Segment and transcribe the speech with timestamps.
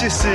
[0.00, 0.28] Vértice!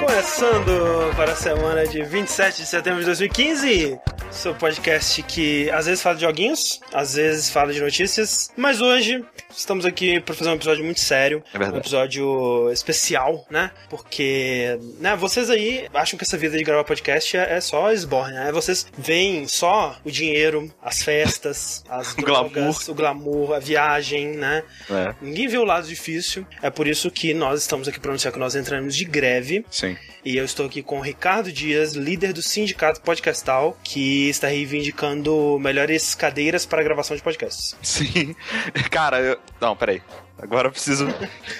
[0.00, 4.00] Começando para a semana de 27 de setembro de 2015,
[4.32, 9.24] seu podcast que às vezes fala de joguinhos, às vezes fala de notícias, mas hoje
[9.56, 13.70] estamos aqui para fazer um episódio muito sério, É um episódio especial, né?
[13.88, 18.34] Porque, né, vocês aí acham que essa vida de gravar podcast é, é só esborne,
[18.34, 18.50] né?
[18.52, 22.90] Vocês veem só o dinheiro, as festas, as O drogas, glamour.
[22.90, 24.62] o glamour, a viagem, né?
[24.90, 26.46] É, Ninguém vê o lado difícil.
[26.60, 29.64] É por isso que nós estamos aqui para anunciar que nós entramos de greve.
[29.70, 29.96] sim.
[30.24, 35.58] E eu estou aqui com o Ricardo Dias, líder do Sindicato Podcastal, que está reivindicando
[35.58, 37.74] melhores cadeiras para gravação de podcasts.
[37.82, 38.32] Sim.
[38.88, 39.38] Cara, eu...
[39.60, 40.02] Não, peraí.
[40.42, 41.06] Agora eu preciso.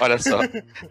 [0.01, 0.41] Olha só.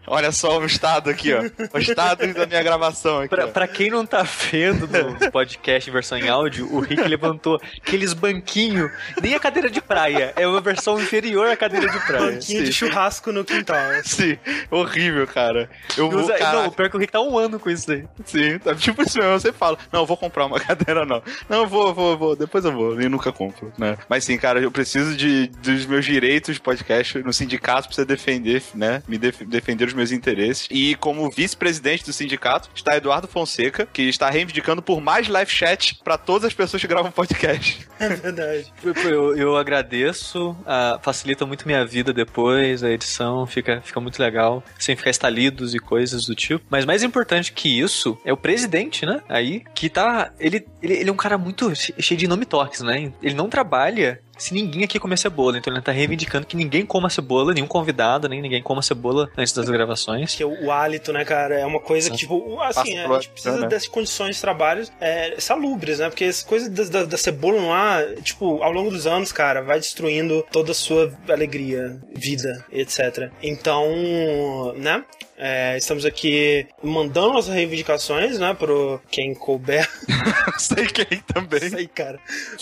[0.06, 1.42] Olha só o estado aqui, ó.
[1.74, 3.28] O estado da minha gravação aqui.
[3.28, 7.60] Pra, pra quem não tá vendo no podcast em versão em áudio, o Rick levantou
[7.80, 8.90] aqueles banquinhos,
[9.22, 12.32] nem a cadeira de praia, é uma versão inferior à cadeira de praia.
[12.32, 13.78] Banquinho de churrasco no quintal.
[14.04, 14.38] Sim,
[14.70, 15.68] horrível, cara.
[15.96, 16.20] Eu vou.
[16.22, 18.04] usa- não, pior que o Rick tá um ano com isso aí.
[18.24, 19.32] Sim, tá tipo isso mesmo.
[19.38, 21.22] Você fala, não, eu vou comprar uma cadeira, não.
[21.48, 23.00] Não, eu vou, vou, vou, depois eu vou.
[23.00, 23.98] E nunca compro, né?
[24.08, 28.04] Mas sim, cara, eu preciso de, dos meus direitos de podcast no sindicato pra você
[28.04, 29.02] defender, né?
[29.08, 30.68] Me def- defender os meus interesses.
[30.70, 35.98] E como vice-presidente do sindicato está Eduardo Fonseca, que está reivindicando por mais live chat
[36.02, 37.86] pra todas as pessoas que gravam podcast.
[38.02, 38.72] É verdade.
[39.04, 44.62] Eu, eu- agradeço, ah, facilita muito minha vida depois, a edição fica, fica muito legal,
[44.76, 46.64] sem ficar estalidos e coisas do tipo.
[46.68, 49.20] Mas mais importante que isso é o presidente, né?
[49.28, 50.32] Aí, que tá.
[50.40, 53.12] Ele, ele, ele é um cara muito che- cheio de nome toques, né?
[53.22, 55.58] Ele não trabalha se ninguém aqui comer cebola.
[55.58, 59.52] Então ele tá reivindicando que ninguém coma cebola, nenhum convidado, nem ninguém coma cebola antes
[59.52, 60.34] das gravações.
[60.34, 63.28] Que o, o hálito, né, cara, é uma coisa que, tipo, assim, Passa a gente
[63.28, 63.68] precisa né?
[63.68, 66.08] dessas condições de trabalho é, salubres, né?
[66.08, 69.60] Porque essa coisa da, da, da cebola no ar, tipo, ao longo dos anos, cara,
[69.62, 73.30] vai destruindo toda a sua alegria, vida, etc.
[73.42, 75.04] Então, né?
[75.44, 79.88] É, estamos aqui mandando as reivindicações, né, pro quem couber.
[80.56, 81.74] Sei quem também.
[81.76, 82.20] Aí, cara.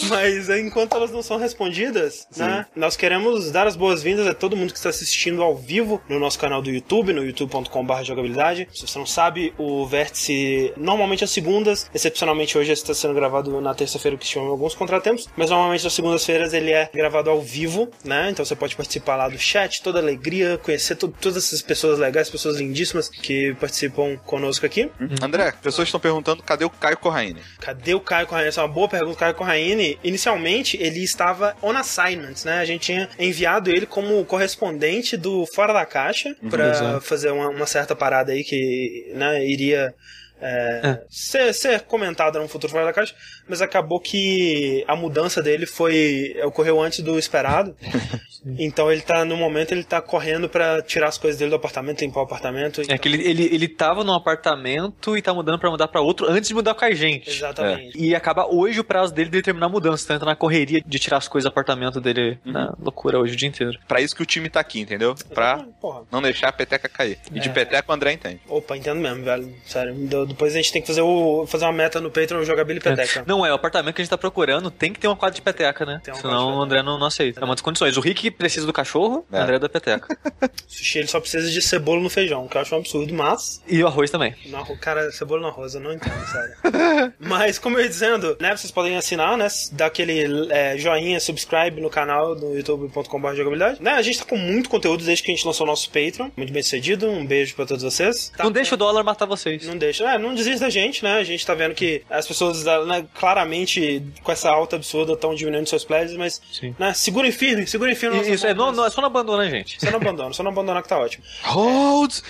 [0.09, 2.65] Mas é, enquanto elas não são respondidas, né?
[2.75, 6.39] Nós queremos dar as boas-vindas a todo mundo que está assistindo ao vivo no nosso
[6.39, 8.67] canal do YouTube, no youtube.com.br jogabilidade.
[8.73, 13.75] Se você não sabe, o Vértice normalmente às segundas, excepcionalmente hoje está sendo gravado na
[13.75, 18.31] terça-feira, que tinham alguns contratempos, mas normalmente às segundas-feiras ele é gravado ao vivo, né?
[18.31, 22.31] Então você pode participar lá do chat, toda alegria, conhecer to- todas essas pessoas legais,
[22.31, 24.91] pessoas lindíssimas que participam conosco aqui.
[25.23, 27.41] André, pessoas estão perguntando cadê o Caio Corraine?
[27.61, 28.49] Cadê o Caio Corraine?
[28.49, 29.13] Essa é uma boa pergunta.
[29.13, 32.61] O Caio Corraine, inicialmente, ele estava on assignment, né?
[32.61, 37.01] A gente tinha enviado ele como correspondente do Fora da Caixa pra exato.
[37.01, 39.95] fazer uma, uma certa parada aí que né, iria
[40.41, 43.15] é, Ser, ser comentada no futuro Fora da Caixa,
[43.51, 47.75] mas acabou que a mudança dele foi ocorreu antes do esperado.
[48.59, 52.01] então ele tá, no momento, ele tá correndo pra tirar as coisas dele do apartamento,
[52.01, 52.81] limpar o apartamento.
[52.89, 56.27] É que ele, ele, ele tava num apartamento e tá mudando pra mudar pra outro
[56.29, 57.29] antes de mudar com a gente.
[57.29, 57.99] Exatamente.
[57.99, 60.05] E acaba hoje o prazo dele de terminar a mudança.
[60.05, 62.39] Então entra na correria de tirar as coisas do apartamento dele.
[62.45, 63.79] Na loucura hoje o dia inteiro.
[63.87, 65.15] Pra isso que o time tá aqui, entendeu?
[65.35, 66.03] Pra Porra.
[66.11, 67.19] não deixar a peteca cair.
[67.33, 67.53] E de É.
[67.53, 68.41] peteca o André entende.
[68.49, 69.55] Opa, entendo mesmo, velho.
[69.67, 69.95] Sério.
[70.27, 73.25] Depois a gente tem que fazer, o, fazer uma meta no Patreon jogar Billy Peteca.
[73.27, 75.43] Não é, o apartamento que a gente tá procurando tem que ter uma quadra de
[75.43, 76.01] peteca, né?
[76.05, 76.63] De Senão o.
[76.63, 77.41] André não, não aceita.
[77.41, 77.97] É uma das condições.
[77.97, 79.41] O Rick precisa do cachorro, o É.
[79.41, 80.09] André da peteca.
[80.67, 83.63] Sushi ele só precisa de cebola no feijão, que eu acho um absurdo, mas.
[83.67, 84.35] E o arroz também.
[84.47, 87.13] No arro- Cara, cebola no arroz, eu não entendo, sério.
[87.19, 91.81] Mas, como eu ia dizendo, né, vocês podem assinar, né, dar aquele é, joinha, subscribe
[91.81, 93.83] no canal do youtube.com.br jogabilidade.
[93.83, 96.31] Né, a gente tá com muito conteúdo desde que a gente lançou o nosso Patreon.
[96.37, 98.33] Muito bem sucedido, um beijo pra todos vocês.
[98.37, 99.67] Tá não deixa o dólar matar vocês.
[99.67, 100.05] Não deixa.
[100.11, 101.15] É, não desista da gente, né?
[101.19, 105.69] A gente tá vendo que as pessoas, né, claramente, com essa alta absurda, estão diminuindo
[105.69, 106.75] seus pledges, mas, Sim.
[106.79, 108.19] né, segurem firme, segurem firme.
[108.23, 108.79] E- Isso, é, não, né?
[108.79, 109.79] não, é só não abandona gente.
[109.79, 111.23] Só não abandona, só não abandona que tá ótimo.
[111.45, 112.15] Hold!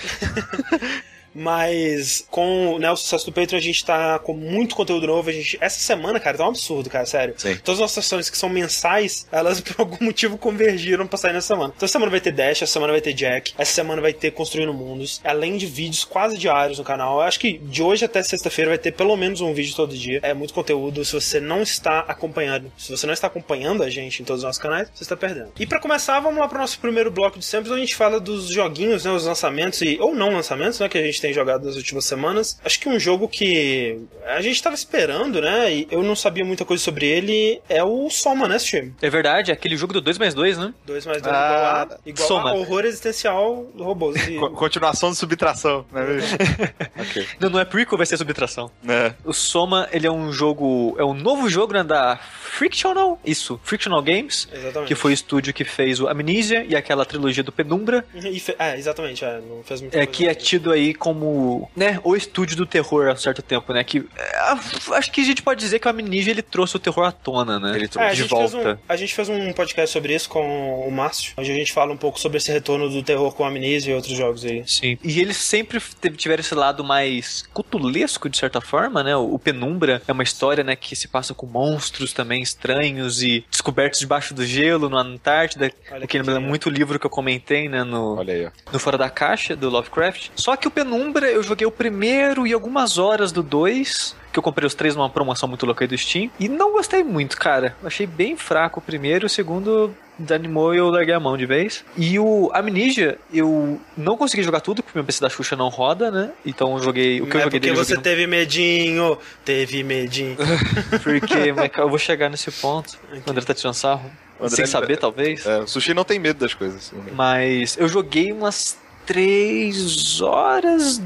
[1.35, 5.31] Mas com né, o sucesso do Patreon, a gente tá com muito conteúdo novo.
[5.31, 7.35] A gente, essa semana, cara, tá um absurdo, cara, sério.
[7.37, 7.57] Sim.
[7.57, 11.49] Todas as nossas sessões que são mensais, elas por algum motivo convergiram pra sair nessa
[11.49, 11.73] semana.
[11.77, 14.31] Então, essa semana vai ter Dash, essa semana vai ter Jack, essa semana vai ter
[14.33, 17.19] Construindo Mundos, além de vídeos quase diários no canal.
[17.19, 20.21] Eu acho que de hoje até sexta-feira vai ter pelo menos um vídeo todo dia.
[20.23, 21.05] É muito conteúdo.
[21.05, 24.47] Se você não está acompanhando, se você não está acompanhando a gente em todos os
[24.47, 25.53] nossos canais, você está perdendo.
[25.59, 28.19] E pra começar, vamos lá pro nosso primeiro bloco de sempre, onde a gente fala
[28.21, 31.33] dos joguinhos, né, os lançamentos e ou não lançamentos, né, que a gente gente tem
[31.33, 32.59] jogado nas últimas semanas.
[32.65, 35.73] Acho que um jogo que a gente tava esperando, né?
[35.73, 38.93] E eu não sabia muita coisa sobre ele, é o Soma, né, Steam?
[39.03, 40.73] É verdade, é aquele jogo do 2 mais 2, né?
[40.87, 42.51] 2 mais 2 Ah, igual a, igual Soma.
[42.51, 44.17] a horror existencial do robôs.
[44.31, 46.01] E- Co- Continuação de subtração, né?
[46.99, 47.27] ok.
[47.41, 48.71] Não, não é prequel, vai ser subtração.
[48.89, 49.13] É.
[49.25, 54.03] O Soma, ele é um jogo, é um novo jogo né, da Frictional, isso, Frictional
[54.03, 54.89] Games, Exatamente.
[54.89, 58.55] que foi o estúdio que fez o Amnesia e aquela trilogia do Penumbra, E fe-
[58.59, 62.57] É, exatamente, é, não fez muito é, que é tido aí como, né, o estúdio
[62.57, 65.79] do terror há um certo tempo, né, que é, acho que a gente pode dizer
[65.79, 68.17] que o Amnesia ele trouxe o terror à tona, né, Ele É, trouxe a, de
[68.23, 68.73] gente fez volta.
[68.75, 71.93] um, a gente fez um podcast sobre isso com o Márcio, onde a gente fala
[71.93, 74.63] um pouco sobre esse retorno do terror com Amnesia e outros jogos aí.
[74.67, 74.97] Sim.
[75.03, 75.81] E eles sempre
[76.17, 79.17] tiveram esse lado mais cutulesco, de certa forma, né?
[79.17, 84.01] O Penumbra é uma história, né, que se passa com monstros também estranhos e descobertos
[84.01, 85.73] debaixo do gelo, na Antártida.
[85.91, 88.51] Olha o que lembra muito o livro que eu comentei, né, no, Olha aí, ó.
[88.73, 90.29] no Fora da Caixa, do Lovecraft.
[90.37, 90.91] Só que o Penumbra,
[91.33, 95.09] eu joguei o primeiro e algumas horas do 2, que eu comprei os três numa
[95.11, 97.77] promoção muito louca aí do Steam, e não gostei muito, cara.
[97.85, 101.85] Achei bem fraco o primeiro, o segundo desanimou e eu larguei a mão de vez.
[101.97, 106.11] E o Amnesia, eu não consegui jogar tudo, porque meu PC da Xuxa não roda,
[106.11, 106.31] né?
[106.45, 109.83] Então eu joguei, o que eu é joguei porque dele, você joguei teve medinho, teve
[109.83, 110.37] medinho.
[111.03, 112.99] porque mas, eu vou chegar nesse ponto.
[113.27, 114.11] O André tá tirando sarro.
[114.39, 115.45] André- Sem saber, talvez.
[115.47, 116.93] É, o sushi não tem medo das coisas.
[117.15, 118.77] Mas eu joguei umas
[119.11, 121.03] três horas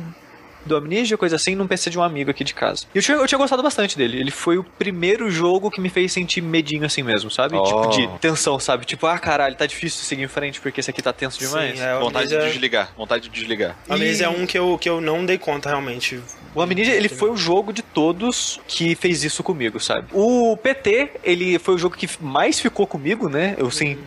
[0.66, 2.84] do Amnesia, coisa assim, num PC de um amigo aqui de casa.
[2.94, 4.20] E eu tinha, eu tinha gostado bastante dele.
[4.20, 7.56] Ele foi o primeiro jogo que me fez sentir medinho assim mesmo, sabe?
[7.56, 7.62] Oh.
[7.62, 8.84] Tipo, de tensão, sabe?
[8.84, 11.78] Tipo, ah, caralho, tá difícil seguir em frente porque esse aqui tá tenso demais.
[11.78, 12.92] Sim, é, Vontade de desligar.
[12.94, 13.74] Vontade de desligar.
[13.88, 16.20] Amnesia é um que eu, que eu não dei conta realmente.
[16.54, 20.08] O Amnesia, ele foi o jogo de todos que fez isso comigo, sabe?
[20.12, 23.54] O PT, ele foi o jogo que mais ficou comigo, né?
[23.58, 23.98] Eu, assim,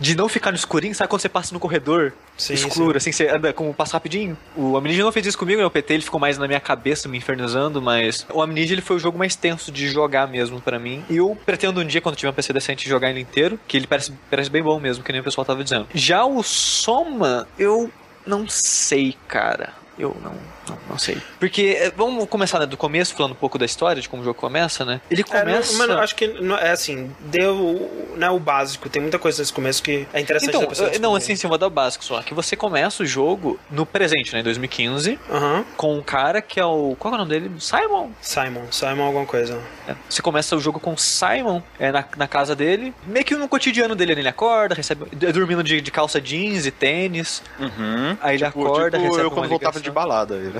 [0.00, 3.28] de não ficar no escurinho, sabe quando você passa no corredor Sim, escuro, assim, você
[3.28, 4.36] anda como passa rapidinho?
[4.54, 5.66] O Amnesia não fez isso comigo, né?
[5.66, 8.96] O PT, ele ficou mais na minha cabeça, me infernizando, mas o Amnesia, ele foi
[8.96, 11.04] o jogo mais tenso de jogar mesmo pra mim.
[11.10, 13.86] E eu pretendo um dia, quando tiver um PC decente, jogar ele inteiro, que ele
[13.86, 15.88] parece, parece bem bom mesmo, que nem o pessoal tava dizendo.
[15.94, 17.90] Já o Soma, eu
[18.26, 19.72] não sei, cara.
[19.98, 20.34] Eu não,
[20.88, 21.18] não, sei.
[21.38, 24.24] Porque, é, vamos começar né, do começo, falando um pouco da história, de como o
[24.24, 25.00] jogo começa, né?
[25.10, 25.72] Ele É, começa...
[25.72, 26.24] não, mano, acho que
[26.60, 28.88] é assim, deu né, o básico.
[28.88, 31.58] Tem muita coisa nesse começo que é interessante Então, eu- não, assim, sim, eu vou
[31.58, 32.22] dar o básico só.
[32.22, 34.40] Que você começa o jogo no presente, né?
[34.40, 35.64] Em 2015, Aham.
[35.76, 36.96] com um cara que é o.
[36.98, 37.50] Qual é o nome dele?
[37.58, 38.10] Simon.
[38.20, 39.58] Simon, Simon alguma coisa.
[39.86, 43.34] É, Você começa o jogo com o Simon é, na, na casa dele, meio que
[43.34, 48.16] no cotidiano dele, ele acorda, recebe, é, dormindo de, de calça jeans e tênis, Uhum.
[48.20, 49.82] aí ele Tipo, acorda, tipo recebe eu uma quando voltava ligação.
[49.82, 50.34] de balada.
[50.36, 50.57] Ele.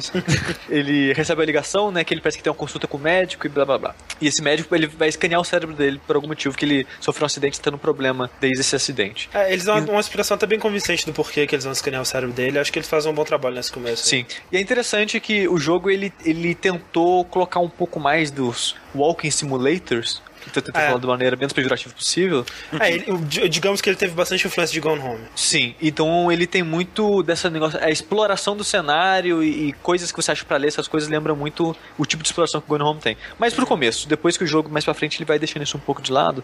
[0.69, 3.47] Ele recebe a ligação, né, que ele parece que tem uma consulta com o médico
[3.47, 3.95] e blá blá blá.
[4.21, 7.25] E esse médico, ele vai escanear o cérebro dele por algum motivo que ele sofreu
[7.25, 9.29] um acidente e tá tendo problema desde esse acidente.
[9.33, 12.03] É, eles dão uma, uma explicação até bem convincente do porquê que eles vão escanear
[12.03, 12.59] o cérebro dele.
[12.59, 14.03] Acho que eles fazem um bom trabalho nesse começo.
[14.05, 14.21] aí.
[14.21, 14.27] Sim.
[14.51, 19.31] E é interessante que o jogo ele, ele tentou colocar um pouco mais dos walking
[19.31, 20.23] simulators.
[20.55, 20.87] Eu tentei É.
[20.89, 22.45] falar de maneira menos pejorativa possível.
[22.81, 23.05] É, ele-
[23.49, 25.25] digamos que ele teve bastante influência de Gone Home.
[25.35, 30.17] Sim, então ele tem muito dessa negócio, a exploração do cenário e, e coisas que
[30.21, 32.83] você acha pra ler, essas coisas lembram muito o tipo de exploração que o Gone
[32.85, 33.17] Home tem.
[33.39, 35.81] Mas pro começo, depois que o jogo mais pra frente ele vai deixando isso um
[35.81, 36.43] pouco de lado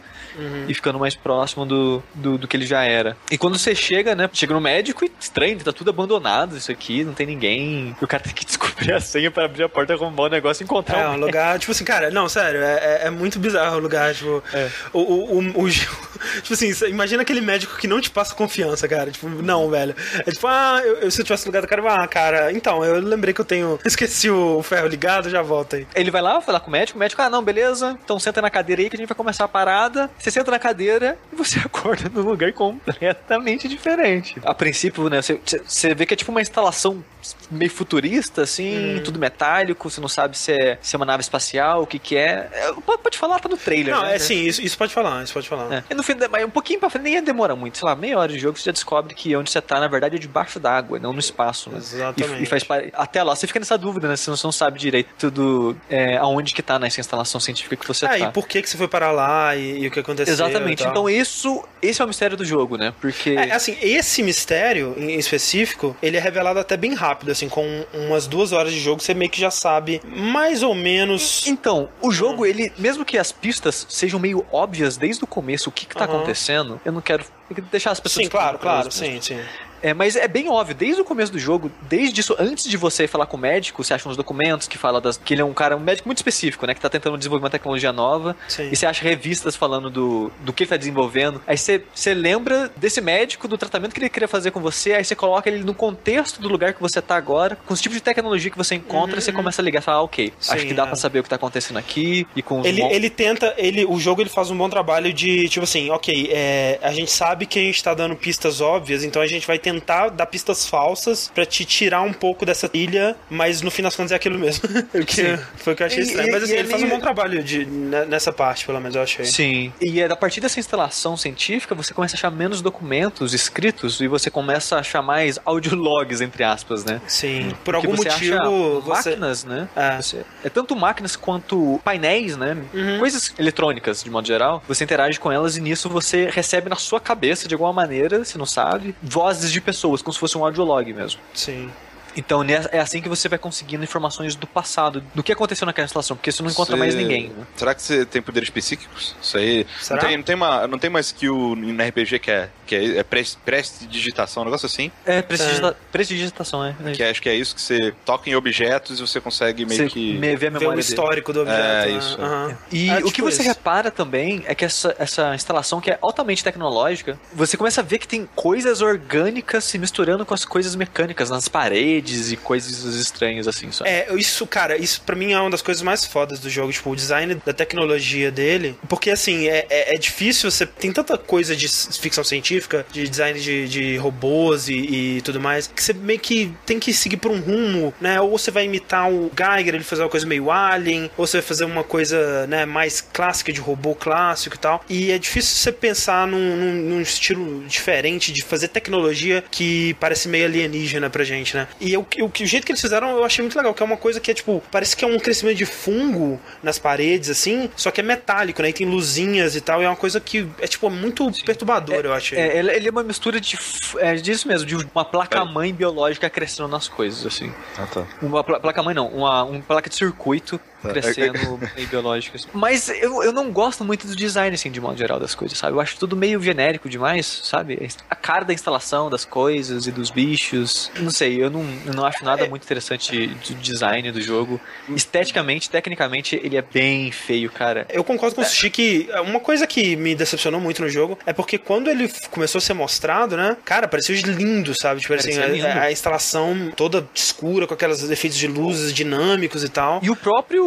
[0.69, 3.17] e ficando mais próximo do, do, do que ele já era.
[3.31, 7.05] E quando você chega, né, chega no médico e estranho, tá tudo abandonado isso aqui,
[7.05, 7.97] não tem ninguém.
[8.01, 10.63] E o cara tem que descobrir a senha pra abrir a porta, arrumar o negócio
[10.63, 13.39] e encontrar É, um um lugar, tipo assim, cara, não, sério, é, é- é muito
[13.39, 14.43] bizarro o lugar, tipo.
[14.53, 14.69] É.
[14.93, 15.71] O, o, o- o-
[16.43, 19.11] tipo assim, imagina aquele médico que não te passa confiança, cara.
[19.11, 19.95] Tipo, não, velho.
[20.27, 23.01] É tipo, ah, eu, eu- se eu tivesse lugar do cara, ah, cara, então, eu
[23.01, 23.79] lembrei que eu tenho.
[23.85, 25.87] Esqueci o ferro ligado, já volto aí.
[25.95, 28.51] Ele vai lá falar com o médico, o médico, ah, não, beleza, então senta na
[28.51, 30.11] cadeira aí que a gente vai começar a parada.
[30.19, 34.37] Você senta na cadeira e você acorda num lugar completamente diferente.
[34.45, 37.05] A princípio, né, você, você- vê que é tipo uma instalação
[37.51, 41.83] meio futurista, assim, tudo metálico, você não sabe se é, se é uma nave espacial,
[41.83, 42.49] o que que é.
[42.53, 44.15] É, Pode, pode falar, tá no trailer, Não, né?
[44.15, 45.73] é sim, isso, isso pode falar, isso pode falar.
[45.75, 45.85] É.
[45.91, 48.33] E no fim, mas um pouquinho pra frente, nem demora muito, sei lá, meia hora
[48.33, 51.13] de jogo, você já descobre que onde você tá, na verdade, é debaixo d'água, não
[51.13, 51.79] no espaço, né?
[51.79, 52.41] Exatamente.
[52.41, 54.17] E, e faz até lá, você fica nessa dúvida, né?
[54.17, 57.87] Você não, você não sabe direito tudo, é, aonde que tá nessa instalação científica que
[57.87, 58.19] você É, tá.
[58.19, 60.33] e por que que você foi parar lá e, e o que aconteceu.
[60.33, 60.83] Exatamente.
[60.85, 62.93] Então isso, esse é o mistério do jogo, né?
[63.01, 67.85] Porque É, assim, esse mistério em específico, ele é revelado até bem rápido, assim, com
[67.93, 71.47] umas duas horas de jogo, você meio que já sabe mais ou menos.
[71.47, 75.73] Então, o jogo, ele, mesmo que as pistas sejam meio óbvias desde o começo, o
[75.73, 76.17] que, que tá Aham.
[76.17, 77.25] acontecendo, eu não quero
[77.71, 78.27] deixar as pessoas.
[78.27, 79.41] Sim, claro, claro, pelas sim, sim.
[79.85, 83.07] É, mas é bem óbvio, desde o começo do jogo, desde isso, antes de você
[83.07, 85.53] falar com o médico, você acha uns documentos que fala das, que ele é um
[85.53, 86.73] cara, um médico muito específico, né?
[86.73, 88.35] Que tá tentando desenvolver uma tecnologia nova.
[88.49, 88.71] Sim.
[88.73, 91.43] E você acha revistas falando do, do que ele tá desenvolvendo.
[91.47, 95.05] Aí você, você lembra desse médico, do tratamento que ele queria fazer com você, aí
[95.05, 98.03] você coloca ele no contexto do lugar que você tá agora, com os tipos de
[98.03, 100.69] tecnologia que você encontra, Uhum, você começa a ligar e falar, ah, ok, acho Sim,
[100.69, 100.87] que dá é.
[100.87, 104.23] pra saber o que tá acontecendo aqui, e com Ele, ele tenta, ele, o jogo
[104.23, 107.63] ele faz um bom trabalho de, tipo assim, ok, é, a gente sabe que a
[107.63, 111.65] gente tá dando pistas óbvias, então a gente vai tentar dar pistas falsas pra te
[111.65, 114.69] tirar um pouco dessa ilha, mas no fim das contas é aquilo mesmo.
[114.95, 115.39] o que Sim.
[115.57, 116.29] foi o que eu achei E- estranho.
[116.29, 118.81] e- Mas assim, e ele faz um ele- bom trabalho de, ne- nessa parte, pelo
[118.81, 119.25] menos eu achei.
[119.25, 119.73] Sim.
[119.81, 124.09] E é a partir dessa instalação científica, você começa a achar menos documentos escritos e
[124.09, 127.01] você começa a achar mais audiologs, entre aspas, né?
[127.07, 127.51] Sim.
[127.65, 129.11] Por Porque algum você motivo, acha você.
[129.11, 129.69] máquinas, né?
[129.77, 129.97] É.
[129.97, 132.57] Você- é tanto máquinas quanto painéis, né?
[132.73, 132.99] Uhum.
[132.99, 134.63] Coisas eletrônicas, de modo geral.
[134.69, 138.37] Você interage com elas e nisso você recebe na sua cabeça, de alguma maneira, se
[138.39, 141.21] não sabe, vozes de pessoas, como se fosse um audiolog mesmo.
[141.33, 141.71] Sim.
[142.17, 145.85] Então né, é assim que você vai conseguindo informações do passado, do que aconteceu naquela
[145.85, 147.45] instalação, porque você não encontra Você- mais ninguém, né?
[147.57, 149.15] Será que você tem poderes psíquicos?
[149.21, 149.67] Isso aí.
[149.81, 150.01] Será?
[150.03, 152.99] Não tem, não tem uma, não tem uma skill no RPG que é, que é,
[152.99, 154.91] é pres- prestidigitação, um negócio assim?
[155.05, 156.75] É, prestigita- prestidigitação, é.
[156.87, 159.65] é Que é- acho que é isso que você toca em objetos e você consegue
[159.65, 160.13] meio Você que.
[160.15, 160.81] me- vê a Ver memória o dele.
[160.81, 161.61] histórico do objeto.
[161.61, 161.99] É, né?
[161.99, 162.21] isso.
[162.21, 162.59] Aham.
[162.71, 163.49] E É, o que tipo você isso.
[163.49, 167.99] repara também é que essa, essa instalação que é altamente tecnológica, você começa a ver
[167.99, 173.49] que tem coisas orgânicas se misturando com as coisas mecânicas nas paredes e coisas estranhas
[173.49, 173.91] assim, sabe?
[173.91, 176.91] É, isso, cara, isso pra mim é uma das coisas mais fodas do jogo, tipo,
[176.91, 178.77] o design da tecnologia dele.
[178.89, 183.39] Porque, assim, é, é, é difícil, você tem tanta coisa de ficção científica, de design
[183.41, 184.75] de, de robôs e,
[185.17, 188.21] e tudo mais, que você meio que tem que seguir por um rumo, né?
[188.21, 191.47] Ou você vai imitar o Geiger, ele fazer uma coisa meio alien, ou você vai
[191.47, 194.85] fazer uma coisa, né, mais clássica de robô clássico e tal.
[194.89, 200.29] E é difícil você pensar num, num, num estilo diferente de fazer tecnologia que parece
[200.29, 201.69] meio alienígena pra gente, né?
[201.81, 203.87] E o, que- o, o jeito que eles fizeram eu achei muito legal, que é
[203.87, 207.71] uma coisa que é tipo, parece que é um crescimento de fungo nas paredes, assim,
[207.77, 208.69] só que é metálico, né?
[208.71, 212.13] E tem luzinhas e tal, e é uma coisa que é tipo muito perturbadora, eu
[212.15, 212.39] achei.
[212.39, 213.59] É, ele, é uma mistura de.
[213.99, 217.53] É disso mesmo, de uma placa-mãe biológica crescendo nas coisas, assim.
[217.79, 218.07] Ah, tá.
[218.23, 220.61] Uma pla- placa-mãe não, uma, uma placa de circuito.
[220.91, 222.37] Crescendo meio biológica.
[222.37, 222.49] assim.
[222.53, 225.75] Mas eu, eu não gosto muito do design, assim, de modo geral das coisas, sabe?
[225.77, 227.89] Eu acho tudo meio genérico demais, sabe?
[228.09, 230.91] A cara da instalação das coisas e dos bichos.
[230.99, 234.61] Não sei, eu não, eu não acho nada muito interessante do design do jogo.
[234.89, 237.87] Esteticamente, tecnicamente, ele é bem feio, cara.
[237.91, 241.33] Eu concordo com o Sushi que uma coisa que me decepcionou muito no jogo é
[241.33, 243.57] porque quando ele começou a ser mostrado, né?
[243.65, 245.01] Cara, parecia lindo, sabe?
[245.01, 250.01] Tipo assim, a, a instalação toda escura, com aqueles efeitos de luzes dinâmicos e tal.
[250.03, 250.65] E o próprio,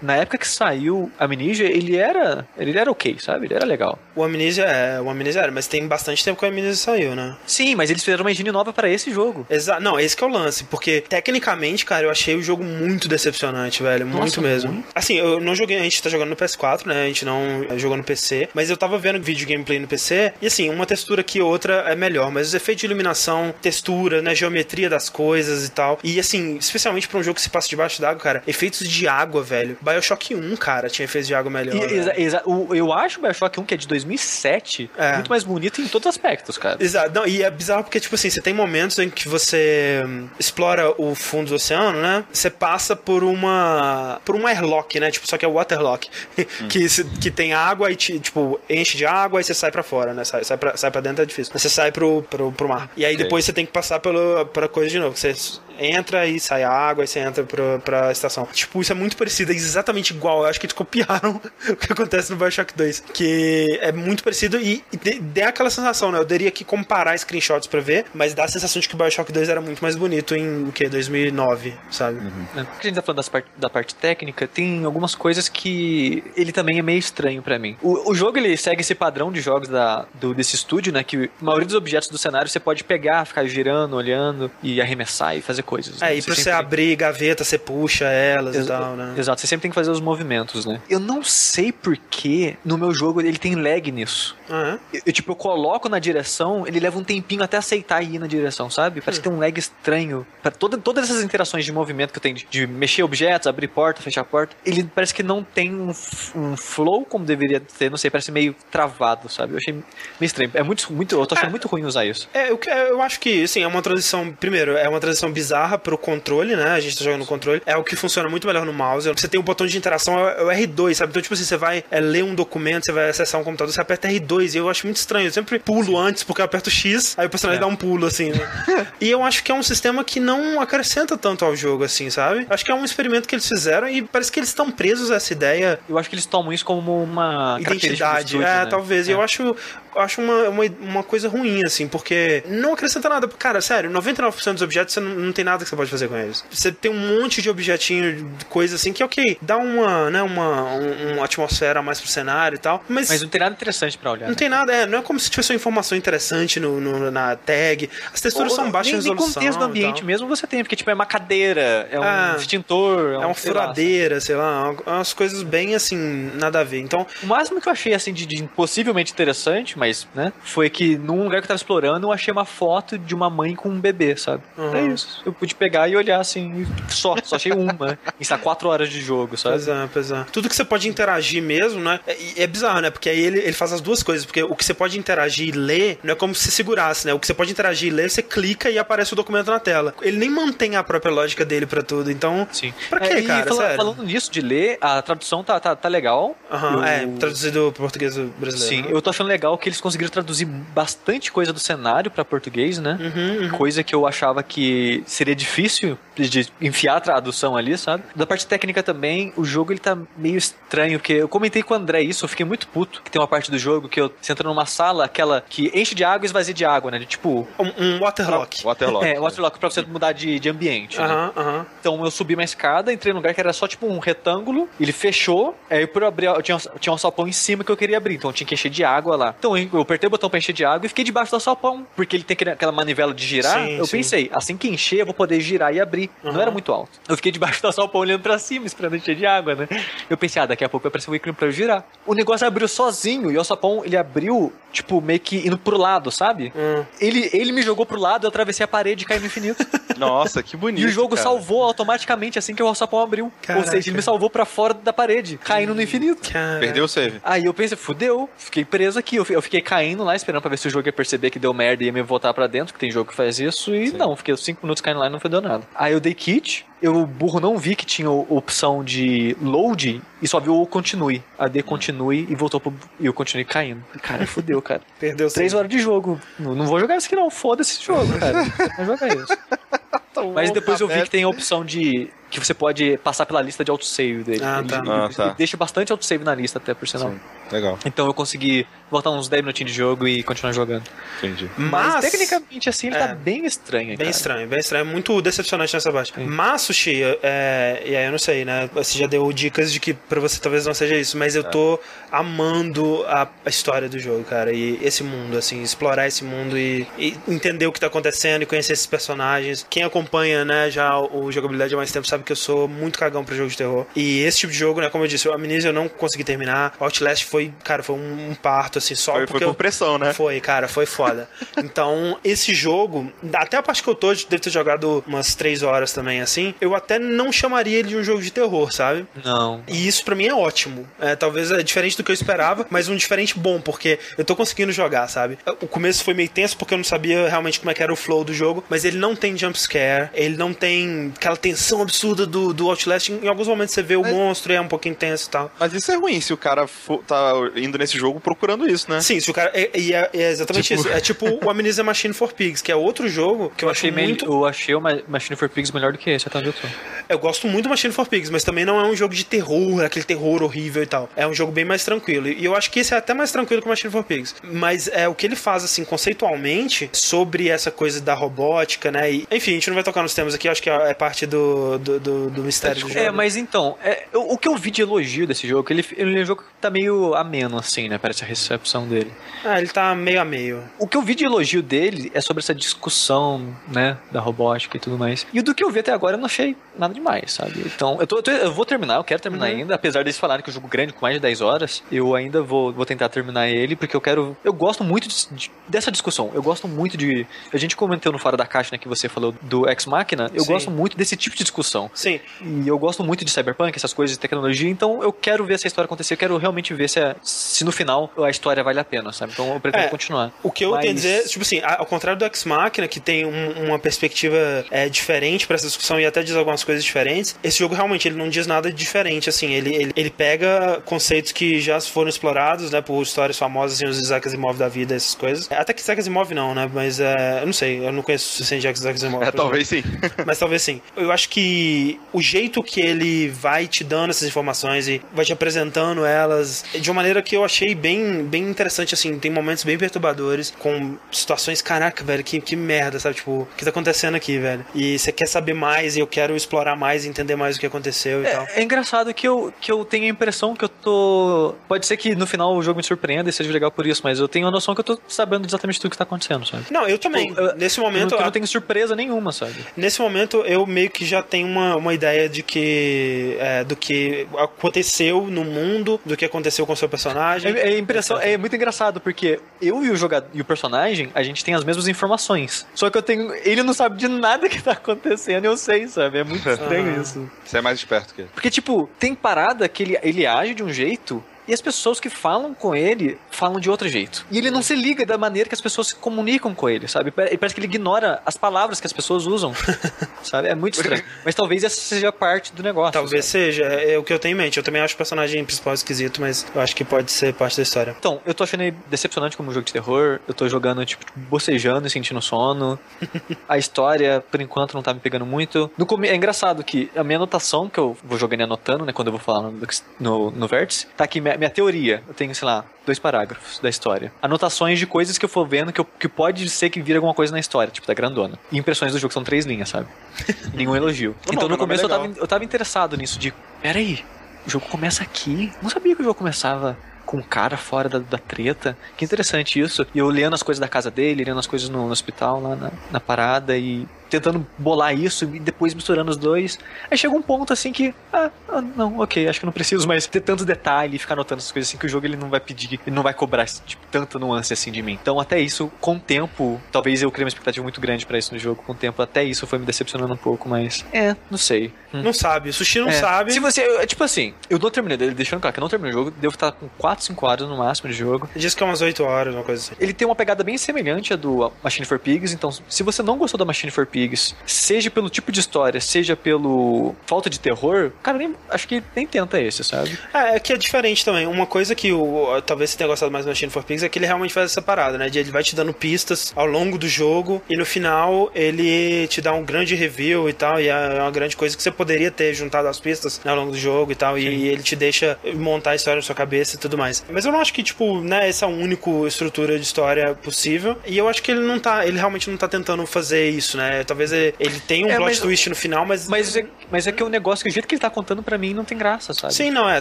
[0.00, 3.46] na época que saiu Amnesia, ele era, ele era ok, sabe?
[3.46, 3.98] Ele era legal.
[4.14, 7.36] O Amnesia é, o Amnesia era, mas tem bastante tempo que o Amnesia saiu, né?
[7.46, 9.46] Sim, mas eles fizeram uma engine nova para esse jogo.
[9.48, 13.08] Exa não, esse que é o lance, porque tecnicamente, cara, eu achei o jogo muito
[13.08, 14.72] decepcionante, velho, muito Nossa, mesmo.
[14.72, 14.88] muito.
[14.94, 17.04] Assim, eu não joguei, a gente tá jogando no PS4, né?
[17.04, 20.32] A gente não eh, jogou no PC, mas eu tava vendo vídeo gameplay no PC,
[20.40, 24.34] e assim, uma textura aqui outra é melhor, mas os efeitos de iluminação, textura, né,
[24.34, 25.98] geometria das coisas e tal.
[26.02, 29.31] E assim, especialmente pra um jogo que se passa debaixo d'água, cara, efeitos de água,
[29.40, 29.78] velho.
[29.80, 31.76] BioShock 1, cara, tinha efeitos de água melhor.
[31.76, 31.86] E, né?
[31.94, 35.12] exa- exa- o- eu acho o Bioshock 1, que é de 2007, É.
[35.14, 36.76] muito mais bonito em todos os aspectos, cara.
[36.82, 40.26] Exato, não, e é bizarro porque, tipo assim, você tem momentos em que você hum,
[40.38, 42.24] explora o fundo do oceano, né?
[42.32, 44.20] Você passa por uma.
[44.24, 45.10] por um airlock, né?
[45.10, 46.08] Tipo, só que é o waterlock.
[46.68, 49.82] que, se- que tem água e, te, tipo, enche de água e você sai pra
[49.82, 50.24] fora, né?
[50.24, 51.52] Sai, sai, pra, sai pra dentro é difícil.
[51.54, 52.90] Mas você sai pro, pro, pro mar.
[52.96, 53.24] E aí Ok.
[53.24, 55.16] depois você tem que passar pelo, pra coisa de novo.
[55.16, 55.34] Você
[55.78, 58.46] entra e sai água, e você entra pro, pra estação.
[58.52, 60.42] Tipo, isso é muito parecido, é exatamente igual.
[60.42, 63.04] Eu acho que eles copiaram o que acontece no Bioshock 2.
[63.14, 66.18] Que é muito parecido e, e dê- dá aquela sensação, né?
[66.18, 69.30] Eu teria que comparar screenshots pra ver, mas dá a sensação de que o Bioshock
[69.32, 70.88] 2 era muito mais bonito em o que?
[70.88, 72.18] 2009, sabe?
[72.56, 76.22] É, Porque a gente tá falando das par- da parte técnica, tem algumas coisas que
[76.36, 77.76] ele também é meio estranho pra mim.
[77.82, 81.02] O, o jogo ele segue esse padrão de jogos da, do, desse estúdio, né?
[81.04, 85.36] Que a maioria dos objetos do cenário você pode pegar, ficar girando, olhando e arremessar
[85.36, 86.00] e fazer coisas.
[86.00, 86.12] né?
[86.12, 89.11] É, e pra você sempre- abrir gaveta, você puxa elas e Exa- tal, né?
[89.16, 90.80] Exato, você sempre tem que fazer os movimentos, né?
[90.88, 94.36] Eu não sei porque no meu jogo ele tem lag nisso.
[94.48, 94.78] É?
[94.96, 98.26] Eu, eu, tipo, eu coloco na direção, ele leva um tempinho até aceitar ir na
[98.26, 99.00] direção, sabe?
[99.00, 99.22] Parece Hum.
[99.22, 100.26] que tem um lag estranho.
[100.42, 103.68] Pra toda, todas essas interações de movimento que eu tenho, de, de mexer objetos, abrir
[103.68, 105.92] porta, fechar porta, ele parece que não tem um,
[106.34, 109.52] um flow como deveria ter, não sei, parece meio travado, sabe?
[109.54, 109.84] Eu achei meio
[110.22, 110.50] estranho.
[110.54, 111.50] É muito, muito, eu tô achando Ah.
[111.50, 112.28] muito ruim usar isso.
[112.34, 114.32] É, eu, eu acho que, assim, é uma transição.
[114.32, 116.70] Primeiro, é uma transição bizarra pro controle, né?
[116.72, 117.62] A gente tá jogando no controle.
[117.66, 119.01] É o que funciona muito melhor no mouse.
[119.02, 121.10] Mouse, você tem o botão de interação, é o R2, sabe?
[121.10, 123.80] Então, tipo assim, você vai é, ler um documento, você vai acessar um computador, você
[123.80, 125.26] aperta R2, e eu acho muito estranho.
[125.26, 127.60] Eu sempre pulo antes, porque eu aperto X, aí o personagem é.
[127.60, 128.86] dá um pulo, assim, né?
[129.00, 132.46] e eu acho que é um sistema que não acrescenta tanto ao jogo, assim, sabe?
[132.48, 135.16] Acho que é um experimento que eles fizeram e parece que eles estão presos a
[135.16, 135.78] essa ideia.
[135.88, 138.36] Eu acho que eles tomam isso como uma identidade.
[138.36, 138.66] Estúdio, é, né?
[138.66, 139.08] talvez.
[139.08, 139.12] É.
[139.12, 139.54] Eu acho
[139.96, 143.28] acho uma, uma, uma, coisa ruim, assim, porque não acrescenta nada.
[143.28, 146.16] Cara, sério, 99% dos objetos você não, não, tem nada que você pode fazer com
[146.16, 146.44] eles.
[146.50, 151.14] Você tem um monte de objetinho, coisa assim, que ok, dá uma, né, uma, um,
[151.14, 152.82] uma atmosfera mais pro cenário e tal.
[152.88, 154.24] Mas, mas não tem nada interessante pra olhar.
[154.24, 154.34] Não né?
[154.34, 157.88] tem nada, é, não é como se tivesse uma informação interessante no, no na tag.
[158.12, 159.26] As texturas Ou, são baixas nem, resolução.
[159.26, 162.36] Nem contexto do ambiente mesmo você tem, porque tipo, é uma cadeira, é um é,
[162.36, 166.64] extintor, é, um, é uma furadeira, lá, sei lá, umas coisas bem assim, nada a
[166.64, 166.80] ver.
[166.80, 167.06] Então.
[167.22, 171.24] O máximo que eu achei assim de, de possivelmente interessante, mas, né, foi que num
[171.24, 174.16] lugar que eu tava explorando, eu achei uma foto de uma mãe com um bebê,
[174.16, 174.42] sabe?
[174.56, 174.74] Uhum.
[174.74, 175.22] É isso.
[175.24, 177.98] Eu pude pegar e olhar assim, só, só achei uma.
[178.20, 179.56] Em quatro horas de jogo, sabe?
[179.56, 180.24] Pois é, pois é.
[180.32, 182.00] Tudo que você pode interagir mesmo, né?
[182.06, 182.90] É, é bizarro, né?
[182.90, 184.24] Porque aí ele, ele faz as duas coisas.
[184.24, 187.14] Porque o que você pode interagir e ler não é como se segurasse, né?
[187.14, 189.94] O que você pode interagir e ler, você clica e aparece o documento na tela.
[190.02, 192.10] Ele nem mantém a própria lógica dele para tudo.
[192.10, 192.72] Então, Sim.
[192.88, 193.46] pra quê, é, cara?
[193.46, 196.36] Fala, falando nisso de ler, a tradução tá, tá, tá legal.
[196.50, 196.84] Aham, uhum, eu...
[196.84, 198.58] é, traduzido pro português brasileiro.
[198.58, 198.88] Sim, né?
[198.90, 202.98] eu tô achando legal que eles conseguiram traduzir bastante coisa do cenário para português, né?
[203.00, 203.50] Uhum, uhum.
[203.50, 208.04] Coisa que eu achava que seria difícil de enfiar a tradução ali, sabe?
[208.14, 211.76] Da parte técnica também, o jogo ele tá meio estranho, porque eu comentei com o
[211.76, 214.32] André isso, eu fiquei muito puto, que tem uma parte do jogo que eu, você
[214.32, 216.98] entra numa sala, aquela que enche de água e esvazia de água, né?
[216.98, 217.46] De, tipo...
[217.58, 218.64] Um, um waterlock.
[218.64, 219.02] Waterlock.
[219.12, 221.30] É, waterlock pra você mudar de, de ambiente, uhum, né?
[221.36, 221.66] Uhum.
[221.80, 224.92] Então eu subi uma escada, entrei num lugar que era só tipo um retângulo, ele
[224.92, 228.14] fechou, aí por abrir, eu tinha, tinha um salpão em cima que eu queria abrir,
[228.14, 229.34] então eu tinha que encher de água lá.
[229.36, 232.16] Então eu apertei o botão pra encher de água e fiquei debaixo do salpão, porque
[232.16, 233.58] ele tem aquela manivela de girar.
[233.58, 233.96] Sim, eu sim.
[233.96, 236.01] pensei, assim que encher, eu vou poder girar e abrir.
[236.22, 236.32] Uhum.
[236.32, 236.90] Não era muito alto.
[237.08, 239.68] Eu fiquei debaixo do salpão olhando pra cima, esperando encher de água, né?
[240.08, 241.84] Eu pensei, ah, daqui a pouco vai aparecer um ícone pra eu girar.
[242.06, 246.10] O negócio abriu sozinho e o salpão, ele abriu, tipo, meio que indo pro lado,
[246.10, 246.52] sabe?
[246.54, 246.84] Uhum.
[247.00, 249.64] Ele, ele me jogou pro lado, eu atravessei a parede e caí no infinito.
[249.96, 250.82] Nossa, que bonito.
[250.82, 251.22] E o jogo cara.
[251.22, 253.32] salvou automaticamente assim que o alçapão abriu.
[253.42, 253.64] Caraca.
[253.64, 256.30] Ou seja, ele me salvou para fora da parede, caindo no infinito.
[256.30, 256.60] Caraca.
[256.60, 257.20] Perdeu o save.
[257.22, 259.16] Aí eu pensei, fudeu, fiquei preso aqui.
[259.16, 261.82] Eu fiquei caindo lá, esperando pra ver se o jogo ia perceber que deu merda
[261.82, 263.74] e ia me voltar para dentro, que tem jogo que faz isso.
[263.74, 263.96] E Sim.
[263.96, 265.64] não, fiquei 5 minutos caindo lá e não foi deu nada.
[265.74, 270.40] Aí eu dei kit, eu burro não vi que tinha opção de load e só
[270.40, 271.22] viu o continue.
[271.38, 272.74] A D continue e voltou pro.
[272.98, 273.82] E eu continuei caindo.
[274.02, 274.80] Cara, fudeu, cara.
[274.98, 276.20] Perdeu Três horas de jogo.
[276.38, 277.30] Não, não vou jogar isso aqui, não.
[277.30, 278.42] Foda-se esse jogo, cara.
[278.78, 279.38] Não vou jogar isso.
[280.34, 283.64] Mas depois eu vi que tem a opção de que você pode passar pela lista
[283.64, 284.44] de autosave dele.
[284.44, 284.78] Ah, tá.
[284.78, 285.24] Ele, ah, tá.
[285.26, 287.10] ele deixa bastante autosave na lista, até por sinal.
[287.10, 287.20] Sim.
[287.52, 287.78] Legal.
[287.84, 290.84] Então eu consegui voltar uns 10 minutinhos de jogo e continuar jogando.
[291.18, 291.50] Entendi.
[291.56, 293.88] Mas, Mas tecnicamente assim ele tá é, tá bem estranho.
[293.88, 294.10] Bem cara.
[294.10, 294.82] estranho, bem estranho.
[294.82, 296.12] É muito decepcionante nessa parte.
[296.14, 296.24] Sim.
[296.24, 298.68] Mas, Sushi, é, e aí eu não sei, né?
[298.74, 301.48] Você já deu dicas de que pra você talvez não seja isso, mas eu é.
[301.48, 304.52] tô amando a, a, história do jogo, cara.
[304.52, 308.46] E esse mundo, assim, explorar esse mundo e, e, entender o que tá acontecendo e
[308.46, 309.66] conhecer esses personagens.
[309.70, 312.98] Quem acompanha, né, já o, o jogabilidade há mais tempo sabe que eu sou muito
[312.98, 313.86] cagão pra jogo de terror.
[313.96, 316.74] E esse tipo de jogo, né, como eu disse, o Amnesia eu não consegui terminar.
[316.78, 319.44] Outlast foi, cara, foi um, parto, assim, só foi, porque...
[319.44, 320.12] Foi por pressão, né?
[320.12, 321.28] Foi, cara, foi foda.
[321.58, 325.92] então, esse jogo, até a parte que eu tô, deve ter jogado umas 3 horas
[325.92, 329.06] também, assim, eu até não chamaria ele de um jogo de terror, sabe?
[329.24, 329.62] Não.
[329.66, 330.88] E isso para mim é ótimo.
[331.00, 334.36] É, talvez é diferente do que eu esperava, mas um diferente bom, porque eu tô
[334.36, 335.38] conseguindo jogar, sabe?
[335.60, 337.96] O começo foi meio tenso porque eu não sabia realmente como é que era o
[337.96, 342.26] flow do jogo, mas ele não tem jump scare, ele não tem aquela tensão absurda
[342.26, 344.12] do, do Outlast Outlast, em alguns momentos você vê o mas...
[344.12, 345.50] monstro e é um pouquinho tenso e tal.
[345.58, 349.00] Mas isso é ruim se o cara for, tá indo nesse jogo procurando isso, né?
[349.00, 349.52] Sim, se o cara.
[349.54, 350.80] E é, é, é, exatamente tipo...
[350.80, 350.88] isso.
[350.88, 353.90] É tipo o Amnesia Machine for Pigs, que é outro jogo que eu, eu achei
[353.90, 354.24] muito.
[354.24, 356.68] Eu achei o Machine for Pigs melhor do que esse, até onde eu tô.
[357.08, 359.84] Eu gosto muito do Machine for Pigs, mas também não é um jogo de terror,
[359.84, 361.08] aquele terror horrível e tal.
[361.16, 362.28] É um jogo bem mais tranquilo.
[362.28, 364.34] E eu acho que esse é até mais tranquilo que o Machine for Pigs.
[364.42, 369.12] Mas é o que ele faz, assim, conceitualmente, sobre essa coisa da robótica, né?
[369.12, 371.78] E, enfim, a gente não vai tocar nos temas aqui, acho que é parte do,
[371.78, 373.00] do, do, do mistério do jogo.
[373.00, 376.18] É, mas então, é, o que eu vi de elogio desse jogo, que ele, ele
[376.18, 377.98] é um jogo que tá meio ameno, assim, né?
[377.98, 379.10] Parece a recepção dele.
[379.44, 380.62] Ah, ele tá meio a meio.
[380.78, 383.96] O que eu vi de elogio dele é sobre essa discussão, né?
[384.10, 385.26] Da robótica e tudo mais.
[385.32, 387.62] E do que eu vi até agora, eu não achei nada demais, sabe?
[387.66, 389.56] Então, eu, tô, eu, tô, eu vou terminar, eu quero terminar uhum.
[389.56, 392.42] ainda, apesar deles falarem que o jogo grande com mais de 10 horas, eu ainda
[392.42, 394.36] vou, vou tentar terminar ele, porque eu quero.
[394.44, 396.30] Eu gosto muito de, de, dessa discussão.
[396.34, 397.26] Eu gosto muito de.
[397.52, 400.30] A gente comentou no Fora da Caixa, né, que você falou do Ex Machina.
[400.34, 400.52] Eu Sim.
[400.52, 401.90] gosto muito desse tipo de discussão.
[401.94, 402.20] Sim.
[402.40, 405.66] E eu gosto muito de Cyberpunk, essas coisas de tecnologia, então eu quero ver essa
[405.66, 408.84] história acontecer, eu quero realmente ver se, é, se no final a história vale a
[408.84, 409.32] pena, sabe?
[409.32, 410.32] Então eu pretendo é, continuar.
[410.42, 410.80] O que eu Mas...
[410.80, 414.64] tenho a dizer, tipo assim, ao contrário do Ex Machina, que tem um, uma perspectiva
[414.70, 417.36] é, diferente para essa discussão e até diz algumas umas coisas diferentes.
[417.42, 419.52] Esse jogo realmente ele não diz nada diferente, assim.
[419.52, 423.98] Ele, ele, ele pega conceitos que já foram explorados, né, por histórias famosas, assim, os
[423.98, 425.50] Isaac Asimov da vida, essas coisas.
[425.50, 428.32] Até que Isaac Asimov não, né, mas é, eu não sei, eu não conheço o
[428.32, 429.24] suficiente Isaac Asimov.
[429.24, 429.82] É, talvez sim.
[430.26, 430.80] Mas talvez sim.
[430.96, 435.32] Eu acho que o jeito que ele vai te dando essas informações e vai te
[435.32, 439.18] apresentando elas de uma maneira que eu achei bem, bem interessante, assim.
[439.18, 443.16] Tem momentos bem perturbadores, com situações, caraca, velho, que, que merda, sabe?
[443.16, 444.64] Tipo, o que tá acontecendo aqui, velho?
[444.74, 447.66] E você quer saber mais e eu quero explorar mais e entender mais o que
[447.66, 448.42] aconteceu e tal.
[448.44, 451.54] É, é engraçado que eu, que eu tenho a impressão que eu tô.
[451.68, 454.18] Pode ser que no final o jogo me surpreenda e seja legal por isso, mas
[454.20, 456.64] eu tenho a noção que eu tô sabendo exatamente tudo que tá acontecendo, sabe?
[456.70, 457.28] Não, eu também.
[457.28, 459.54] Tipo, eu- Nesse Eu momento, eu a- não tenho surpresa nenhuma, sabe?
[459.76, 463.36] Nesse momento, eu meio que já tenho uma, uma ideia de que.
[463.38, 467.52] é, do que aconteceu no mundo, do que aconteceu com o seu personagem.
[467.56, 471.22] É, é impressão, é muito engraçado, porque eu e o jogador e o personagem, a
[471.22, 472.66] gente tem as mesmas informações.
[472.74, 473.32] Só que eu tenho.
[473.44, 476.18] Ele não sabe de nada que tá acontecendo, eu sei, sabe?
[476.18, 477.00] É muito Ah.
[477.00, 477.30] isso.
[477.44, 478.30] Você é mais esperto que ele.
[478.32, 481.22] Porque, tipo, tem parada que ele, ele age de um jeito.
[481.46, 484.24] E as pessoas que falam com ele falam de outro jeito.
[484.30, 487.10] E ele não se liga da maneira que as pessoas se comunicam com ele, sabe?
[487.10, 489.52] Pare- Parece que ele ignora as palavras que as pessoas usam.
[490.22, 490.48] sabe?
[490.48, 491.02] É muito estranho.
[491.24, 492.92] Mas talvez essa seja parte do negócio.
[492.92, 493.44] Talvez sabe?
[493.44, 494.56] seja, é o que eu tenho em mente.
[494.56, 497.62] Eu também acho o personagem principal esquisito, mas eu acho que pode ser parte da
[497.62, 497.94] história.
[497.98, 500.20] Então, eu tô achando ele decepcionante como um jogo de terror.
[500.28, 502.78] Eu tô jogando, tipo, bocejando e sentindo sono.
[503.48, 505.70] a história, por enquanto, não tá me pegando muito.
[505.76, 506.08] No come...
[506.08, 509.12] É engraçado que a minha anotação, que eu vou jogando e anotando, né, quando eu
[509.12, 509.60] vou falar no,
[509.98, 512.02] no, no vértice, tá aqui minha, minha teoria.
[512.08, 514.12] Eu tenho, sei lá, dois parágrafos da história.
[514.22, 517.14] Anotações de coisas que eu for vendo que, eu- que pode ser que vira alguma
[517.14, 518.38] coisa na história, tipo, da grandona.
[518.50, 519.86] E impressões do jogo são três linhas, sabe?
[520.54, 521.14] Nenhum elogio.
[521.26, 522.02] Não, então, não, no começo, eu legal.
[522.08, 524.04] tava, eu tava interessado nisso, de, peraí,
[524.46, 525.52] o jogo começa aqui?
[525.62, 528.76] Não sabia que o jogo começava com um cara fora da, da treta.
[528.96, 529.86] Que interessante isso.
[529.94, 532.56] E eu lendo as coisas da casa dele, lendo as coisas no, no hospital, lá
[532.56, 536.58] na, na parada, e tentando bolar isso e depois misturando os dois.
[536.90, 540.06] Aí chega um ponto assim que, ah, ah, não, ok, acho que não preciso mais
[540.06, 542.38] ter tanto detalhe e ficar anotando essas coisas assim que o jogo ele não vai
[542.40, 544.98] pedir, ele não vai cobrar tipo, tanta nuance assim de mim.
[545.00, 548.32] Então até isso, com o tempo, talvez eu criei uma expectativa muito grande pra isso
[548.34, 551.38] no jogo, com o tempo até isso foi me decepcionando um pouco, mas é, não
[551.38, 551.72] sei.
[551.94, 552.02] Hum.
[552.02, 552.92] Não sabe, o Sushi não É.
[552.92, 553.32] sabe.
[553.32, 555.98] Se você, eu- tipo assim, eu não terminei, deixando claro que eu não terminei o
[555.98, 558.28] jogo, devo estar com 4, 5 horas no máximo de jogo.
[558.36, 559.74] Diz que é umas 8 horas, uma coisa assim.
[559.78, 563.16] Ele tem uma pegada bem semelhante à do Machine for Pigs, então se você não
[563.18, 564.01] gostou da Machine for Pigs,
[564.46, 569.06] seja pelo tipo de história, seja pelo falta de terror, cara, nem, acho que nem
[569.06, 569.98] tenta esse, sabe?
[570.12, 571.26] É, é que é diferente também.
[571.26, 573.98] Uma coisa que o, talvez você tenha gostado mais do Machine for Pigs é que
[573.98, 575.08] ele realmente faz essa parada, né?
[575.08, 579.20] De ele vai te dando pistas ao longo do jogo e no final ele te
[579.20, 580.60] dá um grande review e tal.
[580.60, 583.52] E é uma grande coisa que você poderia ter juntado as pistas né, ao longo
[583.52, 584.18] do jogo e tal.
[584.18, 587.04] E ele te deixa montar a história na sua cabeça e tudo mais.
[587.10, 590.76] Mas eu não acho que, tipo, né, essa é a única estrutura de história possível.
[590.86, 593.84] E eu acho que ele não tá, ele realmente não tá tentando fazer isso, né?
[593.92, 596.08] Talvez ele, ele tenha um É, plot mas- twist no final, mas.
[596.08, 598.38] Mas é, mas é que o negócio, que o jeito que ele tá contando pra
[598.38, 599.34] mim não tem graça, sabe?
[599.34, 599.80] Sim, não, é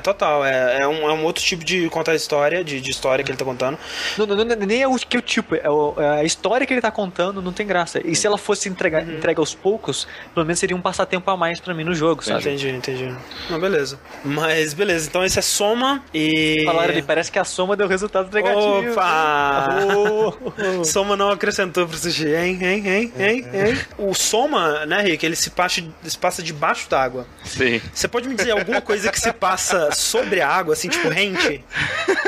[0.02, 0.46] total.
[0.46, 3.38] É, é, um, é um outro tipo de contar história, de, de história que ele
[3.38, 3.78] tá contando.
[4.18, 6.74] Não, não, não, nem é o que o tipo, é o- é a história que
[6.74, 8.02] ele tá contando não tem graça.
[8.06, 11.60] E se ela fosse entregar, entrega aos poucos, pelo menos seria um passatempo a mais
[11.62, 12.42] pra mim no jogo, sabe?
[12.42, 13.16] Entendi, entendi.
[13.50, 13.98] Não, beleza.
[14.26, 16.64] Mas beleza, então esse é soma e.
[16.66, 18.92] Falaram ali, parece que a soma deu resultado negativo.
[18.92, 19.70] Opa!
[20.02, 20.84] Oh.
[20.84, 23.80] Soma não acrescentou pro sushi, hein, hein, hein, hein, hein.
[23.98, 27.28] O Soma, né, Rick, ele se passa, se passa debaixo d'água.
[27.44, 27.82] Sim.
[27.94, 31.64] Você pode me dizer alguma coisa que se passa sobre a água, assim, tipo rente?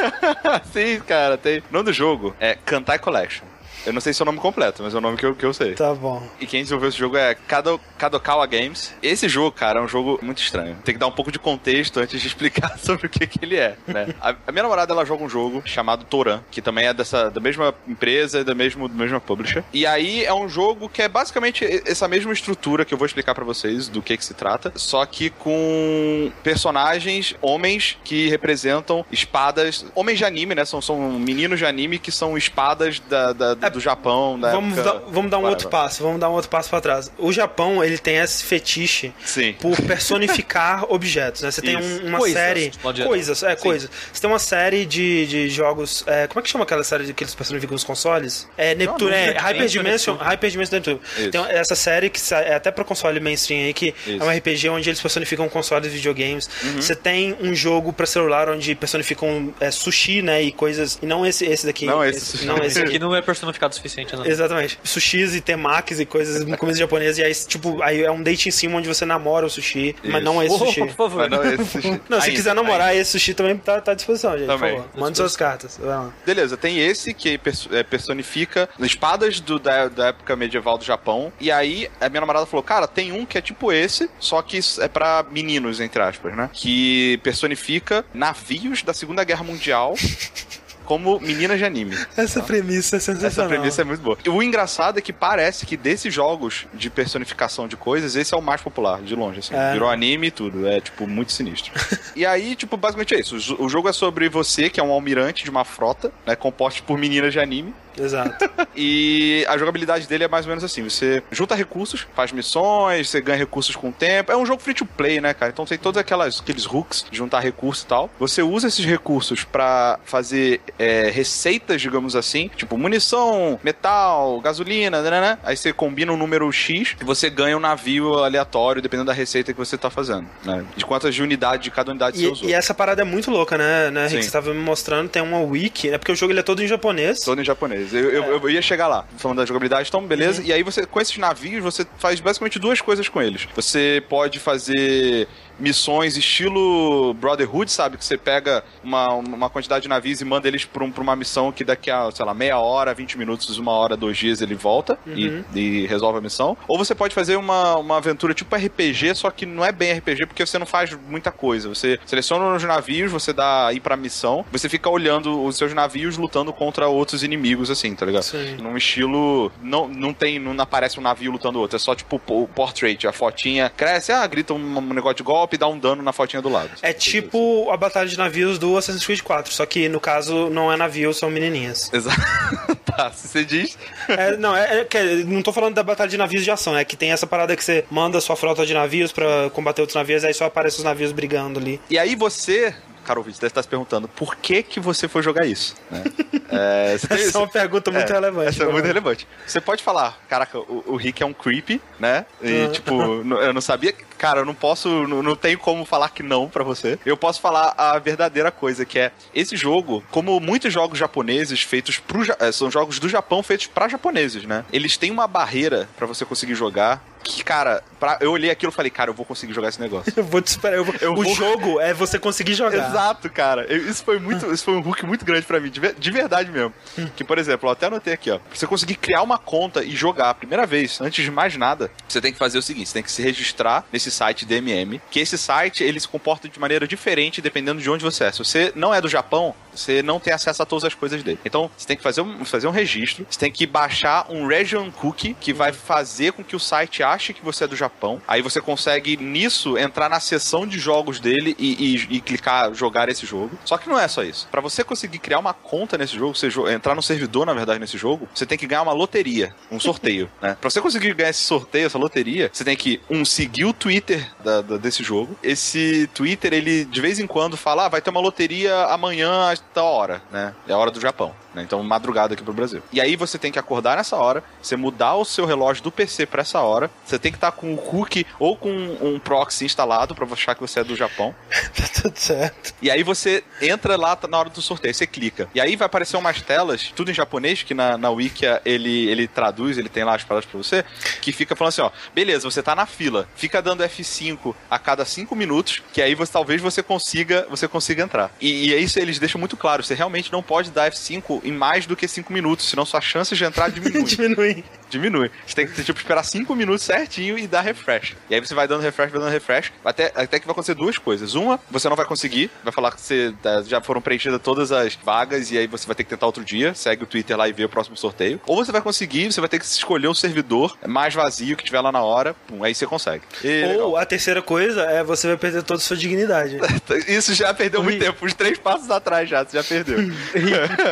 [0.71, 1.59] Sim, cara, tem.
[1.59, 3.52] O nome do jogo é Kantai Collection.
[3.85, 5.45] Eu não sei se é o nome completo, mas é o nome que eu, que
[5.45, 5.73] eu sei.
[5.75, 6.21] Tá bom.
[6.39, 8.93] E quem desenvolveu esse jogo é Kado, Kadokawa Games.
[9.01, 10.77] Esse jogo, cara, é um jogo muito estranho.
[10.83, 13.57] Tem que dar um pouco de contexto antes de explicar sobre o que, que ele
[13.57, 14.13] é, né?
[14.21, 17.39] A, a minha namorada, ela joga um jogo chamado Toran, que também é dessa, da
[17.41, 19.63] mesma empresa e da mesma, da mesma publisher.
[19.73, 23.35] E aí é um jogo que é basicamente essa mesma estrutura que eu vou explicar
[23.35, 29.85] pra vocês do que que se trata, só que com personagens, homens que representam espadas,
[29.95, 30.65] homens de anime, né?
[30.65, 34.93] São, são meninos de anime que são espadas da, da- do Japão, da Vamos época-
[34.99, 37.11] dar, vamos dar um outro passo, vamos dar um outro passo pra trás.
[37.17, 39.53] O Japão, ele tem esse fetiche Sim.
[39.59, 41.51] por personificar objetos, né?
[41.51, 42.71] Você tem um- uma Coisas, série...
[42.81, 43.61] pode- Coisas, é, Sim.
[43.63, 43.89] coisas.
[44.11, 46.03] Você tem uma série de, de jogos...
[46.07, 48.47] é, como é que chama aquela série de que eles personificam os consoles?
[48.57, 50.15] É Neptune, não, é Hyper Dimension.
[50.15, 50.99] Hyper Dimension Neptune.
[51.31, 54.21] Tem essa série que é até pra console mainstream aí, que Isso.
[54.21, 56.49] é um RPG onde eles personificam consoles e videogames.
[56.63, 56.81] Uhum.
[56.81, 60.99] Você tem um jogo pra celular onde personificam é, sushi, né, e coisas...
[61.01, 61.85] E não esse, esse daqui.
[61.85, 62.45] Não esse sushi.
[62.45, 62.89] Não esse Esse aqui.
[62.89, 64.25] aqui não é personificado o suficiente, não.
[64.25, 64.77] Exatamente.
[64.83, 68.51] Sushis e temakis e coisas, comida japonesa, e aí, tipo, aí é um date em
[68.51, 70.23] cima onde você namora o sushi, mas Isso.
[70.23, 70.79] não é esse Oh, sushi.
[70.81, 71.29] por favor.
[71.29, 72.01] Mas não, esse sushi.
[72.09, 73.01] Não, se Ainda, quiser namorar ainda.
[73.01, 74.47] esse sushi também tá, tá à disposição, gente.
[74.47, 74.75] Também.
[74.75, 74.99] Por favor.
[74.99, 75.79] Mande suas cartas.
[76.25, 77.39] Beleza, tem esse que
[77.71, 81.31] é, personifica espadas do- da, da época medieval do Japão.
[81.39, 84.59] E aí a minha namorada falou: Cara, tem um que é tipo esse, só que
[84.79, 86.49] é pra meninos, entre aspas, né?
[86.53, 89.95] Que personifica navios da Segunda Guerra Mundial.
[90.85, 91.97] Como meninas de anime.
[92.15, 93.49] Essa premissa é Essa sensacional.
[93.49, 94.17] premissa é muito boa.
[94.27, 98.41] O engraçado é que parece que desses jogos de personificação de coisas, esse é o
[98.41, 99.55] mais popular, de longe, assim.
[99.55, 99.73] É.
[99.73, 100.67] Virou anime e tudo.
[100.67, 101.71] É, tipo, muito sinistro.
[102.15, 103.35] e aí, tipo, basicamente é isso.
[103.59, 106.35] O jogo é sobre você, que é um almirante de uma frota, né?
[106.35, 107.73] Composto por meninas de anime.
[107.97, 108.49] Exato.
[108.75, 113.21] E a jogabilidade dele é mais ou menos assim: você junta recursos, faz missões, você
[113.21, 114.31] ganha recursos com o tempo.
[114.31, 115.51] É um jogo free to play, né, cara?
[115.51, 118.09] Então tem todos aquelas, aqueles hooks de juntar recursos e tal.
[118.19, 125.09] Você usa esses recursos pra fazer é, receitas, digamos assim, tipo munição, metal, gasolina, né,
[125.11, 125.37] né, né?
[125.43, 129.53] Aí você combina um número X e você ganha um navio aleatório, dependendo da receita
[129.53, 130.65] que você tá fazendo, né?
[130.75, 132.49] De quantas de unidade de cada unidade você E, usou.
[132.49, 134.23] e essa parada é muito louca, né, né Rick?
[134.23, 135.97] Você tava me mostrando, tem uma wiki, né?
[135.97, 137.19] Porque o jogo ele é todo em japonês.
[137.19, 137.82] Todo em japonês.
[137.91, 140.41] Eu, eu, eu ia chegar lá, falando da jogabilidade, então beleza.
[140.43, 143.47] E aí você, com esses navios, você faz basicamente duas coisas com eles.
[143.55, 145.27] Você pode fazer
[145.63, 147.97] missões estilo Brotherhood, sabe?
[147.97, 151.15] Que você pega uma, uma quantidade de navios e manda eles pra, um- pra uma
[151.15, 154.55] missão que daqui a, sei lá, meia hora, 20 minutos, uma hora, dois dias ele
[154.55, 156.57] volta e, e resolve a missão.
[156.67, 160.25] Ou você pode fazer uma, uma aventura tipo RPG, só que não é bem RPG
[160.27, 161.69] porque você não faz muita coisa.
[161.69, 166.17] Você seleciona os navios, você dá ir pra missão, você fica olhando os seus navios
[166.17, 168.23] lutando contra outros inimigos, assim, tá ligado?
[168.23, 168.57] Sim.
[168.57, 169.51] Num estilo.
[169.61, 170.39] Não, não tem.
[170.39, 171.75] Não aparece um navio lutando outro.
[171.75, 173.07] É só tipo o portrait.
[173.07, 176.11] A fotinha cresce, ah, grita um, um negócio de golpe e dá um dano na
[176.13, 176.69] fotinha do lado.
[176.81, 180.71] É tipo a batalha de navios do Assassin's Creed 4, só que no caso não
[180.71, 181.89] é navio, são menininhas.
[181.93, 182.19] Exato.
[182.85, 183.77] tá, se você diz.
[184.07, 186.83] É, não, é, é que- não tô falando da batalha de navios de ação, é
[186.85, 190.23] que tem essa parada que você manda sua frota de navios pra combater outros navios,
[190.23, 191.79] aí só aparecem os navios brigando ali.
[191.89, 192.73] E aí você.
[193.03, 196.03] Cara, ouvinte, deve estar se perguntando por que que você foi jogar isso, né?
[196.55, 198.49] É, você tem- Essa é uma pergunta muito É, relevante.
[198.49, 198.87] Essa é muito Bruno.
[198.87, 199.27] relevante.
[199.47, 202.27] Você pode falar, caraca, o, o Rick é um creepy, né?
[202.43, 202.69] E, Ah.
[202.69, 203.91] tipo, eu não sabia.
[204.19, 204.87] Cara, eu não posso.
[205.07, 206.99] Não, não tenho como falar que não pra você.
[207.03, 211.97] Eu posso falar a verdadeira coisa, que é esse jogo, como muitos jogos japoneses feitos
[211.97, 212.21] pro.
[212.39, 214.63] Eh, São jogos do Japão feitos pra japoneses, né?
[214.71, 217.03] Eles têm uma barreira pra você conseguir jogar.
[217.23, 220.11] Que, cara, pra- eu olhei aquilo e falei, cara, eu vou conseguir jogar esse negócio.
[220.17, 220.75] Eu vou te esperar.
[220.77, 222.89] eu vou- Eu o vou- jogo é você conseguir jogar.
[222.89, 223.63] Exato, cara.
[223.65, 226.51] Eu- Isso foi muito, isso foi um hook muito grande pra mim, de, de verdade
[226.51, 226.73] mesmo.
[227.15, 228.37] Que, por exemplo, eu até anotei aqui, ó.
[228.39, 231.89] Pra você conseguir criar uma conta e jogar a primeira vez, antes de mais nada,
[232.07, 234.99] você tem que fazer o seguinte: você tem que se registrar nesse site DMM.
[235.09, 238.31] Que esse site ele se comporta de maneira diferente dependendo de onde você é.
[238.31, 241.39] Se você não é do Japão, você não tem acesso a todas as coisas dele.
[241.45, 244.91] Então, você tem que fazer um, fazer um registro, você tem que baixar um region
[244.91, 247.92] cookie que vai fazer com que o site ache que você é do Japão.
[248.27, 253.09] Aí você consegue nisso entrar na seção de jogos dele e, e- e clicar jogar
[253.09, 253.57] esse jogo.
[253.65, 254.47] Só que não é só isso.
[254.51, 257.97] Pra você conseguir criar uma conta nesse jogo, você entrar no servidor, na verdade, nesse
[257.97, 260.57] jogo, você tem que ganhar uma loteria, um sorteio, né?
[260.59, 264.29] Pra você conseguir ganhar esse sorteio, essa loteria, você tem que, um, seguir o Twitter
[264.43, 265.37] da- da- desse jogo.
[265.41, 269.59] Esse Twitter, ele de vez em quando fala, ah, vai ter uma loteria amanhã às
[269.73, 270.53] tal hora, né?
[270.67, 271.33] É a hora do Japão.
[271.53, 271.63] Né?
[271.63, 272.81] Então, madrugada aqui pro Brasil.
[272.91, 276.25] E aí você tem que acordar nessa hora, você mudar o seu relógio do PC
[276.25, 280.15] pra essa hora, você tem que estar com o cookie ou com um proxy instalado
[280.15, 281.33] pra achar que você é do Japão.
[281.73, 282.73] Tá tudo certo.
[282.81, 285.49] E aí você entra lá tá na hora do sorteio, você clica.
[285.55, 289.27] E aí vai aparecer umas telas, tudo em japonês, que na, na Wikia ele, ele
[289.27, 290.85] traduz, ele tem lá as palavras pra você,
[291.21, 295.03] que fica falando assim, ó, beleza, você tá na fila, fica dando F5 a cada
[295.03, 298.31] 5 minutos, que aí você, talvez você consiga, você consiga entrar.
[298.39, 301.51] E, e é isso eles deixam muito claro, você realmente não pode dar F5 em
[301.51, 304.03] mais do que 5 minutos, senão sua chance de entrar diminui.
[304.13, 304.63] Diminui.
[304.89, 305.31] diminui.
[305.45, 308.15] Você tem que, tipo, esperar 5 minutos certinho e dar refresh.
[308.29, 310.97] E aí você vai dando refresh, vai dando refresh, até, até que vai acontecer duas
[310.97, 311.33] coisas.
[311.35, 314.95] Uma, você não vai conseguir, vai falar que você tá, já foram preenchidas todas as
[314.95, 317.53] vagas e aí você vai ter que tentar outro dia, segue o Twitter lá e
[317.53, 318.39] vê o próximo sorteio.
[318.45, 321.81] Ou você vai conseguir, você vai ter que escolher o servidor mais vazio que tiver
[321.81, 323.23] lá na hora, pum, aí você consegue.
[323.43, 323.89] E, legal.
[323.89, 326.57] Ou a terceira coisa é você vai perder toda a sua dignidade.
[327.07, 328.05] Isso já perdeu muito Ui.
[328.05, 329.99] tempo, uns três passos atrás já, você já perdeu.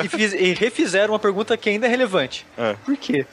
[0.03, 2.45] E, fiz- e refizeram uma pergunta que ainda é relevante.
[2.57, 2.73] É.
[2.85, 3.25] Por quê?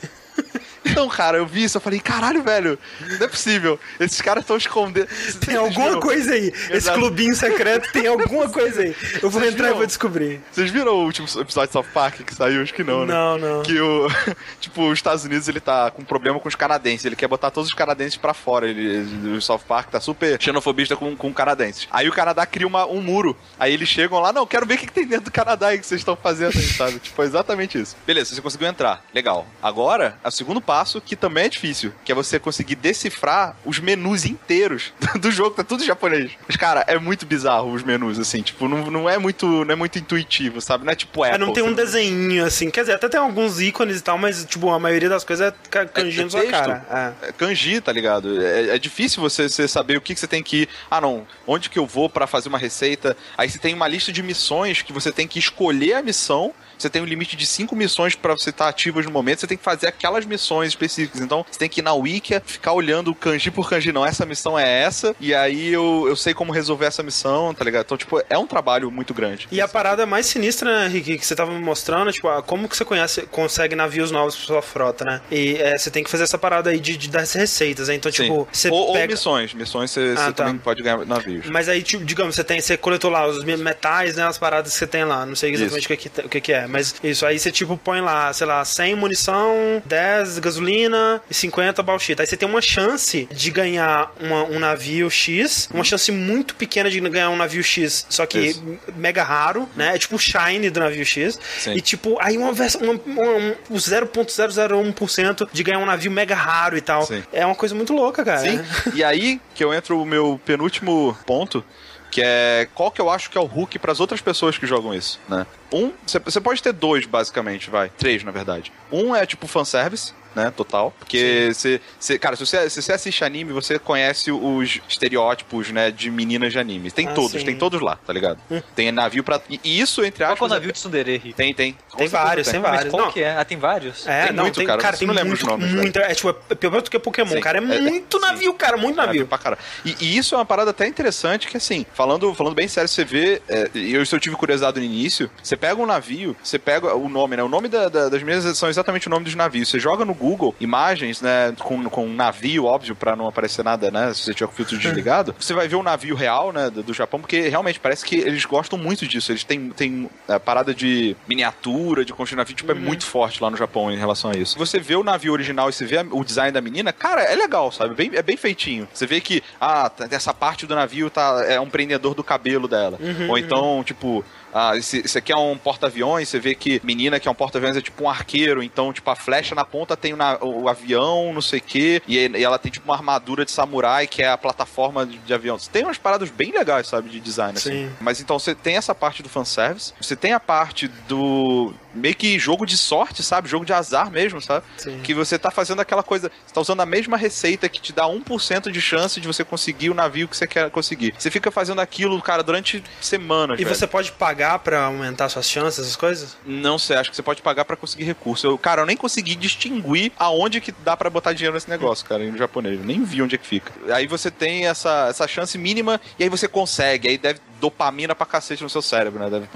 [0.91, 3.79] Então, cara, eu vi isso, eu falei, caralho, velho, não é possível.
[4.01, 5.09] Esses caras estão escondendo.
[5.45, 6.49] Tem alguma coisa aí.
[6.49, 6.73] Exato.
[6.77, 8.95] Esse clubinho secreto tem alguma coisa aí.
[9.23, 9.77] Eu vou Vocês entrar viram?
[9.77, 10.41] e vou descobrir.
[10.51, 12.63] Vocês viram o último episódio de South Park que saiu?
[12.63, 13.15] Acho que não, né?
[13.15, 13.63] Não, não.
[13.63, 14.09] Que o.
[14.61, 17.05] tipo, os Estados Unidos ele tá com problema com os canadenses.
[17.05, 18.69] Ele quer botar todos os canadenses pra fora.
[18.69, 21.87] Ele, o South Park tá super xenofobista com, com canadenses.
[21.91, 23.37] Aí o Canadá cria uma, um muro.
[23.59, 25.79] Aí eles chegam lá, não, quero ver o que, que tem dentro do Canadá aí
[25.79, 26.99] que vocês estão fazendo aí, sabe?
[26.99, 27.97] tipo, é exatamente isso.
[28.07, 29.05] Beleza, você conseguiu entrar.
[29.15, 29.47] Legal.
[29.63, 33.79] Agora, é o segundo passo, que também é difícil, que é você conseguir decifrar os
[33.79, 36.33] menus inteiros do jogo, tá tudo em japonês.
[36.47, 39.77] Mas, cara, é muito bizarro os menus, assim, tipo, não, não é muito não é
[39.77, 40.85] muito intuitivo, sabe?
[40.85, 41.35] Não é tipo Apple.
[41.35, 44.45] É, não tem um desenho, assim, quer dizer, até tem alguns ícones e tal, mas,
[44.45, 47.15] tipo, a maioria das coisas é kanji é, na sua cara.
[47.23, 47.29] É.
[47.29, 48.43] é kanji, tá ligado?
[48.43, 50.69] É, é difícil você, você, saber o que, que você tem que ir.
[50.91, 53.17] Ah, não, onde que eu vou para fazer uma receita?
[53.37, 56.91] Aí você tem uma lista de missões que você tem que escolher a missão você
[56.91, 59.59] tem um limite de cinco missões para você estar tá ativo no momento, você tem
[59.59, 61.21] que fazer aquelas missões específicas.
[61.21, 64.59] Então, você tem que ir na Wikia, ficar olhando kanji por kanji, não, essa missão
[64.59, 67.85] é essa, e aí eu, eu sei como resolver essa missão, tá ligado?
[67.85, 69.49] Então, tipo, é um trabalho muito grande.
[69.51, 72.77] E a parada mais sinistra, né, Rick, que você tava me mostrando, tipo, como que
[72.77, 75.21] você conhece, consegue navios novos pra sua frota, né?
[75.31, 77.95] E é, você tem que fazer essa parada aí de, de das receitas, né?
[77.95, 78.25] Então, Sim.
[78.25, 79.05] tipo, você ou, pega...
[79.05, 80.45] ou missões, missões você, ah, você tá.
[80.45, 81.47] também pode ganhar navios.
[81.47, 84.79] Mas aí, tipo, digamos, você tem, você coletou lá os metais, né, as paradas que
[84.79, 87.39] você tem lá, não sei exatamente o que, o que, que é, mas isso aí
[87.39, 92.23] você tipo põe lá, sei lá, 100 munição, 10 gasolina e 50 bauxita.
[92.23, 96.91] Aí você tem uma chance de ganhar uma, um navio X, uma chance muito pequena
[96.91, 98.79] de ganhar um navio X, só que Isso.
[98.97, 99.95] mega raro, né?
[99.95, 101.39] É tipo o Shine do navio X.
[101.59, 101.75] Sim.
[101.75, 106.77] E tipo, aí uma versão, uma, uma, um, 0.001% de ganhar um navio mega raro
[106.77, 107.07] e tal.
[107.07, 107.23] Sim.
[107.33, 108.41] É uma coisa muito louca, cara.
[108.41, 108.61] Sim.
[108.95, 111.65] e aí que eu entro o meu penúltimo ponto,
[112.11, 114.67] que é qual que eu acho que é o hook para as outras pessoas que
[114.67, 115.47] jogam isso, né?
[115.73, 115.93] Um,
[116.25, 117.91] você pode ter dois, basicamente, vai.
[117.91, 118.73] Três, na verdade.
[118.91, 120.53] Um é tipo fanservice, né?
[120.57, 120.93] Total.
[120.99, 122.19] Porque você.
[122.19, 125.91] Cara, se você, se você assiste anime, você conhece os estereótipos, né?
[125.91, 126.91] De meninas de anime.
[126.91, 127.45] Tem ah, todos, sim.
[127.45, 128.39] tem todos lá, tá ligado?
[128.51, 128.61] Hum.
[128.75, 129.41] Tem navio pra.
[129.49, 130.39] E isso, entre aspas.
[130.39, 131.19] Qual é o navio de Tsundere?
[131.37, 131.77] Tem, tem.
[131.97, 132.91] Tem vários, tem, tem vários.
[132.91, 133.13] qual não.
[133.13, 133.37] que é?
[133.37, 134.07] Ah, tem vários?
[134.07, 134.81] É, tem não, muito, tem, cara.
[134.81, 135.73] cara tem não lembro muito, os nomes.
[135.73, 137.41] Muito, é tipo, é pior do que Pokémon, sim.
[137.41, 137.59] cara.
[137.59, 138.57] É, é muito navio, sim.
[138.57, 139.27] cara, muito navio.
[139.27, 139.59] pra cara.
[139.85, 143.05] E, e, isso é uma parada até interessante que, assim, falando, falando bem sério, você
[143.05, 143.43] vê.
[143.49, 147.37] É, eu, eu tive curiosidade no início, você pega um navio, você pega o nome,
[147.37, 147.43] né?
[147.43, 149.69] O nome da, da, das mesas são exatamente o nome dos navios.
[149.69, 153.91] Você joga no Google imagens né, com, com um navio, óbvio, para não aparecer nada,
[153.91, 156.71] né, se você tiver com o filtro desligado, você vai ver o navio real, né,
[156.71, 159.31] do, do, Japão, porque realmente parece que eles gostam muito disso.
[159.31, 162.81] Eles têm, têm a parada de miniatura, de construir navio, tipo, é uhum.
[162.81, 164.59] é muito forte lá no Japão em relação a isso.
[164.59, 167.71] Você vê o navio original e você vê o design da menina, cara, é legal,
[167.71, 167.95] sabe?
[167.95, 168.89] Bem, é bem feitinho.
[168.93, 172.99] Você vê que, ah, essa parte do navio tá, é um prendedor do cabelo dela.
[173.01, 173.83] Uhum, Ou então, uhum.
[173.83, 174.25] tipo,
[174.59, 177.77] ah, esse, esse aqui é um porta-aviões, você vê que menina que é um porta-aviões
[177.77, 181.41] é tipo um arqueiro, então, tipo, a flecha na ponta tem o, o avião, não
[181.41, 184.37] sei o quê, e, e, ela tem tipo uma armadura de samurai, que é a
[184.37, 185.57] plataforma de, de avião.
[185.71, 187.71] Tem umas paradas bem legais, sabe, de design, assim.
[187.71, 187.85] Sim.
[187.85, 187.97] assim.
[188.01, 192.39] Mas então você tem essa parte do fanservice, você tem a parte do meio que
[192.39, 193.49] jogo de sorte, sabe?
[193.49, 194.65] Jogo de azar mesmo, sabe?
[194.77, 195.01] Sim.
[195.03, 198.05] Que você tá fazendo aquela coisa, você tá usando a mesma receita que te dá
[198.05, 201.15] 1% de chance de você conseguir o navio que você quer conseguir.
[201.19, 203.59] Você fica fazendo aquilo, cara, durante semanas.
[203.61, 203.75] E velho.
[203.75, 206.37] você pode pagar para aumentar suas chances, essas coisas?
[206.45, 208.47] Não sei, acho que você pode pagar para conseguir recurso.
[208.47, 212.25] Eu, cara, eu nem consegui distinguir aonde que dá para botar dinheiro nesse negócio, cara,
[212.25, 212.79] no japonês.
[212.79, 213.73] Eu nem vi onde é que fica.
[213.93, 217.09] Aí você tem essa, essa chance mínima e aí você consegue.
[217.09, 219.31] Aí deve dopamina pra cacete no seu cérebro, né?
[219.31, 219.49] Deve.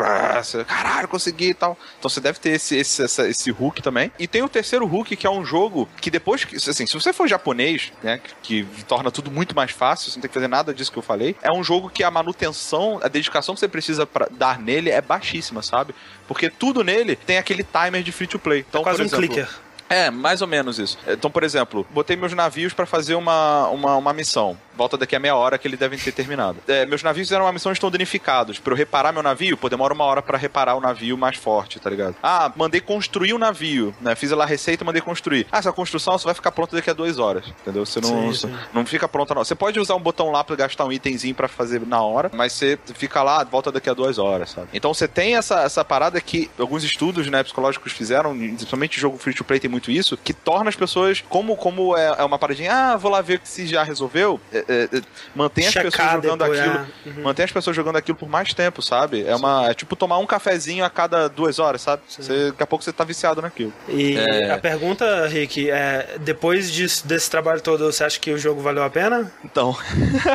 [0.67, 1.77] Caralho, consegui e tal.
[1.99, 4.12] Então você deve ter esse, esse, essa, esse hook também.
[4.19, 6.47] E tem o terceiro hook, que é um jogo que depois.
[6.69, 8.21] Assim, se você for japonês, né?
[8.43, 10.99] Que, que torna tudo muito mais fácil, você não tem que fazer nada disso que
[10.99, 11.37] eu falei.
[11.43, 15.01] É um jogo que a manutenção, a dedicação que você precisa pra dar nele é
[15.01, 15.95] baixíssima, sabe?
[16.27, 18.65] Porque tudo nele tem aquele timer de free to play.
[18.69, 19.49] Então, é quase por exemplo, um clicker.
[19.93, 20.99] É, mais ou menos isso.
[21.07, 25.19] Então, por exemplo, botei meus navios para fazer uma, uma, uma missão volta daqui a
[25.19, 26.59] meia hora que eles devem ter terminado.
[26.67, 28.59] É, meus navios fizeram uma missão estão danificados.
[28.59, 31.81] Pra eu reparar meu navio, pô, demora uma hora para reparar o navio mais forte,
[31.81, 32.17] tá ligado?
[32.23, 34.15] Ah, mandei construir um navio, né?
[34.15, 35.47] Fiz lá a receita, mandei construir.
[35.51, 37.85] Ah, essa construção só vai ficar pronta daqui a duas horas, entendeu?
[37.85, 38.55] Você não, sim, sim.
[38.73, 39.45] não fica pronta, não.
[39.45, 42.53] Você pode usar um botão lá pra gastar um itemzinho para fazer na hora, mas
[42.53, 44.69] você fica lá, volta daqui a duas horas, sabe?
[44.73, 49.35] Então você tem essa, essa parada que alguns estudos, né, psicológicos fizeram, principalmente jogo free
[49.35, 52.73] to play tem muito isso, que torna as pessoas, como, como é, é uma paradinha,
[52.73, 55.03] ah, vou lá ver se já resolveu, é, é, é
[55.35, 56.75] mantém as pessoas jogando depois, aquilo.
[56.77, 57.09] É.
[57.09, 57.22] Uhum.
[57.22, 59.25] Mantém as pessoas jogando aquilo por mais tempo, sabe?
[59.27, 59.70] É uma.
[59.70, 62.03] É tipo tomar um cafezinho a cada duas horas, sabe?
[62.09, 63.72] Você, daqui a pouco você tá viciado naquilo.
[63.88, 64.53] E é...
[64.53, 68.83] a pergunta, Rick, é depois disso, desse trabalho todo, você acha que o jogo valeu
[68.83, 69.31] a pena?
[69.44, 69.77] Então.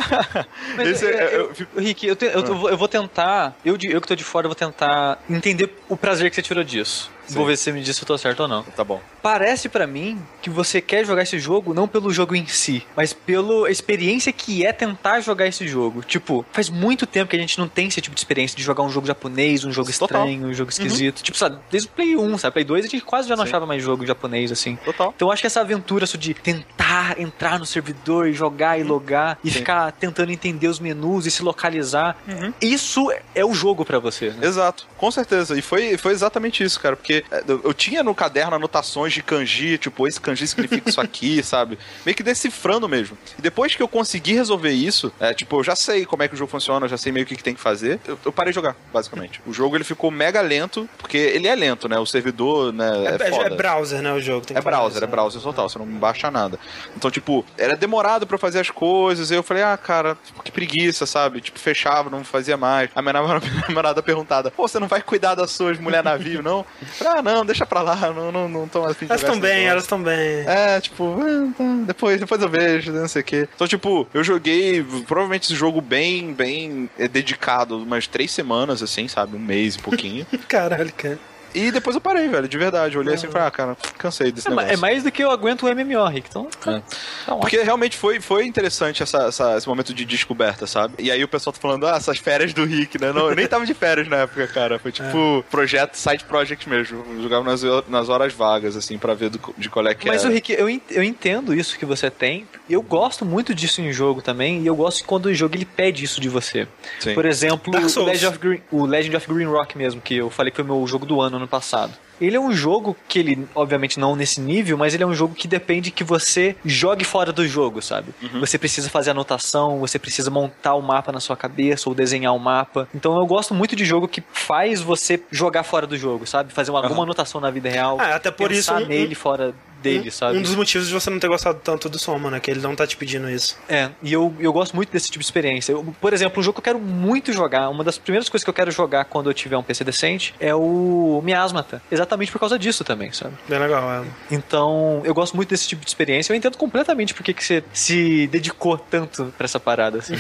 [0.80, 3.56] Esse, é, é, eu, eu, Rick, eu, te, eu, eu, vou tentar.
[3.64, 6.64] Eu, eu que tô de fora, eu vou tentar entender o prazer que você tirou
[6.64, 7.12] disso.
[7.34, 8.64] Vou ver se você me diz se eu tô certo ou não.
[8.64, 9.02] Tá bom.
[9.22, 13.14] Parece pra mim que você quer jogar esse jogo não pelo jogo em si, mas
[13.14, 16.02] pela experiência que é tentar jogar esse jogo.
[16.02, 18.84] Tipo, faz muito tempo que a gente não tem esse tipo de experiência de jogar
[18.84, 20.22] um jogo japonês, um jogo Total.
[20.28, 21.22] estranho, um jogo esquisito.
[21.22, 22.54] Tipo, sabe, desde o Play 1, sabe?
[22.54, 23.50] Play 2 a gente quase já não Sim.
[23.50, 24.76] achava mais jogo japonês assim.
[24.78, 25.14] Total.
[25.16, 28.84] Então eu acho que essa aventura isso de tentar entrar no servidor e jogar e
[28.84, 29.60] logar e Sim.
[29.60, 32.16] ficar tentando entender os menus e se localizar,
[32.62, 34.30] isso é o jogo pra você.
[34.30, 34.48] né?
[34.48, 35.58] Exato, com certeza.
[35.58, 36.96] E foi, foi exatamente isso, cara.
[36.96, 41.42] Porque é, eu, tinha no caderno anotações de kanji, tipo, esse kanji significa isso aqui,
[41.44, 41.78] sabe?
[42.06, 43.18] Meio que decifrando mesmo.
[43.38, 46.34] E depois que eu consegui resolver isso, é, tipo, eu já sei como é que
[46.34, 48.32] o jogo funciona, eu já sei meio o que, que tem que fazer, eu, eu
[48.32, 49.42] parei de jogar, basicamente.
[49.46, 51.98] O jogo ele ficou mega lento, porque ele é lento, né?
[52.00, 52.88] O servidor, né?
[53.06, 53.56] É, É, é foda.
[53.56, 54.46] browser, né, o jogo.
[54.46, 55.12] tem que É browser, isso, é né?
[55.12, 56.60] browser total, você não baixa nada.
[56.96, 59.32] Então, tipo, era demorado pra eu fazer as coisas.
[59.32, 61.42] Eu falei, ah, cara, que preguiça, sabe?
[61.42, 62.90] Tipo, fechava, não fazia mais.
[62.96, 66.42] A minha namorada, minha namorada perguntada, pô, você não vai cuidar das suas mulher navio,
[66.42, 66.66] não?
[67.08, 69.70] Ah, não, deixa pra lá, não, não, não tô afim de Elas estão bem, negócio."
[69.70, 70.46] elas estão bem.
[70.46, 73.48] É, tipo, ah, tá, depois, depois eu vejo, não sei o quê.
[73.56, 79.08] Então, tipo, eu joguei provavelmente esse jogo bem, bem é, dedicado, umas três semanas, assim,
[79.08, 79.36] sabe?
[79.36, 80.26] Um mês e pouquinho.
[80.48, 81.20] Caralho, cara.
[81.58, 82.96] E depois eu parei, velho, de verdade.
[82.96, 84.78] Eu olhei assim e falei, ah, cara, cansei desse É, ma- negócio.
[84.78, 86.28] é mais do que eu aguento o MMO, Rick.
[86.30, 86.70] Então, É.
[86.72, 87.40] ótimo.
[87.42, 90.96] Porque realmente foi, foi interessante essa, essa- esse momento de descoberta, sabe?
[91.00, 93.12] E aí o pessoal tá falando, ah, essas férias do Rick, né?
[93.12, 94.80] Não, eu nem tava de férias na época, cara.
[94.80, 97.04] Foi tipo projeto, side project mesmo.
[97.16, 100.22] Eu jogava nas, nas horas vagas, assim, pra ver do- de qual é que Mas
[100.22, 100.30] era.
[100.30, 102.48] o Rick, eu, eu entendo isso que você tem.
[102.70, 104.62] E eu gosto muito disso em jogo também.
[104.62, 106.68] E eu gosto quando o jogo ele pede isso de você.
[107.00, 107.14] Sim.
[107.14, 108.04] Por exemplo, o.
[108.04, 110.86] Legend, of Green, o Legend of Green Rock mesmo, que eu falei que foi meu
[110.86, 111.94] jogo do ano ano passado.
[112.20, 115.36] Ele é um jogo que ele, obviamente não nesse nível, mas ele é um jogo
[115.36, 118.12] que depende que você jogue fora do jogo, sabe?
[118.24, 118.40] Uhum.
[118.40, 122.40] Você precisa fazer anotação, você precisa montar o mapa na sua cabeça ou desenhar o
[122.40, 122.88] mapa.
[122.94, 126.52] Então eu gosto muito de jogo que faz você jogar fora do jogo, sabe?
[126.52, 127.98] Fazer uma, alguma anotação na vida real.
[128.02, 130.38] Ah, até por pensar isso, um- nele fora dele, sabe?
[130.38, 132.40] Um dos motivos de você não ter gostado tanto do Soma, né?
[132.40, 133.58] Que ele não tá te pedindo isso.
[133.70, 135.72] É, e eu, eu gosto muito desse tipo de experiência.
[135.72, 138.50] Eu, por exemplo, um jogo que eu quero muito jogar, uma das primeiras coisas que
[138.50, 141.82] eu quero jogar quando eu tiver um PC decente é o Miasmata.
[141.92, 143.34] Exatamente por causa disso também, sabe?
[143.48, 144.06] Bem legal, é.
[144.32, 146.32] Então, eu gosto muito desse tipo de experiência.
[146.34, 150.16] Eu entendo completamente por que que você se dedicou tanto pra essa parada, assim.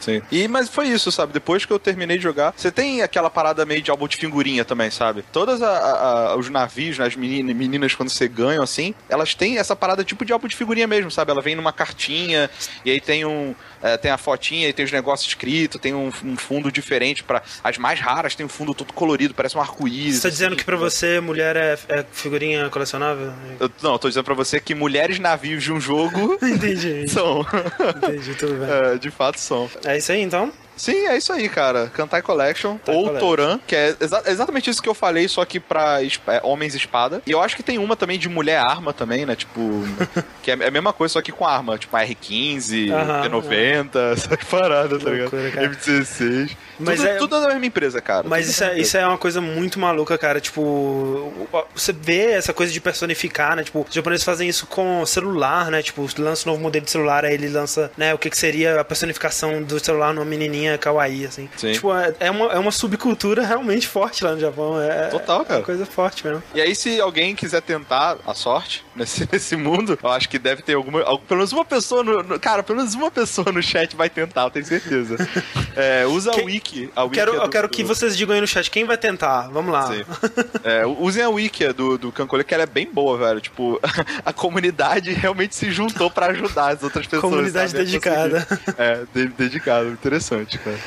[0.00, 0.22] Sim.
[0.30, 1.32] E, mas foi isso, sabe?
[1.32, 4.64] Depois que eu terminei de jogar, você tem aquela parada meio de álbum de figurinha
[4.64, 5.24] também, sabe?
[5.32, 5.68] Todas a-
[6.32, 10.02] a- os navios, né, as meninas, meninas, quando você ganha, assim, elas têm essa parada
[10.04, 11.30] tipo de álbum de figurinha mesmo, sabe?
[11.30, 12.50] Ela vem numa cartinha,
[12.84, 13.54] e aí tem um.
[13.82, 17.42] é, tem a fotinha, e tem os negócios escritos, tem um, um fundo diferente para
[17.62, 20.16] As mais raras tem um fundo todo colorido, parece um arco-íris.
[20.16, 20.56] Você tá dizendo assim.
[20.58, 23.32] que pra você mulher é, é figurinha colecionável?
[23.60, 27.08] Eu, não, eu tô dizendo pra você que mulheres navios de um jogo Entendi.
[27.08, 27.46] são.
[27.96, 28.66] Entendi, tudo bem.
[28.76, 29.70] É, de fato são.
[29.84, 30.52] É isso aí, então?
[30.76, 31.90] Sim, é isso aí, cara.
[31.94, 33.28] Kantai Collection Kantai ou Collection.
[33.28, 36.74] Toran, que é exa- exatamente isso que eu falei, só que pra es- é, homens
[36.74, 37.22] espada.
[37.26, 39.34] E eu acho que tem uma também de mulher arma também, né?
[39.34, 39.60] Tipo,
[40.42, 41.78] que é a mesma coisa, só que com arma.
[41.78, 45.30] Tipo, a R15, Aham, P90, essas paradas, tá ligado?
[45.30, 45.68] Cara.
[45.68, 46.56] M16.
[46.78, 48.28] Mas tudo, é- tudo da mesma empresa, cara.
[48.28, 50.40] Mas Tudo isso é, mesma isso é uma coisa muito maluca, cara.
[50.40, 51.32] Tipo,
[51.74, 53.64] você vê essa coisa de personificar, né?
[53.64, 55.82] Tipo, os japoneses fazem isso com celular, né?
[55.82, 58.12] Tipo, lança um novo modelo de celular, aí ele lança, né?
[58.12, 61.48] O que, que seria a personificação do celular numa menininha kawaii, assim.
[61.56, 61.72] Sim.
[61.72, 64.80] Tipo, é, é uma, é uma subcultura realmente forte lá no Japão.
[64.80, 65.54] É, Total, cara.
[65.54, 66.42] É uma coisa forte mesmo.
[66.54, 70.62] E aí, se alguém quiser tentar a sorte nesse, nesse mundo, eu acho que deve
[70.62, 71.02] ter alguma.
[71.02, 74.08] al- Pelo menos uma pessoa no, no- Cara, pelo menos uma pessoa no chat vai
[74.10, 75.16] tentar, eu tenho certeza.
[75.78, 76.90] É, usa Quem- a wiki.
[76.96, 78.86] A wiki Quero, é do- eu quero que do- vocês digam aí no chat quem
[78.86, 79.48] vai tentar.
[79.48, 79.90] Vamos lá.
[80.64, 83.40] É, usem a wiki do, do Cancole, que ela é bem boa, velho.
[83.42, 83.78] Tipo,
[84.24, 87.20] a comunidade realmente se juntou pra ajudar as outras pessoas.
[87.30, 88.46] Comunidade sabe, a dedicada.
[88.78, 89.88] É, de- dedicado.
[89.90, 90.78] Interessante, cara.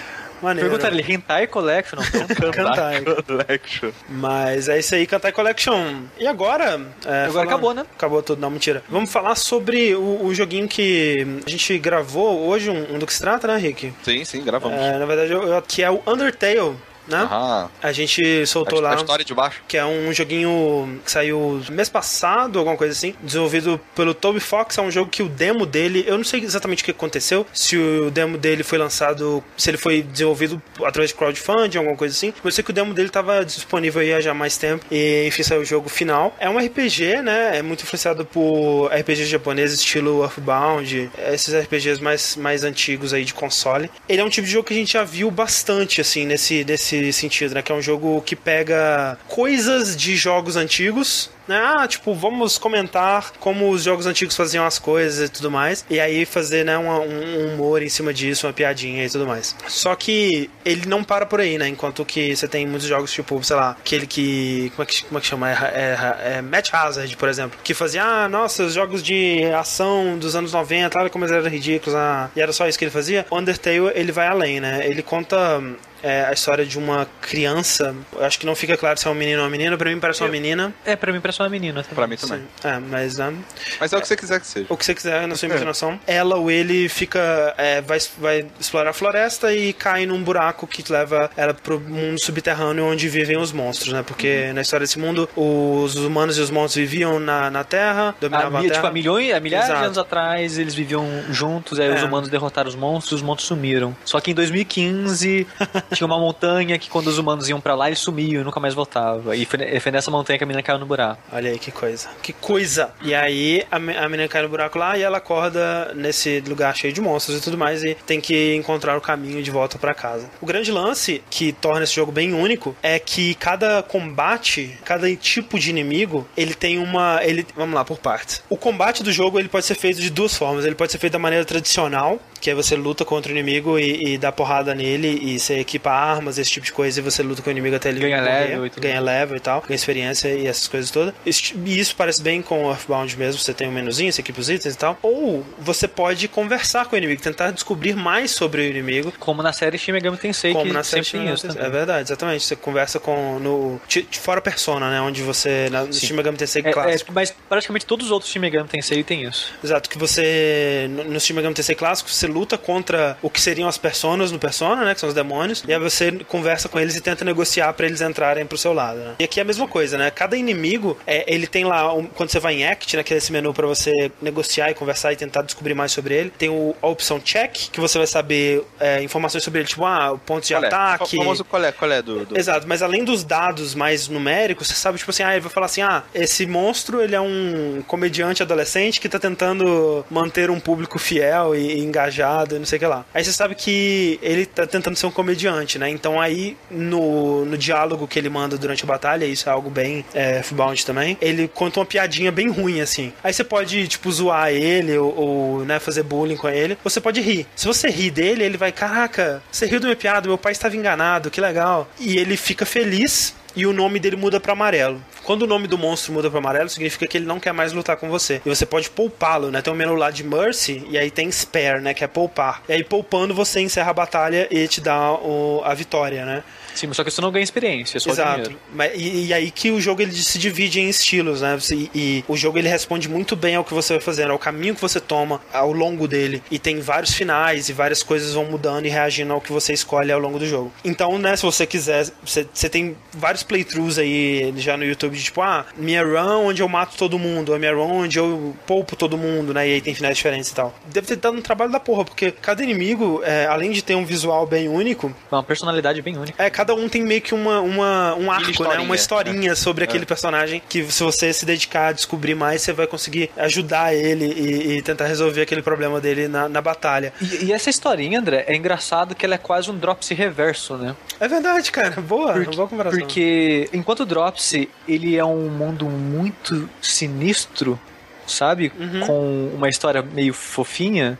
[0.41, 0.69] Maneiro.
[0.69, 1.99] Pergunta ali, Hentai Collection?
[1.99, 3.01] Não, Kantai.
[3.27, 3.91] Collection.
[4.09, 6.03] Mas é isso aí, Kantai Collection.
[6.17, 6.79] E agora?
[7.05, 7.85] é, Agora acabou, né?
[7.95, 8.83] Acabou tudo, não, mentira.
[8.89, 13.13] Vamos falar sobre o, o joguinho que a gente gravou hoje, um, um do que
[13.13, 13.93] se trata, né, Rick?
[14.03, 14.77] Sim, sim, gravamos.
[14.79, 16.75] É, na verdade, eu- eu- que é o Undertale,
[17.09, 17.19] né?
[17.21, 17.69] Aham.
[17.81, 18.93] A gente soltou a, lá.
[18.93, 19.61] a história de baixo.
[19.67, 24.77] Que é um joguinho que saiu mês passado, alguma coisa assim, desenvolvido pelo Toby Fox.
[24.77, 27.77] É um jogo que o demo dele, eu não sei exatamente o que aconteceu, se
[27.77, 32.33] o demo dele foi lançado, se ele foi desenvolvido através de crowdfunding, alguma coisa assim.
[32.43, 35.43] Eu sei que o demo dele estava disponível aí há já mais tempo e enfim
[35.43, 36.35] saiu o jogo final.
[36.39, 37.57] É um RPG, né?
[37.57, 43.33] É muito influenciado por RPGs japoneses, estilo Earthbound, esses RPGs mais, mais antigos aí de
[43.33, 43.89] console.
[44.07, 46.98] Ele é um tipo de jogo que a gente já viu bastante, assim, nesse, nesse
[47.13, 47.61] sentido, né?
[47.61, 51.59] Que é um jogo que pega coisas de jogos antigos né?
[51.59, 55.83] Ah, tipo, vamos comentar como os jogos antigos faziam as coisas e tudo mais.
[55.89, 59.55] E aí fazer, né, uma, um humor em cima disso, uma piadinha e tudo mais.
[59.67, 61.67] Só que ele não para por aí, né?
[61.67, 64.71] Enquanto que você tem muitos jogos, tipo, sei lá, aquele que.
[64.75, 65.51] Como é que, como é que chama?
[65.51, 67.59] É, é, é Match Hazard, por exemplo.
[67.63, 71.49] Que fazia, ah, nossa, os jogos de ação dos anos 90, olha como eles eram
[71.49, 73.25] ridículos, ah, e era só isso que ele fazia.
[73.31, 74.85] Undertale, ele vai além, né?
[74.85, 75.59] Ele conta
[76.03, 77.95] é a história de uma criança.
[78.13, 79.77] Eu acho que não fica claro se é um menino ou uma menina.
[79.77, 80.73] Pra mim parece uma menina.
[80.85, 81.83] É, pra mim parece uma menina.
[81.83, 81.95] Também.
[81.95, 82.39] Pra mim também.
[82.39, 82.67] Sim.
[82.67, 83.19] É, mas.
[83.19, 83.37] Um,
[83.79, 84.65] mas é o que você quiser que seja.
[84.69, 85.49] O que você quiser na sua é.
[85.49, 85.99] imaginação.
[86.07, 87.53] Ela ou ele fica.
[87.57, 92.19] É, vai, vai explorar a floresta e cai num buraco que leva ela pro mundo
[92.21, 94.03] subterrâneo onde vivem os monstros, né?
[94.03, 94.53] Porque uhum.
[94.53, 98.59] na história desse mundo, os humanos e os monstros viviam na, na Terra, dominavam a,
[98.59, 98.73] a Terra.
[98.75, 99.79] Tipo, há milhões, há milhares Exato.
[99.79, 101.95] de anos atrás, eles viviam juntos, aí é.
[101.95, 103.95] os humanos derrotaram os monstros, os monstros sumiram.
[104.05, 105.47] Só que em 2015
[105.95, 108.73] tinha uma montanha que quando os humanos iam para lá, eles sumiam e nunca mais
[108.73, 109.35] voltava.
[109.35, 111.21] E foi, foi nessa montanha que a menina caiu no buraco.
[111.31, 112.09] Olha aí que coisa.
[112.21, 112.91] Que coisa!
[113.01, 116.93] E aí a, a menina cai no buraco lá e ela acorda nesse lugar cheio
[116.93, 120.29] de monstros e tudo mais e tem que encontrar o caminho de volta para casa.
[120.41, 125.59] O grande lance que torna esse jogo bem único é que cada combate, cada tipo
[125.59, 128.43] de inimigo, ele tem uma, ele, vamos lá por partes.
[128.49, 130.65] O combate do jogo ele pode ser feito de duas formas.
[130.65, 134.13] Ele pode ser feito da maneira tradicional, que é você luta contra o inimigo e,
[134.13, 137.41] e dá porrada nele e você equipa armas, esse tipo de coisa, e você luta
[137.41, 138.83] com o inimigo até ele ganha morrer, level e tudo.
[138.83, 141.13] Ganha level e tal, ganha experiência e essas coisas todas.
[141.25, 144.73] E isso parece bem com Earthbound mesmo, você tem um menuzinho, você equipa os itens
[144.73, 144.97] e tal.
[145.01, 149.11] Ou você pode conversar com o inimigo, tentar descobrir mais sobre o inimigo.
[149.19, 151.47] Como na série Shin Megami Tensei, Como que na série Shin isso.
[151.47, 152.45] É verdade, exatamente.
[152.45, 153.81] Você conversa com no
[154.11, 157.11] fora Persona, né, onde você na, no Shin Megami Tensei é, é clássico.
[157.11, 159.53] É, mas praticamente todos os outros Shin Megami Tensei tem isso.
[159.63, 163.67] Exato, que você no, no Shin Megami Tensei clássico, você luta contra o que seriam
[163.67, 166.95] as personas no Persona, né, que são os demônios, e aí você conversa com eles
[166.95, 168.99] e tenta negociar para eles entrarem pro seu lado.
[168.99, 169.15] Né?
[169.19, 170.11] E aqui é a mesma coisa, né?
[170.11, 173.53] Cada inimigo, é, ele tem lá, um, quando você vai em Act, naquele né, menu
[173.53, 177.19] para você negociar e conversar e tentar descobrir mais sobre ele, tem o, a opção
[177.19, 180.67] Check, que você vai saber é, informações sobre ele, tipo, ah, pontos de qual é?
[180.67, 181.15] ataque.
[181.15, 181.19] É?
[181.19, 184.67] O famoso qual é, qual é do, do, Exato, mas além dos dados mais numéricos,
[184.67, 187.83] você sabe, tipo assim, ah, ele vai falar assim, ah, esse monstro, ele é um
[187.87, 192.18] comediante adolescente que tá tentando manter um público fiel e, e engajado
[192.57, 193.05] não sei o que lá.
[193.13, 195.89] Aí você sabe que ele tá tentando ser um comediante, né?
[195.89, 200.05] Então aí no, no diálogo que ele manda durante a batalha, isso é algo bem
[200.13, 203.13] é, F-Bound também, ele conta uma piadinha bem ruim, assim.
[203.23, 206.77] Aí você pode, tipo, zoar ele ou, ou, né, fazer bullying com ele.
[206.83, 207.47] Você pode rir.
[207.55, 210.75] Se você rir dele, ele vai, caraca, você riu da minha piada, meu pai estava
[210.75, 211.89] enganado, que legal.
[211.99, 215.03] E ele fica feliz e o nome dele muda para amarelo.
[215.25, 217.97] Quando o nome do monstro muda para amarelo, significa que ele não quer mais lutar
[217.97, 218.41] com você.
[218.45, 219.61] E você pode poupá-lo, né?
[219.61, 221.93] Tem um menu lá de Mercy e aí tem Spare, né?
[221.93, 222.63] Que é poupar.
[222.69, 226.41] E aí poupando você encerra a batalha e te dá o, a vitória, né?
[226.75, 228.51] Sim, só que você não ganha experiência, é só Exato.
[228.73, 231.57] Mas, e, e, aí que o jogo ele se divide em estilos, né?
[231.71, 234.75] E, e, o jogo ele responde muito bem ao que você vai fazendo, ao caminho
[234.75, 236.41] que você toma ao longo dele.
[236.49, 240.11] E tem vários finais e várias coisas vão mudando e reagindo ao que você escolhe
[240.11, 240.71] ao longo do jogo.
[240.83, 245.23] Então, né, se você quiser, você, você tem vários playthroughs aí já no YouTube de
[245.23, 248.95] tipo, ah, minha run onde eu mato todo mundo, a minha run onde eu poupo
[248.95, 249.67] todo mundo, né?
[249.67, 250.73] E aí tem finais diferentes e tal.
[250.85, 254.05] Deve ter dado um trabalho da porra, porque cada inimigo, é, além de ter um
[254.05, 255.13] visual bem único.
[255.31, 256.43] Uma personalidade bem única.
[256.43, 258.79] É, cada um tem meio que uma, uma um arco, né?
[258.79, 260.05] Uma historinha sobre aquele é.
[260.05, 264.73] personagem que se você se dedicar a descobrir mais, você vai conseguir ajudar ele e,
[264.73, 267.13] e tentar resolver aquele problema dele na, na batalha.
[267.21, 270.97] E, e, essa historinha, André, é engraçado que ela é quase um Dropsy reverso, né?
[271.17, 271.91] É verdade, cara.
[272.01, 272.99] Boa, porque, boa comparação.
[272.99, 277.79] Porque enquanto o Dropsy, ele é um mundo muito sinistro,
[278.27, 278.69] sabe?
[278.77, 278.99] Uhum.
[279.07, 281.17] Com uma história meio fofinha.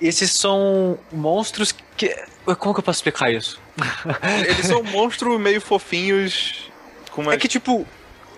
[0.00, 2.16] Esses são monstros que.
[2.58, 3.62] Como que eu posso explicar isso?
[4.48, 6.70] Eles são monstros meio fofinhos.
[7.10, 7.86] Com É que, tipo,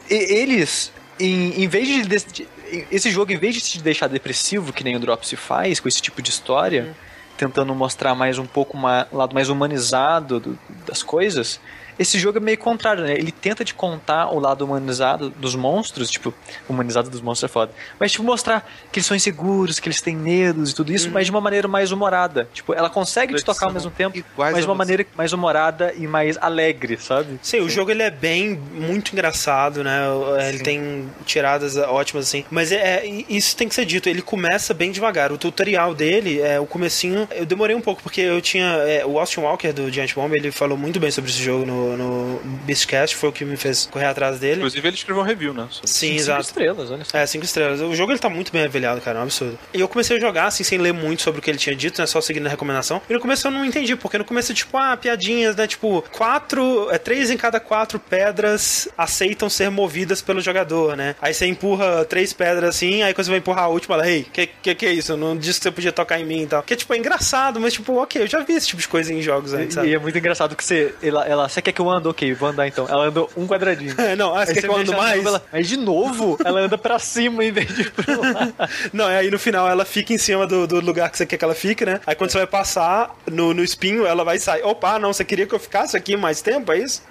[0.09, 2.49] eles, em, em vez de, de,
[2.91, 5.89] Esse jogo, em vez de se deixar depressivo, que nem o Drop se faz, com
[5.89, 6.95] esse tipo de história, uhum.
[7.37, 11.61] tentando mostrar mais um pouco um lado mais humanizado do, das coisas,
[11.99, 13.15] esse jogo é meio contrário, né?
[13.15, 16.33] Ele tenta te contar o lado humanizado dos monstros, tipo,
[16.69, 17.73] humanizado dos monstros é foda.
[17.99, 21.13] Mas, tipo, mostrar que eles são inseguros, que eles têm medos e tudo isso, hum.
[21.13, 22.49] mas de uma maneira mais humorada.
[22.53, 26.07] Tipo, ela consegue te tocar ao mesmo tempo, mas de uma maneira mais humorada e
[26.07, 27.39] mais alegre, sabe?
[27.43, 30.03] Sim, Sim, o jogo ele é bem, muito engraçado, né?
[30.49, 30.65] Ele Sim.
[30.65, 32.45] tem tiradas ótimas, assim.
[32.51, 35.33] Mas é, é, isso tem que ser dito, ele começa bem devagar.
[35.33, 38.67] O tutorial dele, é, o comecinho, eu demorei um pouco, porque eu tinha.
[38.87, 41.86] É, o Austin Walker do Giant Bomb, ele falou muito bem sobre esse jogo no
[41.97, 44.57] no, no Beastcast, foi o que me fez correr atrás dele.
[44.57, 45.67] Inclusive, ele escreveu um review, né?
[45.71, 46.41] sobre- Sim, Cinco exato.
[46.43, 47.19] estrelas, olha só.
[47.19, 47.81] É, cinco estrelas.
[47.81, 49.59] O jogo ele tá muito bem avaliado, cara, é um absurdo.
[49.75, 52.01] E eu comecei a jogar, assim, sem ler muito sobre o que ele tinha dito,
[52.01, 52.07] né?
[52.07, 53.01] Só seguindo a recomendação.
[53.09, 55.67] E no começo eu não entendi, porque no começo, tipo, ah, piadinhas, né?
[55.67, 61.15] Tipo, quatro, é, três em cada quatro pedras aceitam ser movidas pelo jogador, né?
[61.21, 64.25] Aí você empurra três pedras assim, aí quando você vai empurrar a última, ela, ei,
[64.33, 65.13] que, que que é isso?
[65.13, 66.63] Eu não disse que você podia tocar em mim e tal.
[66.63, 69.23] Que, tipo, é engraçado, mas, tipo, ok, eu já vi esse tipo de coisa em
[69.23, 69.95] jogos antes, E sabe?
[69.95, 70.95] é muito engraçado que você.
[71.03, 72.09] Ela, ela, você quer que eu ande?
[72.09, 72.87] Ok, vou andar então.
[72.89, 73.95] Ela andou um quadradinho.
[74.07, 75.25] É, não, ah, você Aí quer que eu ando mais?
[75.25, 78.49] ela- Mas de novo, ela anda pra cima em vez de pra lá.
[78.93, 81.37] Não, é aí no final ela fica em cima do, do lugar que você quer
[81.37, 82.01] que ela fique, né?
[82.07, 84.63] Aí quando você vai passar no, no espinho, ela vai sair.
[84.63, 87.03] Opa, não, você queria que eu ficasse aqui mais tempo, é isso?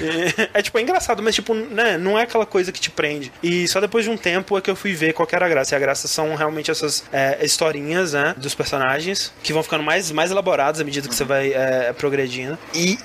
[0.00, 3.32] E- é tipo, é engraçado, mas tipo, né, não é aquela coisa que te prende.
[3.42, 5.48] E só depois de um tempo é que eu fui ver qual que era a
[5.48, 5.74] graça.
[5.74, 10.10] E a graça são realmente essas é, historinhas, né, dos personagens, que vão ficando mais,
[10.12, 12.56] mais elaboradas à medida que você vai é, progredindo.
[12.74, 12.98] E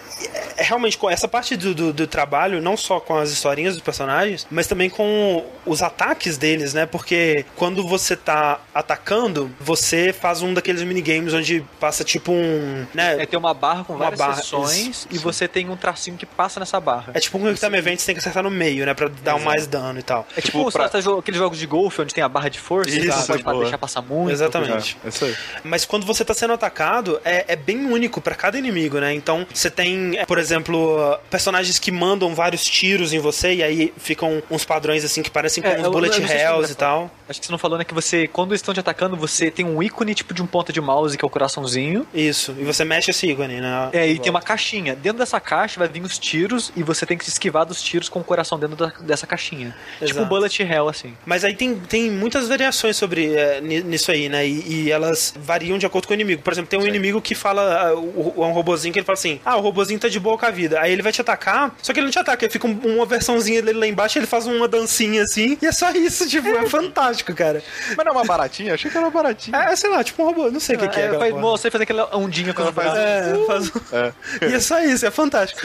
[0.57, 4.45] é, realmente, essa parte do, do, do trabalho, não só com as historinhas dos personagens,
[4.49, 6.85] mas também com os ataques deles, né?
[6.85, 12.85] Porque quando você tá atacando, você faz um daqueles minigames onde passa tipo um.
[12.93, 13.23] Né?
[13.23, 16.17] É, tem uma barra com Uma várias barra, seções isso, e você tem um tracinho
[16.17, 17.11] que passa nessa barra.
[17.13, 18.93] É tipo um Quick Time Event, você tem que acertar no meio, né?
[18.93, 20.27] Pra dar um mais dano e tal.
[20.35, 20.85] É tipo, Tipo, pra-
[21.19, 23.43] aqueles jogos de golfe onde tem a barra de força e Isso, você não pode
[23.53, 23.63] boa.
[23.63, 24.31] deixar passar muito.
[24.31, 24.97] Exatamente.
[25.03, 25.35] É, isso aí.
[25.63, 29.13] Mas quando você tá sendo atacado, é, é bem único pra cada inimigo, né?
[29.13, 30.90] Então, você tem, é, por exemplo,
[31.29, 35.61] personagens que mandam vários tiros em você e aí ficam uns padrões assim que parecem
[35.63, 37.09] com É, uns eu- bullet eu se hells e tal.
[37.27, 37.83] Acho que você não falou, né?
[37.85, 40.73] Que você, quando eles estão te atacando, você tem um ícone tipo de um ponta
[40.73, 42.05] de mouse, que é o coraçãozinho.
[42.13, 42.53] Isso.
[42.59, 43.89] E você mexe esse ícone, né?
[43.93, 44.95] É, e tem uma caixinha.
[44.95, 48.09] Dentro dessa caixa vai vir os tiros e você tem que se esquivar dos tiros
[48.09, 49.75] com o coração dentro da- dessa caixinha.
[49.99, 50.25] Tipo Exato.
[50.25, 51.13] um bullet hell, assim.
[51.25, 54.45] Mas aí tem, tem muitas variações sobre é, ni- nisso aí, né?
[54.45, 56.41] E, e elas variam de acordo com o inimigo.
[56.41, 57.91] Por exemplo, tem um inimigo que fala.
[57.91, 60.51] É um robozinho que ele fala assim: Ah, o robozinho tá de boa com a
[60.51, 60.80] vida.
[60.81, 63.05] Aí ele vai te atacar, só que ele não te ataca, ele fica um- uma
[63.05, 66.65] versãozinha dele lá embaixo, ele faz uma dancinha assim, e é só isso, tipo, é
[66.67, 67.61] fantástico, cara.
[67.89, 68.73] Mas não é uma baratinha?
[68.73, 69.57] Achei que era uma baratinha.
[69.57, 71.03] É, sei lá, tipo um robô, não sei o que, que é.
[71.03, 72.97] É, aquela faz, você faz aquela ondinha com Ela faz-.
[72.97, 73.71] É, faz...
[74.41, 75.61] E é só isso, é fantástico.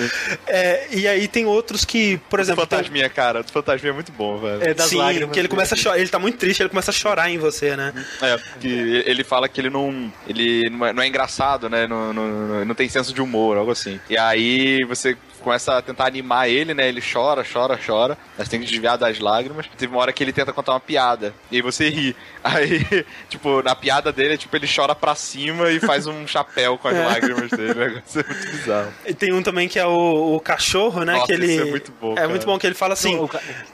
[0.47, 2.67] É, e aí tem outros que, por O exemplo.
[2.67, 3.41] tem- fantasminha, cara.
[3.41, 4.63] O fantasminha é muito bom, velho.
[4.63, 5.33] É, das Sim, lágrimas.
[5.33, 7.77] que ele começa a chorar, ele tá muito triste, ele começa a chorar em você,
[7.77, 7.93] né?
[8.23, 10.13] É, porque ele fala que ele não.
[10.27, 11.87] Ele não é, não é engraçado, né?
[11.87, 14.01] Não, não, não tem senso de humor, algo assim.
[14.11, 16.89] E aí você você começa a tentar animar ele, né?
[16.89, 18.19] Ele chora, chora, chora.
[18.37, 19.67] Mas tem que desviar das lágrimas.
[19.79, 21.33] Teve uma hora que ele tenta contar uma piada.
[21.53, 22.17] E aí você ri.
[22.47, 26.87] Aí, tipo, na piada dele, tipo, ele chora pra cima e faz um chapéu com
[26.87, 27.73] as lágrimas dele.
[27.73, 28.93] O negócio é muito bizarro.
[29.05, 31.15] E tem um também que é o, o cachorro, né?
[31.15, 32.29] Nossa, que ele, isso é muito bom, É cara.
[32.29, 33.19] muito bom que ele fala assim: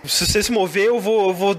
[0.05, 1.55] se você se mover, eu vou, eu vou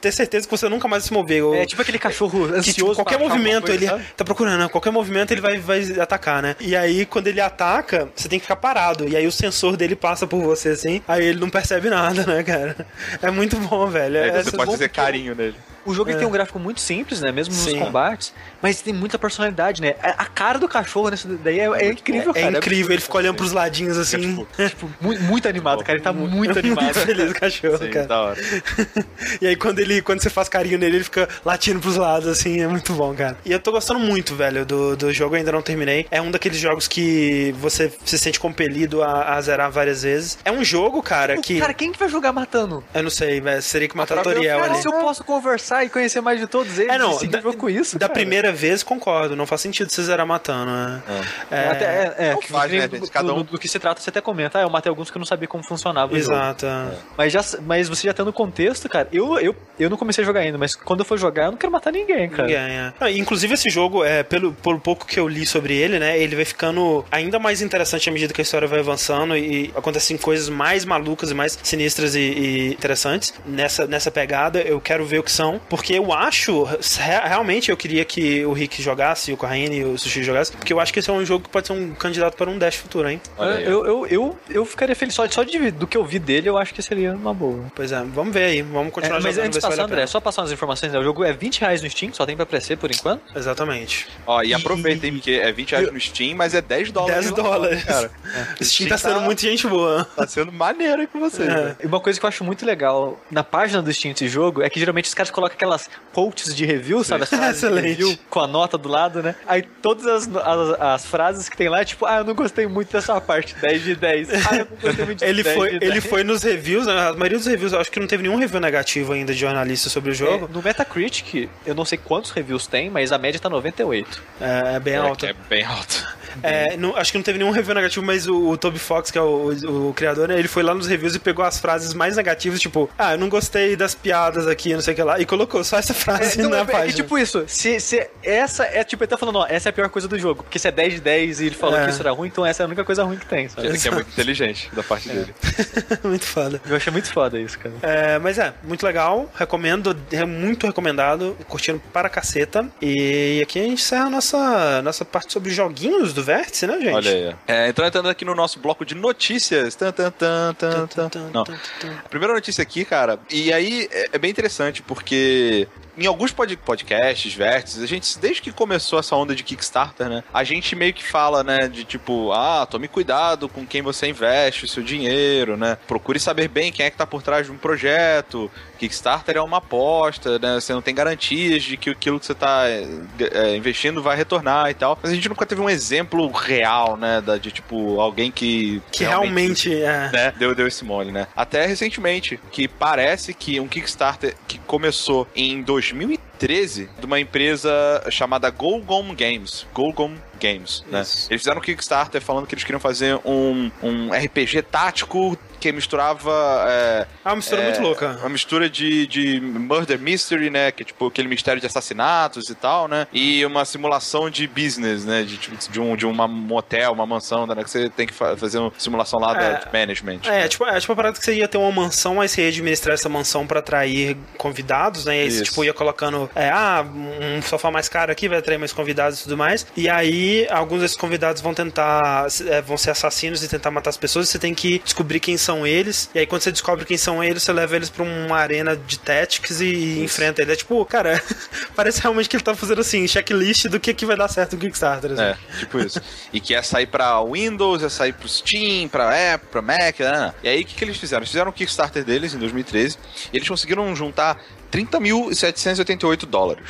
[0.00, 1.38] ter certeza que você nunca mais se mover.
[1.38, 2.72] Eu- É tipo aquele cachorro que, ansioso.
[2.74, 4.04] tipo, qualquer movimento coisa, ele sabe?
[4.16, 4.68] tá procurando, né?
[4.68, 6.56] qualquer movimento ele vai, vai atacar, né?
[6.58, 9.08] E aí quando ele ataca, você tem que ficar parado.
[9.08, 12.42] E aí o sensor dele passa por você assim, aí ele não percebe nada, né,
[12.42, 12.86] cara?
[13.20, 14.16] É muito bom, velho.
[14.16, 15.56] É, você pode fazer carinho nele.
[15.84, 17.32] O jogo ele tem um gráfico muito simples, né?
[17.32, 17.78] Mesmo nos Sim.
[17.78, 18.32] combates.
[18.60, 19.94] Mas tem muita personalidade, né?
[20.02, 22.58] A cara do cachorro nesse daí é, é incrível, É cara.
[22.58, 24.46] incrível, ele fica olhando pros ladinhos assim.
[24.58, 25.94] É, Tipo, muito, muito animado, cara.
[25.98, 26.94] Ele tá muito muito animado.
[26.94, 28.06] feliz o cachorro, Sim, cara.
[28.06, 28.40] da hora.
[29.40, 32.60] E aí quando ele quando você faz carinho nele, ele fica latindo pros lados, assim,
[32.60, 33.36] é muito bom, cara.
[33.44, 36.06] E eu tô gostando muito, velho, do, do jogo, eu ainda não terminei.
[36.10, 40.38] É um daqueles jogos que você se sente compelido a, a zerar várias vezes.
[40.44, 41.58] É um jogo, cara, que.
[41.58, 42.84] Cara, quem que vai jogar matando?
[42.94, 43.62] Eu não sei, velho.
[43.62, 44.82] Seria que matar Toriel Cara, ali.
[44.82, 47.98] se eu posso conversar e conhecer mais de todos eles É, não, da, com isso,
[47.98, 48.12] da cara.
[48.18, 49.34] primeira vez, concordo.
[49.36, 51.02] Não faz sentido você zerar matando, né?
[51.50, 53.10] É, Até, é, é, que faz, né, do, gente?
[53.10, 54.58] Cada do- um- do que se trata, você até comenta.
[54.58, 56.16] Ah, eu matei alguns que eu não sabia como funcionava.
[56.16, 56.66] Exato.
[56.66, 56.94] é.
[57.16, 60.26] Mas, já, mas você já tendo o contexto, cara, eu, eu, eu não comecei a
[60.26, 62.42] jogar ainda, mas quando eu for jogar, eu não quero matar ninguém, cara.
[62.48, 62.92] Ninguém, é.
[63.00, 66.34] Não, inclusive esse jogo, é, pelo, pelo pouco que eu li sobre ele, né, ele
[66.36, 70.48] vai ficando ainda mais interessante à medida que a história vai avançando e acontecem coisas
[70.48, 74.60] mais malucas e mais sinistras e, e interessantes nessa, nessa pegada.
[74.60, 78.52] Eu quero ver o que são, porque eu acho, re- realmente eu queria que o
[78.52, 81.24] Rick jogasse, o Corraine e o Sushi jogassem, porque eu acho que esse é um
[81.24, 83.20] jogo que pode ser um candidato para um Dash futuro, hein?
[83.38, 83.64] Olha aí.
[83.64, 86.58] Eu, eu, eu, eu ficaria feliz só, só de, do que eu vi dele, eu
[86.58, 87.64] acho que seria uma boa.
[87.74, 90.06] Pois é, vamos ver aí, vamos É, continuar mas jogando, antes ver de passar, André,
[90.06, 90.98] só passar umas informações, né?
[90.98, 93.22] O jogo é 20 reais no Steam, só tem pra PC por enquanto.
[93.36, 94.06] Exatamente.
[94.26, 97.14] Ó, e aproveita, hein, porque é 20 reais no Steam, mas é 10 dólares.
[97.26, 97.84] 10 lá fora, dólares.
[97.84, 98.10] Cara,
[98.60, 100.04] O Steam tá sendo muito gente boa.
[100.16, 101.54] Tá sendo maneiro aí com vocês, É.
[101.54, 101.76] velho.
[101.82, 104.70] E uma coisa que eu acho muito legal na página do Steam desse jogo é
[104.70, 107.24] que geralmente os caras colocam aquelas quotes de review, sabe?
[107.24, 107.86] Excelente.
[107.86, 109.34] review com a nota do lado, né?
[109.46, 112.66] Aí todas as, as, as frases que tem lá é tipo, ah, eu não gostei
[112.66, 114.28] muito dessa parte, 10 de 10.
[114.46, 116.06] Ah, eu não gostei muito Ele 10 foi, de ele 10.
[116.06, 117.08] foi nos reviews, né?
[117.08, 119.88] a maioria dos reviews, eu acho que não teve nenhum review negativo ainda de jornalista
[119.88, 120.48] sobre o jogo.
[120.50, 124.22] É, no Metacritic, eu não sei quantos reviews tem, mas a média tá 98.
[124.40, 125.26] É, é bem É, alta.
[125.26, 126.16] é bem alto.
[126.42, 129.18] É, não- acho que não teve nenhum review negativo, mas o, o Toby Fox, que
[129.18, 132.16] é o, o criador, né, ele foi lá nos reviews e pegou as frases mais
[132.16, 135.26] negativas, tipo, ah, eu não gostei das piadas aqui, não sei o que lá, e
[135.26, 136.92] colocou só essa frase então, na é, é página.
[136.92, 139.88] tipo isso, se, se essa é tipo, ele tá falando, ó, essa é a pior
[139.88, 141.84] coisa do jogo, porque se é 10 de 10 e ele falou É.
[141.84, 143.78] que isso era ruim, então essa é a única coisa ruim que tem, sabe?
[143.78, 145.34] Que é muito inteligente da parte dele.
[146.04, 146.60] Muito foda.
[146.68, 147.74] Eu achei muito foda isso, cara.
[147.82, 152.66] É, mas é, muito legal, recomendo, é muito recomendado, curtindo para caceta.
[152.80, 156.94] E aqui a gente encerra a nossa, nossa parte sobre joguinhos do Vértice, né, gente?
[156.94, 157.36] Olha aí.
[157.46, 159.74] É, então entrando aqui no nosso bloco de notícias.
[159.74, 161.30] Tan, tan, tan, tan, tan.
[161.32, 161.42] Não.
[161.42, 165.66] A primeira notícia aqui, cara, e aí é, é bem interessante porque
[165.96, 170.24] em alguns pod- podcasts, vértices, a gente, desde que começou essa onda de Kickstarter, né,
[170.32, 174.64] a gente meio que fala, né, de tipo, ah, tome cuidado com quem você investe
[174.64, 177.58] o seu dinheiro, né, procure saber bem quem é que tá por trás de um
[177.58, 182.34] projeto, Kickstarter é uma aposta, né, você não tem garantias de que aquilo que você
[182.34, 182.86] tá é,
[183.32, 187.20] é, investindo vai retornar e tal, mas a gente nunca teve um exemplo real, né,
[187.20, 188.82] da, de tipo, alguém que...
[188.90, 190.10] Que realmente é.
[190.12, 191.26] né, deu, deu esse mole, né?
[191.36, 197.70] Até recentemente, que parece que um Kickstarter que começou em 2013 de uma empresa
[198.10, 199.66] chamada Golgom Games.
[199.74, 201.02] Golgom Games, né?
[201.02, 201.26] Isso.
[201.30, 206.32] Eles fizeram um Kickstarter falando que eles queriam fazer um, um RPG tático que misturava
[206.68, 208.16] é, É uma mistura é, muito louca.
[208.20, 210.72] Uma mistura de, de murder mystery, né?
[210.72, 213.06] Que é tipo aquele mistério de assassinatos e tal, né?
[213.12, 215.22] E uma simulação de business, né?
[215.22, 217.62] De, tipo, de, um, de uma motel, uma mansão, né?
[217.62, 219.52] Que você tem que fa- fazer uma simulação lá É.
[219.52, 220.20] da management.
[220.24, 222.48] É, tipo, é tipo uma parada que você ia ter uma mansão, aí você ia
[222.48, 225.16] administrar essa mansão pra atrair convidados, né?
[225.16, 228.58] E aí você, tipo, ia colocando, é, ah, um sofá mais caro aqui vai atrair
[228.58, 229.66] mais convidados e tudo mais.
[229.76, 233.96] E aí, alguns desses convidados vão tentar, é, vão ser assassinos e tentar matar as
[233.96, 236.10] pessoas, e você tem que descobrir quem são eles.
[236.14, 238.98] E aí, quando você descobre quem são eles, você leva eles pra uma arena de
[238.98, 240.52] tactics e enfrenta ele.
[240.52, 241.22] É tipo, cara,
[241.76, 244.60] parece realmente que ele tá fazendo assim, checklist do que, que vai dar certo no
[244.60, 245.12] Kickstarter.
[245.12, 245.22] Assim.
[245.22, 246.00] É, tipo isso.
[246.32, 250.34] e que é sair pra Windows, é sair pro Steam, pra Apple, pra Mac, né?
[250.42, 251.20] E aí o que, que eles fizeram?
[251.20, 252.98] Eles fizeram o Kickstarter deles em 2013
[253.32, 254.42] e eles conseguiram juntar
[254.72, 256.64] 30.788 dólares.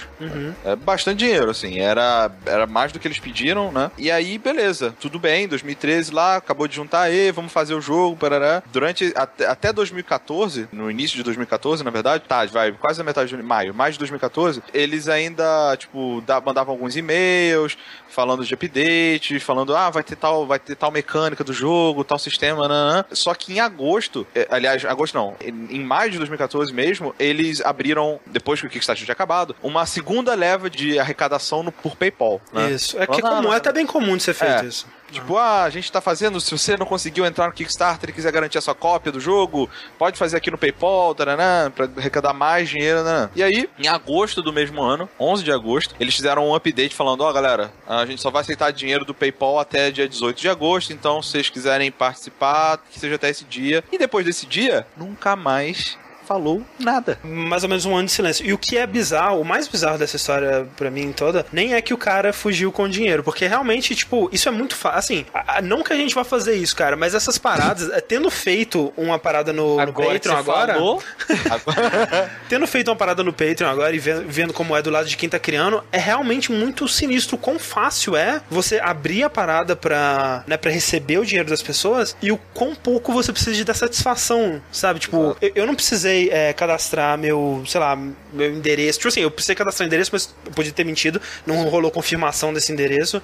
[0.65, 1.79] É bastante dinheiro, assim.
[1.79, 3.91] Era, era mais do que eles pediram, né?
[3.97, 4.95] E aí, beleza.
[5.01, 8.63] Tudo bem, 2013 lá, acabou de juntar, e vamos fazer o jogo, parará.
[8.73, 13.35] Durante, até, até 2014, no início de 2014, na verdade, tá, vai, quase na metade
[13.35, 17.77] de maio, mais de 2014, eles ainda, tipo, da- mandavam alguns e-mails
[18.09, 22.19] falando de update, falando, ah, vai ter tal, vai ter tal mecânica do jogo, tal
[22.19, 23.05] sistema, nanã.
[23.13, 27.61] Só que em agosto, eh, aliás, agosto não, em em maio de 2014 mesmo, eles
[27.63, 27.92] abriram,
[28.27, 32.41] depois que o Kickstarter tinha acabado, uma segunda leva de arrecadação no, por PayPal.
[32.53, 32.71] Né?
[32.71, 32.99] Isso.
[32.99, 34.67] É que é comum, não, é até bem comum de ser feito É.
[34.67, 34.87] isso.
[35.13, 38.33] Tipo, ah, a gente tá fazendo, se você não conseguiu entrar no Kickstarter e quiser
[38.33, 39.69] garantir a sua cópia do jogo,
[39.99, 43.29] pode fazer aqui no PayPal, taranã, pra arrecadar mais dinheiro, né?
[43.37, 47.21] E aí, em agosto do mesmo ano, 11 de agosto, eles fizeram um update falando,
[47.21, 50.95] ó, galera, a gente só vai aceitar dinheiro do PayPal até dia 18 de agosto,
[50.95, 53.85] então se vocês quiserem participar, que seja até esse dia.
[53.93, 55.99] E depois desse dia, nunca mais
[56.33, 57.19] falou nada.
[57.23, 58.45] mais ou menos um ano de silêncio.
[58.47, 61.81] E o que é bizarro, o mais bizarro dessa história pra mim toda, nem é
[61.83, 64.99] que o cara fugiu com dinheiro, porque realmente, tipo, isso é muito fácil.
[64.99, 68.01] Assim, a- a- não que a gente vá fazer isso, cara, mas essas paradas, é,
[68.01, 71.03] tendo feito uma parada no, no Agora que Patreon agora, falou,
[72.49, 75.17] tendo feito uma parada no Patreon agora e vendo, vendo como é do lado de
[75.17, 80.45] quem tá criando, é realmente muito sinistro quão fácil é você abrir a parada pra,
[80.47, 83.75] né, pra receber o dinheiro das pessoas e o quão pouco você precisa de dar
[83.75, 85.01] satisfação, sabe?
[85.01, 88.99] Tipo, eu, eu não precisei é, cadastrar meu, sei lá, meu endereço.
[88.99, 92.53] Tipo assim, eu precisei cadastrar o endereço, mas eu podia ter mentido, não rolou confirmação
[92.53, 93.23] desse endereço.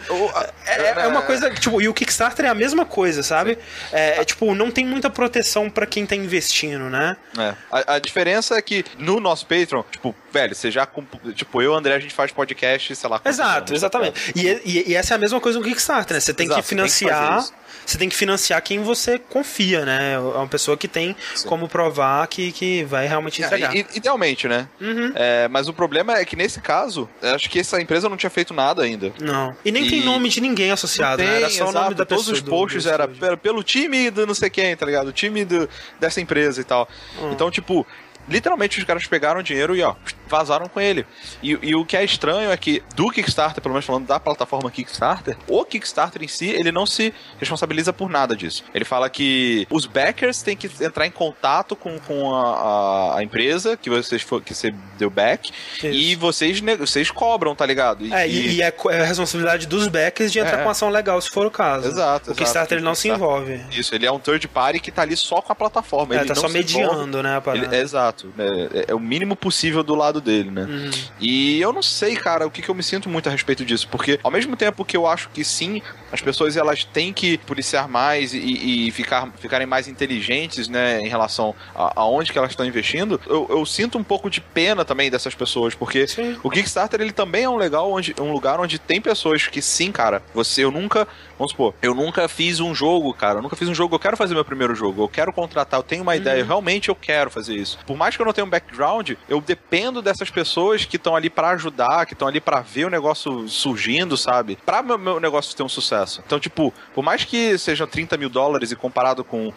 [0.67, 3.59] É, é uma coisa tipo, e o Kickstarter é a mesma coisa, sabe?
[3.93, 7.17] É, é, tipo, não tem muita proteção pra quem tá investindo, né?
[7.39, 7.55] É.
[7.71, 10.87] A, a diferença é que no nosso Patreon, tipo, velho, você já.
[11.35, 13.21] Tipo, eu e o André, a gente faz podcast, sei lá.
[13.25, 14.33] Exato, anos, exatamente.
[14.35, 16.21] E, e- e essa é a mesma coisa no Kickstarter, né?
[16.21, 17.45] Você tem Exato, que financiar.
[17.87, 20.13] Você tem que financiar quem você confia, né?
[20.15, 23.77] É uma pessoa que tem como provar que, que vai realmente entregar.
[23.77, 24.69] É, idealmente, né?
[24.81, 25.13] Uhum.
[25.15, 28.53] É, mas o problema é que nesse caso, acho que essa empresa não tinha feito
[28.53, 29.13] nada ainda.
[29.21, 29.55] Não.
[29.65, 31.37] E nem tem E- nome de ninguém associado, né?
[31.37, 32.35] Era só o exato, nome da Todos pessoa.
[32.37, 33.21] os do- posts do era estúdio.
[33.21, 35.09] pelo, pelo time do não sei quem, tá ligado?
[35.09, 35.69] O time do,
[36.01, 36.89] dessa empresa e tal.
[37.21, 37.31] Hum.
[37.33, 37.87] Então, tipo,
[38.29, 39.95] literalmente os caras pegaram o dinheiro e, ó,
[40.29, 41.07] vazaram com ele.
[41.43, 44.71] E, e o que é estranho é que, do Kickstarter, pelo menos falando da plataforma
[44.71, 48.65] Kickstarter, o Kickstarter em si, ele não se responsabiliza por nada disso.
[48.75, 53.23] Ele fala que os backers têm que entrar em contato com, com a, a- a
[53.23, 55.51] empresa que, vocês, fo- que você deu back
[55.83, 56.21] e Isso.
[56.21, 58.05] vocês, ne- vocês cobram, tá ligado?
[58.05, 60.91] E, É, e, e é, é a responsabilidade dos backers de entrar É, com ação
[60.91, 61.89] legal, se for o caso.
[61.89, 63.61] Exato, O Kickstarter ele não se envolve.
[63.73, 66.15] Isso, ele é um third party que tá ali só com a plataforma.
[66.15, 67.41] É, ele tá só se envolve- mediando, né.
[67.55, 68.33] Ele- é exato.
[68.39, 70.63] É, é o mínimo possível do lado dele, né?
[70.63, 70.91] Uhum.
[71.21, 73.89] E eu não sei, cara, o que, que eu me sinto muito a respeito disso,
[73.89, 77.89] porque ao mesmo tempo que eu acho que sim, as pessoas elas têm que policiar
[77.89, 82.67] mais e, e ficar, ficarem mais inteligentes, né, em relação a, aonde que elas estão
[82.67, 86.37] investindo, eu, eu, sinto um pouco de pena também dessas pessoas, porque sim.
[86.43, 89.93] o Kickstarter ele também é um legal onde, um lugar onde tem pessoas que sim,
[89.93, 91.07] cara, você eu nunca,
[91.39, 94.17] vamos supor, eu nunca fiz um jogo, cara, eu nunca fiz um jogo, eu quero
[94.17, 96.19] fazer meu primeiro jogo, eu quero contratar, eu tenho uma uhum.
[96.19, 97.79] ideia, realmente eu quero fazer isso.
[97.87, 101.29] Por mais que eu não tenha um background, eu dependo dessas pessoas que estão ali
[101.29, 104.59] para ajudar, que estão ali para ver o negócio surgindo, sabe?
[104.65, 106.23] Para meu, meu negócio ter um sucesso.
[106.27, 109.53] Então, tipo, por mais que sejam 30 mil dólares e comparado com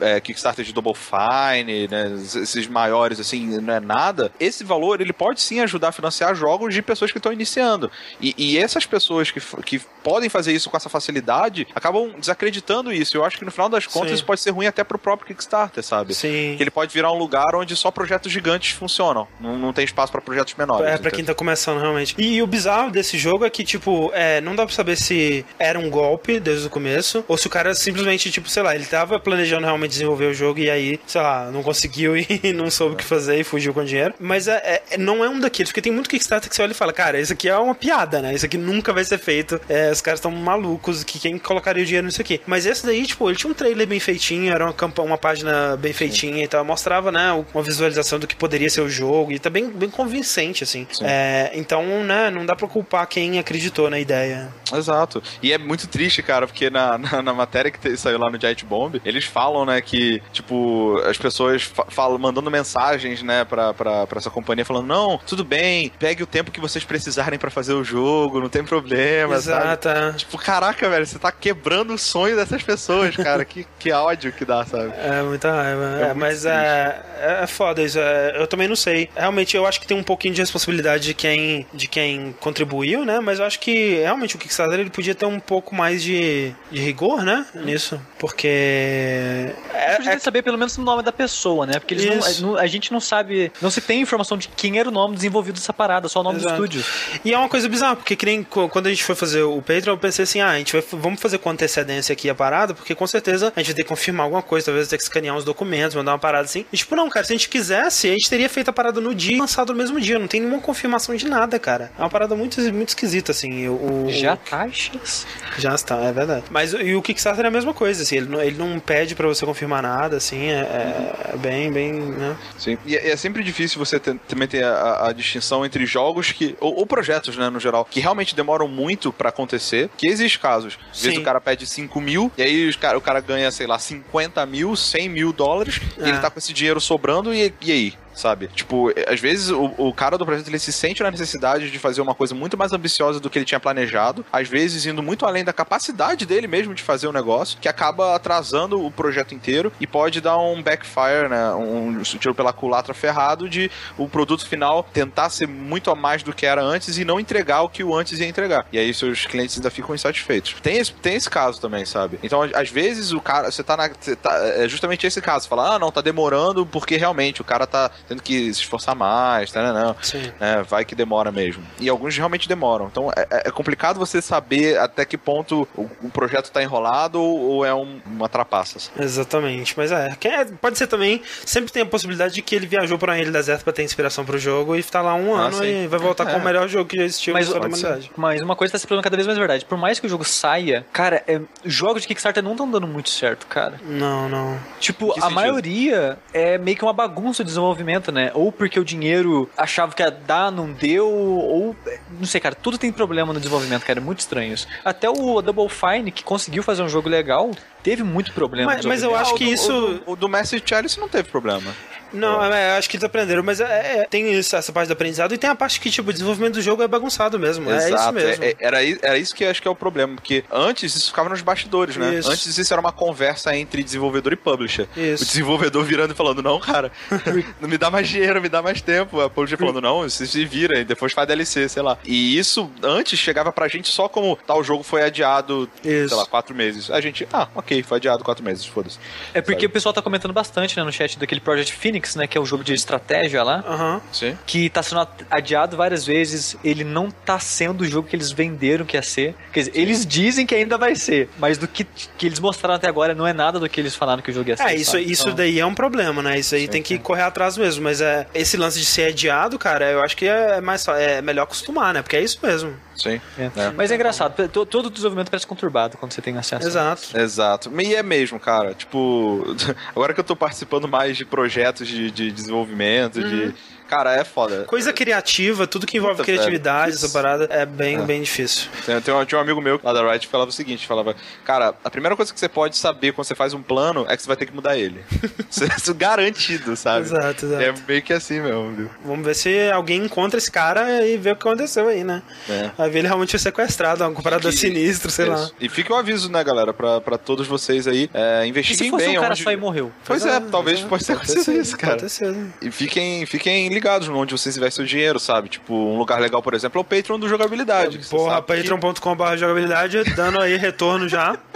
[0.00, 2.12] é, Kickstarter de Double Fine, né,
[2.42, 6.74] esses maiores, assim, não é nada, esse valor ele pode sim ajudar a financiar jogos
[6.74, 7.90] de pessoas que estão iniciando.
[8.20, 13.16] E, e, essas pessoas que, que podem fazer isso com essa facilidade acabam desacreditando isso.
[13.16, 14.14] Eu acho que no final das contas sim.
[14.16, 16.14] isso pode ser ruim até pro próprio Kickstarter, sabe?
[16.14, 16.54] Sim.
[16.56, 19.28] Que ele pode virar um lugar onde só projetos gigantes funcionam.
[19.40, 20.86] Não, não tem espaço para projetos menores.
[20.86, 22.14] É, pra quem tá começando, realmente.
[22.18, 25.78] E o bizarro desse jogo é que, tipo, é, não dá pra saber se era
[25.78, 29.18] um golpe desde o começo, ou se o cara simplesmente, tipo, sei lá, ele tava
[29.20, 32.96] planejando realmente desenvolver o jogo e aí, sei lá, não conseguiu e não soube o
[32.96, 34.14] que fazer e fugiu com o dinheiro.
[34.18, 36.74] Mas é, é, não é um daqueles, porque tem muito Kickstarter que você olha e
[36.74, 38.34] fala, cara, isso aqui é uma piada, né?
[38.34, 39.60] Isso aqui nunca vai ser feito.
[39.68, 42.40] É, os caras estão malucos, que quem colocaria o dinheiro nisso aqui?
[42.46, 45.92] Mas esse daí, tipo, ele tinha um trailer bem feitinho, era uma, uma página bem
[45.92, 49.50] feitinha e tal, mostrava, né, uma visualização do que poderia ser o jogo e tá
[49.50, 50.86] bem, bem convincente, assim.
[51.02, 54.48] É, então, né, não dá pra culpar quem acreditou na ideia.
[54.72, 55.22] Exato.
[55.42, 58.64] E é muito triste, cara, porque na, na, na matéria que saiu lá no Giant
[58.64, 64.18] Bomb, eles falam, né, que, tipo, as pessoas falam, mandando mensagens, né, pra, pra, pra
[64.18, 67.84] essa companhia falando, não, tudo bem, pegue o tempo que vocês precisarem para fazer o
[67.84, 69.88] jogo, não tem problema, Exato.
[69.88, 70.10] Sabe?
[70.10, 70.12] É.
[70.12, 73.44] Tipo, caraca, velho, você tá quebrando o sonho dessas pessoas, cara.
[73.44, 74.92] que, que ódio que dá, sabe?
[74.96, 75.98] É, muita raiva.
[76.00, 77.98] É, é mas é, é, é foda isso.
[77.98, 79.08] É, eu também não sei.
[79.16, 83.20] Realmente, eu acho que tem um pouquinho de responsabilidade de quem, de quem contribuiu, né?
[83.20, 86.80] Mas eu acho que realmente o Kickstarter ele podia ter um pouco mais de, de
[86.80, 87.46] rigor, né?
[87.54, 88.00] Nisso.
[88.18, 89.47] Porque.
[89.72, 90.18] É, podia é...
[90.18, 91.74] saber pelo menos o nome da pessoa, né?
[91.78, 93.52] Porque eles não, a gente não sabe.
[93.60, 96.38] Não se tem informação de quem era o nome desenvolvido dessa parada, só o nome
[96.38, 96.56] Exato.
[96.56, 96.84] do estúdio.
[97.24, 99.94] E é uma coisa bizarra, porque que nem quando a gente foi fazer o Patreon,
[99.94, 102.94] eu pensei assim: ah, a gente vai, vamos fazer com antecedência aqui a parada, porque
[102.94, 105.44] com certeza a gente vai ter que confirmar alguma coisa, talvez ter que escanear uns
[105.44, 106.64] documentos, mandar uma parada assim.
[106.72, 109.14] E tipo, não, cara, se a gente quisesse, a gente teria feito a parada no
[109.14, 110.18] dia e lançado no mesmo dia.
[110.18, 111.92] Não tem nenhuma confirmação de nada, cara.
[111.98, 113.68] É uma parada muito, muito esquisita, assim.
[113.68, 115.26] O, Já taxas?
[115.58, 116.44] Já está, é verdade.
[116.50, 119.34] Mas e o Kickstarter é a mesma coisa, assim, ele não, ele não pede para
[119.34, 122.36] você confirmar nada, assim, é, é, é bem, bem, né?
[122.56, 126.32] Sim, e é, é sempre difícil você ter, também ter a, a, distinção entre jogos
[126.32, 130.38] que, ou, ou, projetos, né, no geral, que realmente demoram muito para acontecer, que existe
[130.38, 130.78] casos.
[130.92, 133.78] Às vezes o cara pede 5 mil, e aí cara, o cara ganha, sei lá,
[133.78, 136.06] 50 mil, 100 mil dólares, é.
[136.06, 137.94] e ele tá com esse dinheiro sobrando, e, e aí?
[138.18, 138.48] Sabe?
[138.48, 142.00] Tipo, às vezes o, o, cara do projeto ele se sente na necessidade de fazer
[142.00, 145.44] uma coisa muito mais ambiciosa do que ele tinha planejado, às vezes indo muito além
[145.44, 149.86] da capacidade dele mesmo de fazer o negócio, que acaba atrasando o projeto inteiro e
[149.86, 151.52] pode dar um backfire, né?
[151.54, 156.22] Um, um tiro pela culatra ferrado de o produto final tentar ser muito a mais
[156.22, 158.66] do que era antes e não entregar o que o antes ia entregar.
[158.72, 160.56] E aí seus clientes ainda ficam insatisfeitos.
[160.60, 162.18] Tem esse, tem esse caso também, sabe?
[162.22, 163.88] Então, às vezes o cara, você tá na.
[163.88, 167.66] Você tá, é justamente esse caso, fala, ah, não, tá demorando porque realmente o cara
[167.66, 169.96] tá tendo que se esforçar mais, tá, não,
[170.40, 171.62] é, vai que demora mesmo.
[171.78, 172.86] E alguns realmente demoram.
[172.86, 177.20] Então é, é, é complicado você saber até que ponto o, o projeto tá enrolado
[177.20, 178.78] ou é um, uma trapaça.
[178.78, 178.90] Assim.
[178.98, 182.98] Exatamente, mas é, é, pode ser também, sempre tem a possibilidade de que ele viajou
[182.98, 185.58] para a Ilha Deserta para ter inspiração pro jogo e tá lá um ah, ano
[185.58, 185.84] sim.
[185.84, 186.32] e vai voltar é.
[186.32, 188.10] com o melhor jogo que já existiu mas, na humanidade.
[188.16, 189.64] Mas uma coisa tá se tornando cada vez mais verdade.
[189.64, 193.10] Por mais que o jogo saia, cara, é, jogos de Kickstarter não estão dando muito
[193.10, 193.80] certo, cara.
[193.84, 194.58] Não, não.
[194.80, 195.30] Tipo, a sentido?
[195.30, 198.30] maioria é meio que uma bagunça de desenvolvimento né?
[198.34, 201.76] Ou porque o dinheiro achava que ia dar, não deu, ou.
[202.18, 204.66] Não sei, cara, tudo tem problema no desenvolvimento, cara, é muito estranho isso.
[204.84, 207.50] Até o Double Fine, que conseguiu fazer um jogo legal,
[207.82, 208.72] teve muito problema.
[208.74, 209.72] Mas, mas eu acho que isso.
[210.06, 211.74] O, o, o do Messi Chalice não teve problema.
[212.12, 215.34] Não, é, acho que eles aprenderam, mas é, é, tem isso, essa parte do aprendizado
[215.34, 217.70] e tem a parte que, tipo, o desenvolvimento do jogo é bagunçado mesmo.
[217.70, 218.44] Exato, é isso mesmo.
[218.44, 221.28] É, era, era isso que eu acho que é o problema, porque antes isso ficava
[221.28, 222.16] nos bastidores, né?
[222.16, 222.30] Isso.
[222.30, 224.88] Antes isso era uma conversa entre desenvolvedor e publisher.
[224.96, 225.24] Isso.
[225.24, 226.90] O desenvolvedor virando e falando, não, cara,
[227.60, 229.20] não me dá mais dinheiro, me dá mais tempo.
[229.20, 231.98] A publisher falando, não, você se vira e depois faz DLC, sei lá.
[232.04, 236.08] E isso antes chegava pra gente só como tal jogo foi adiado, isso.
[236.08, 236.90] sei lá, quatro meses.
[236.90, 238.98] A gente, ah, ok, foi adiado quatro meses, foda-se.
[239.34, 239.66] É porque Sabe?
[239.66, 242.26] o pessoal tá comentando bastante né, no chat daquele Project Phoenix Phoenix, né?
[242.26, 243.64] Que é o jogo de estratégia lá.
[243.66, 244.00] Aham.
[244.12, 244.36] Sim.
[244.46, 246.56] Que tá sendo adiado várias vezes.
[246.64, 249.34] Ele não tá sendo o jogo que eles venderam que ia ser.
[249.52, 251.28] Quer dizer, eles dizem que ainda vai ser.
[251.38, 254.22] Mas do que, que eles mostraram até agora não é nada do que eles falaram
[254.22, 254.62] que o jogo ia ser.
[254.64, 255.10] É, isso, sabe?
[255.10, 256.38] isso Então, daí é um problema, né?
[256.38, 257.82] Isso aí tem que correr atrás mesmo.
[257.84, 261.20] Mas é, esse lance de ser adiado, cara, eu acho que é, mais, fa- é
[261.20, 262.02] melhor acostumar, né?
[262.02, 262.74] Porque é isso mesmo.
[262.96, 263.20] Sim.
[263.38, 263.44] é.
[263.56, 263.70] É.
[263.76, 264.48] Mas é engraçado.
[264.48, 266.66] to- Todo o desenvolvimento parece conturbado quando você tem acesso.
[266.66, 267.16] Exato.
[267.18, 267.80] Exato.
[267.80, 268.74] E é mesmo, cara.
[268.74, 269.44] Tipo,
[269.94, 273.54] agora que eu tô participando mais de projetos de, de desenvolvimento, de.
[273.88, 274.64] Cara, é foda.
[274.64, 278.02] Coisa criativa, tudo que envolve Puta, criatividade, essa parada, é bem, É.
[278.02, 278.68] bem difícil.
[278.84, 281.16] Tem, tem um, tinha um amigo meu lá da Riot que falava o seguinte: falava,
[281.44, 284.22] cara, a primeira coisa que você pode saber quando você faz um plano é que
[284.22, 285.02] você vai ter que mudar ele.
[285.50, 287.06] Isso é garantido, sabe?
[287.06, 287.62] Exato, exato.
[287.62, 288.90] É meio que assim mesmo, viu?
[289.04, 292.22] Vamos ver se alguém encontra esse cara e vê o que aconteceu aí, né?
[292.48, 292.70] É.
[292.76, 295.36] Vai ver ele realmente foi sequestrado, uma parada Que- sinistra, sei lá.
[295.36, 295.54] Isso.
[295.60, 298.90] E fica o aviso, né, galera, pra, pra todos vocês aí, é, E se investiguem
[298.90, 299.42] fosse bem um cara onde...
[299.42, 299.90] só e morreu?
[300.04, 301.96] Pois é, talvez possa ter acontecido isso, cara.
[301.96, 302.52] Pode sido.
[302.60, 305.48] E fiquem, fiquem ligados onde vocês investem o dinheiro, sabe?
[305.48, 307.98] Tipo, um lugar legal, por exemplo, é o Patreon do Jogabilidade.
[307.98, 311.36] você Porra, patreon.com.br jogabilidade, dando aí retorno já.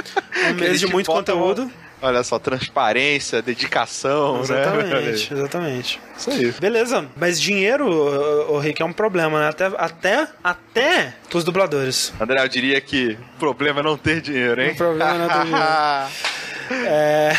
[0.51, 1.63] Um mês de muito conteúdo.
[1.63, 4.43] uma- Olha só, transparência, dedicação, né?
[4.43, 6.01] Exatamente, exatamente.
[6.19, 6.51] Isso aí.
[6.61, 9.49] Beleza, mas dinheiro, o Rick, é um problema, né?
[9.49, 12.13] Até, até, até pros dubladores.
[12.21, 14.73] André, eu diria que o problema é não ter dinheiro, hein?
[14.73, 15.67] O problema é não ter dinheiro.
[16.87, 17.33] É...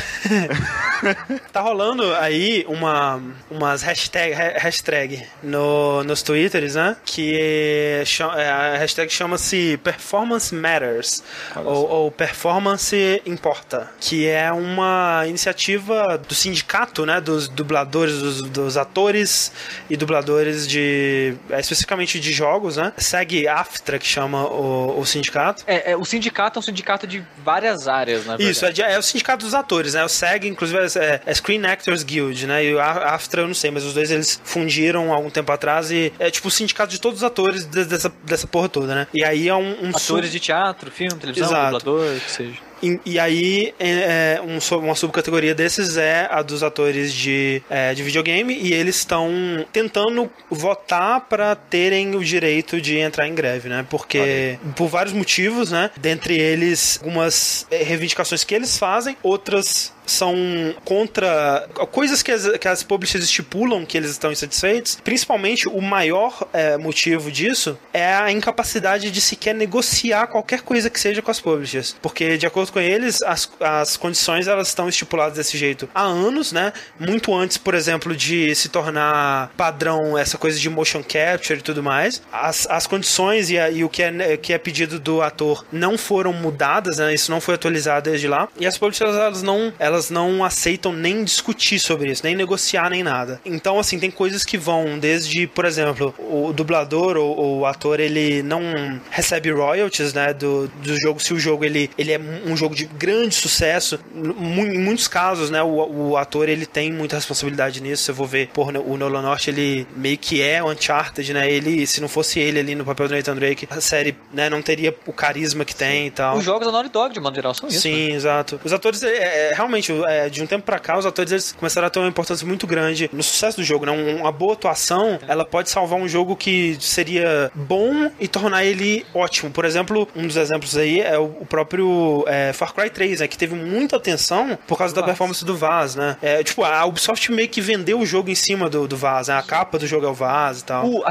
[1.52, 6.96] tá rolando aí uma, umas hashtag, ha- hashtag no, nos twitters, né?
[7.06, 8.04] Que é,
[8.50, 11.24] a hashtag chama-se Performance Matters
[11.56, 17.20] ou, ou Performance Importa, que é uma iniciativa do sindicato, né?
[17.20, 19.52] Dos dubladores, dos, dos atores
[19.90, 22.94] e dubladores de é, especificamente de jogos, né?
[22.98, 25.64] Segue AFTRA que chama o, o sindicato.
[25.68, 28.52] É, é, o sindicato é um sindicato de várias áreas, na verdade.
[28.52, 30.04] Isso, é, é o sindicato dos atores, né?
[30.04, 32.64] O SEG, inclusive, é, é Screen Actors Guild, né?
[32.66, 35.90] E o AFTRA eu não sei, mas os dois eles fundiram há algum tempo atrás
[35.92, 39.08] e é tipo o sindicato de todos os atores de- dessa, dessa porra toda, né?
[39.14, 39.70] E aí é um.
[39.86, 41.78] um Atores sub- de teatro, filme, televisão, Exato.
[41.80, 42.58] dublador, que seja.
[42.84, 47.94] E, e aí, é, é, um uma subcategoria desses é a dos atores de, é,
[47.94, 49.32] de videogame, e eles estão
[49.72, 53.86] tentando votar para terem o direito de entrar em greve, né?
[53.90, 55.90] Porque, por vários motivos, né?
[55.98, 60.36] Dentre eles, algumas é, reivindicações que eles fazem, outras são
[60.84, 64.98] contra coisas que as, que as publishers estipulam que eles estão insatisfeitos.
[65.04, 71.00] Principalmente, o maior é, motivo disso é a incapacidade de sequer negociar qualquer coisa que
[71.00, 71.96] seja com as publishers.
[72.02, 76.52] Porque, de acordo com eles, as, as condições elas estão estipuladas desse jeito há anos,
[76.52, 76.74] né?
[77.00, 81.82] Muito antes, por exemplo, de se tornar padrão essa coisa de motion capture e tudo
[81.84, 82.22] mais.
[82.32, 85.98] As, as condições e, a- e o que é, que é pedido do ator não
[85.98, 87.14] foram mudadas, né?
[87.14, 88.48] Isso não foi atualizado desde lá.
[88.60, 93.04] E as publishers, elas não, elas não aceitam nem discutir sobre isso, nem negociar, nem
[93.04, 93.42] nada.
[93.46, 98.00] Então, assim, tem coisas que vão desde, por exemplo, o dublador ou, ou o ator,
[98.00, 98.62] ele não
[99.10, 102.86] recebe royalties, né, do, do jogo, se o jogo ele, ele é um jogo de
[102.86, 104.00] grande sucesso.
[104.16, 108.12] Em muitos casos, né, o, o ator, ele tem muita responsabilidade nisso.
[108.12, 111.86] Eu vou ver, porra, o Nolan North, ele meio que é o Uncharted, né, ele,
[111.86, 114.96] se não fosse ele ali no papel do Nathan Drake, a série, né, não teria
[115.06, 116.38] o carisma que tem e tal.
[116.38, 117.82] Os jogos da Naughty Dog, de modo geral, são isso.
[117.82, 118.16] Sim, né?
[118.16, 118.60] exato.
[118.64, 121.88] Os atores, é, é, realmente, é, de um tempo pra cá, os atores eles começaram
[121.88, 123.92] a ter uma importância muito grande no sucesso do jogo, né?
[123.92, 129.06] Um- Uma boa atuação, ela pode salvar um jogo que seria bom e tornar ele
[129.14, 129.52] ótimo.
[129.52, 133.28] Por exemplo, um dos exemplos aí é o, próprio é, Far Cry 3, né?
[133.28, 135.12] Que teve muita atenção por causa da Vaz.
[135.12, 136.16] performance do Vaz, né?
[136.22, 139.38] É, tipo, a Ubisoft meio que vendeu o jogo em cima do, do Vaz, né?
[139.38, 140.86] A capa do jogo é o Vaz e tal.
[140.88, 141.04] O,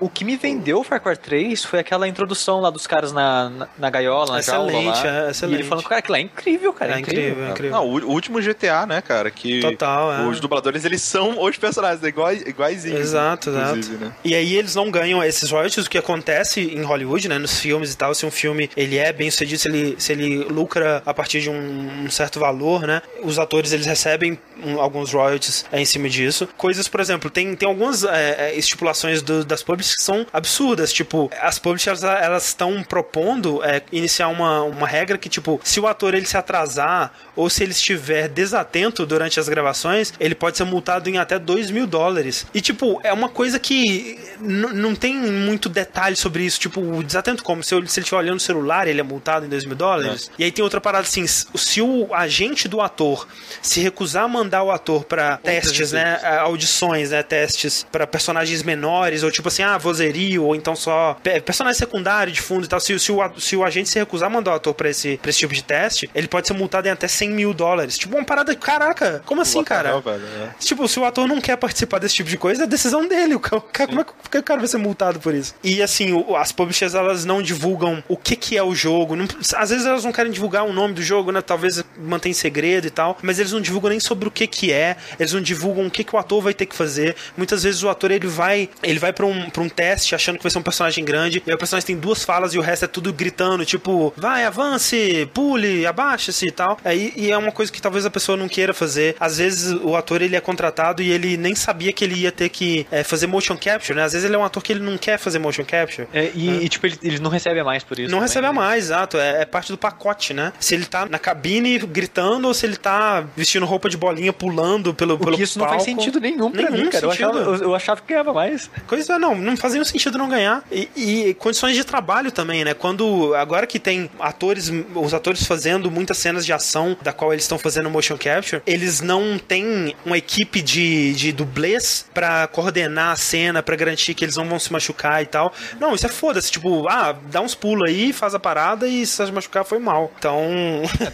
[0.00, 3.48] o que me vendeu o Far Cry 3 foi aquela introdução lá dos caras na,
[3.50, 5.06] na, na gaiola, na jaula Excelente, lá.
[5.06, 5.60] é, E excelente.
[5.60, 6.96] ele falando, cara, aquilo é incrível, cara.
[6.96, 7.76] É incrível, é incrível.
[7.76, 9.30] Não, o o último GTA, né, cara?
[9.30, 10.26] Que Total, é.
[10.26, 13.00] os dubladores, eles são os personagens, é igual, iguaizinhos.
[13.00, 13.92] Exato, né, exato.
[13.98, 14.12] Né?
[14.24, 17.92] E aí eles não ganham esses royalties, o que acontece em Hollywood, né, nos filmes
[17.92, 21.14] e tal, se um filme ele é bem sucedido, se ele, se ele lucra a
[21.14, 25.80] partir de um, um certo valor, né, os atores eles recebem um- alguns royalties é,
[25.80, 26.48] em cima disso.
[26.56, 30.92] Coisas, por exemplo, tem, tem algumas é, é, estipulações do- das publishers que são absurdas,
[30.92, 35.86] tipo, as publishers elas estão propondo é, iniciar uma, uma regra que, tipo, se o
[35.86, 40.64] ator ele se atrasar ou se ele estiver desatento durante as gravações, ele pode ser
[40.64, 42.46] multado em até 2 mil dólares.
[42.54, 46.58] E, tipo, é uma coisa que não tem muito detalhe sobre isso.
[46.60, 47.62] Tipo, o desatento como?
[47.62, 50.30] Se, ele estiver olhando o celular, ele é multado em 2 mil dólares?
[50.38, 53.26] E aí tem outra parada assim: se o agente do ator
[53.62, 56.18] se recusar a mandar o ator pra testes, né?
[56.40, 57.22] Audições, né?
[57.22, 62.32] Testes pra personagens menores, ou tipo assim, ah, vozerio, ou então só pe- personagem secundário
[62.32, 62.80] de fundo e tal.
[62.80, 65.30] Se, se, o, se o agente se recusar a mandar o ator pra esse, pra
[65.30, 67.95] esse tipo de teste, ele pode ser multado em até 100 mil dólares.
[67.96, 68.06] Games.
[68.06, 69.90] Tipo, uma parada, caraca, como assim, cara?
[69.92, 70.50] Não, velho, é.
[70.60, 73.34] Tipo, se o ator não quer participar desse tipo de coisa, é decisão dele.
[73.34, 75.54] O cara, como é que o cara vai ser multado por isso?
[75.62, 79.16] E assim, o- as publishers elas não divulgam o que que é o jogo.
[79.16, 79.26] Não-
[79.56, 81.40] às vezes elas não querem divulgar o nome do jogo, né?
[81.40, 83.18] Talvez mantém segredo e tal.
[83.22, 84.96] Mas eles não divulgam nem sobre o que que é.
[85.18, 87.16] Eles não divulgam o que que o ator vai ter que fazer.
[87.36, 90.42] Muitas vezes o ator ele vai, ele vai pra um, pra um teste achando que
[90.42, 91.42] vai ser um personagem grande.
[91.46, 94.44] E aí o personagem tem duas falas e o resto é tudo gritando, tipo, vai,
[94.44, 96.78] avance, pule, abaixa-se e tal.
[96.84, 99.14] Aí, e é uma coisa que talvez a pessoa não queira fazer.
[99.20, 102.48] Às vezes o ator ele é contratado e ele nem sabia que ele ia ter
[102.48, 104.02] que é, fazer motion capture, né?
[104.02, 106.08] Às vezes ele é um ator que ele não quer fazer motion capture.
[106.12, 108.10] É, e, e, tipo, ele, ele não recebe a mais por isso.
[108.10, 108.56] Não também, recebe a né?
[108.56, 109.18] mais, exato.
[109.18, 110.52] É, é parte do pacote, né?
[110.58, 114.92] Se ele tá na cabine gritando ou se ele tá vestindo roupa de bolinha pulando
[114.92, 116.02] pelo, pelo isso não faz palco.
[116.02, 117.06] sentido nenhum pra Nenhum mim, cara.
[117.06, 118.68] Eu achava, eu, eu achava que ganhava mais.
[118.88, 120.64] Coisa não, não fazia nenhum sentido não ganhar.
[120.72, 122.74] E, e condições de trabalho também, né?
[122.74, 123.32] Quando.
[123.36, 127.58] Agora que tem atores, os atores fazendo muitas cenas de ação da qual eles estão
[127.58, 133.62] fazendo motion capture, eles não têm uma equipe de, de dublês pra coordenar a cena,
[133.62, 135.52] pra garantir que eles não vão se machucar e tal.
[135.80, 136.50] Não, isso é foda-se.
[136.50, 140.12] Tipo, ah, dá uns pulos aí, faz a parada e se se machucar foi mal.
[140.18, 140.40] Então.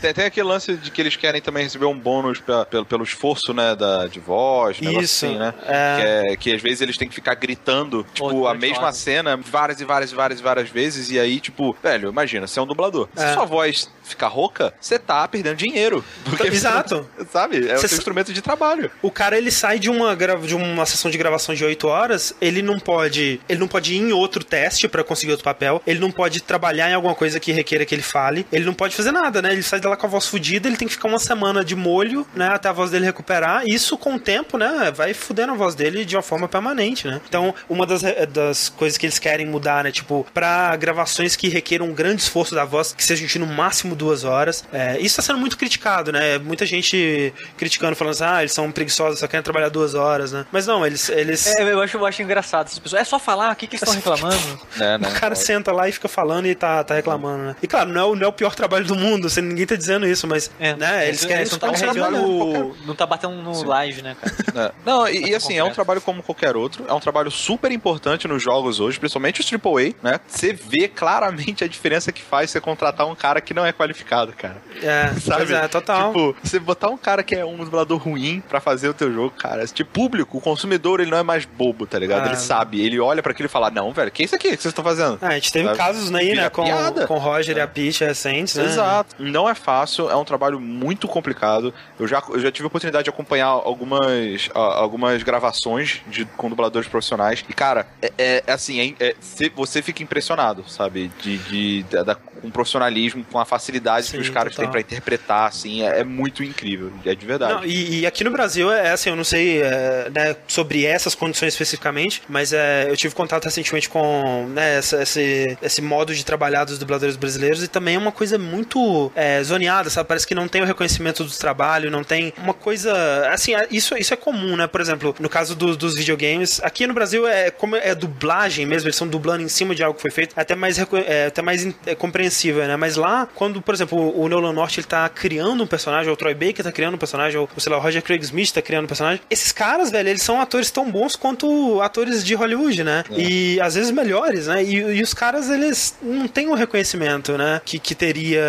[0.01, 3.05] Tem, tem aquele lance de que eles querem também receber um bônus pra- pelo, pelo
[3.05, 5.55] esforço, né, da, de voz, Isso, assim, né?
[5.67, 5.97] é.
[5.97, 6.03] Que,
[6.33, 8.93] é- que às vezes eles têm que ficar gritando, tipo, a mesma falar.
[8.93, 12.59] cena várias e várias e várias e várias vezes, e aí, tipo, velho, imagina, você
[12.59, 13.09] é um dublador.
[13.15, 13.35] Se É.
[13.35, 16.05] sua voz ficar rouca, você tá perdendo dinheiro.
[16.25, 17.09] Porque Exato.
[17.33, 17.69] Sabe?
[17.69, 18.91] É o seu instrumento de trabalho.
[19.01, 20.17] O cara ele sai de uma
[20.47, 23.99] de uma sessão de gravação de 8 horas, ele não pode, ele não pode ir
[23.99, 27.53] em outro teste pra conseguir outro papel, ele não pode trabalhar em alguma coisa que
[27.53, 29.53] requeira que ele fale, ele não pode fazer nada, né?
[29.53, 31.75] Ele sai de lá com a voz fodida, ele tem que ficar uma semana de
[31.75, 33.63] molho, né, até a voz dele recuperar.
[33.67, 37.21] Isso com o tempo, né, vai fudendo a voz dele de uma forma permanente, né?
[37.29, 41.49] Então, uma das, re- das coisas que eles querem mudar, né, tipo, pra gravações que
[41.49, 44.65] requeram um grande esforço da voz, que seja de no máximo duas horas.
[44.73, 46.32] É, isso tá sendo muito criticado, né?
[46.39, 50.47] Muita gente criticando, falando assim, ah, eles são preguiçosos, só querem trabalhar duas horas, né?
[50.53, 51.09] Mas não, eles.
[51.09, 53.03] eles É, eu acho, eu acho engraçado essas pessoas.
[53.03, 54.61] É só falar, o que, que eles estão reclamando?
[54.77, 55.09] Né, né?
[55.09, 57.57] O cara senta lá e fica falando e tá, tá reclamando, né?
[57.63, 59.77] E claro, não é, o, não é o pior trabalho do mundo, você, ninguém tá
[59.77, 63.63] dizendo isso, mas né, eles querem não tá, um superar trabalho, não tá batendo no
[63.65, 64.33] live, né, cara?
[64.55, 64.71] É.
[64.85, 66.85] Não, e, e assim, é um trabalho como qualquer outro.
[66.87, 70.21] É um trabalho super importante nos jogos hoje, principalmente os AAA, né?
[70.27, 74.33] Você vê claramente a diferença que faz você contratar um cara que não é qualificado,
[74.33, 74.63] cara.
[74.83, 75.53] É, Sabe?
[75.55, 76.13] é, total.
[76.13, 79.31] Tipo, você botar um cara que é um dublador ruim pra fazer o teu jogo,
[79.37, 79.67] cara.
[79.67, 82.25] Tipo, público, o consumidor, ele não é mais bobo, tá ligado?
[82.25, 84.49] Ah, ele sabe, ele olha pra aquilo e fala: Não, velho, que é isso aqui
[84.51, 85.19] que vocês estão fazendo?
[85.21, 85.79] Ah, a gente teve Sabe?
[85.79, 87.07] casos aí, Vira né, com, piada.
[87.07, 88.65] com o Roger e a Peach recentes, né?
[88.65, 89.17] Exato.
[89.19, 91.73] Não é fácil, é um trabalho muito complicado.
[91.99, 96.89] Eu já, eu já tive a oportunidade de acompanhar algumas, algumas gravações de, com dubladores
[96.89, 97.45] profissionais.
[97.49, 101.11] E, cara, é, é- é assim, é- é- cê- você fica impressionado, sabe?
[101.21, 104.65] De, de, da, da- com o profissionalismo, com a facilidade Sim, que os caras total.
[104.67, 106.93] têm pra interpretar, assim, é, é muito incrível.
[107.05, 107.53] É de verdade.
[107.55, 111.15] Não, e, e aqui no Brasil, é assim, eu não sei é, né, sobre essas
[111.15, 116.25] condições especificamente, mas é, eu tive contato recentemente com né, essa- esse, esse modo de
[116.25, 120.09] trabalhar dos dubladores brasileiros e também é uma coisa muito é, zoneada, sabe?
[120.09, 122.93] Parece que não tem o reconhecimento do trabalho, não tem uma coisa.
[123.33, 124.67] Assim, é- isso, isso é comum, né?
[124.67, 128.87] Por exemplo, no caso do- dos videogames, aqui no Brasil é como é dublagem mesmo,
[128.87, 131.43] eles estão dublando em cima de algo que foi feito, é até mais, é, até
[131.43, 132.77] mais é, compreensível, né?
[132.77, 136.17] Mas lá, quando, por exemplo, o Nolan North ele tá criando um personagem, ou o
[136.17, 138.85] Troy Baker tá criando um personagem, ou sei lá, o Roger Craig Smith tá criando
[138.85, 143.05] um personagem, esses caras, velho, eles são atores tão bons quanto atores de Hollywood, né?
[143.11, 144.63] E às vezes melhores, né?
[144.63, 147.61] E, e os caras, eles não têm o reconhecimento, né?
[147.65, 148.43] Que, que teria,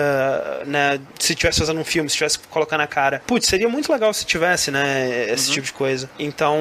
[0.66, 1.00] né?
[1.20, 3.22] Se tivesse fazendo um filme, se tivesse colocando a cara.
[3.26, 5.30] Putz, seria muito legal se tivesse, né?
[5.32, 6.10] Esse tipo de coisa.
[6.18, 6.58] Então,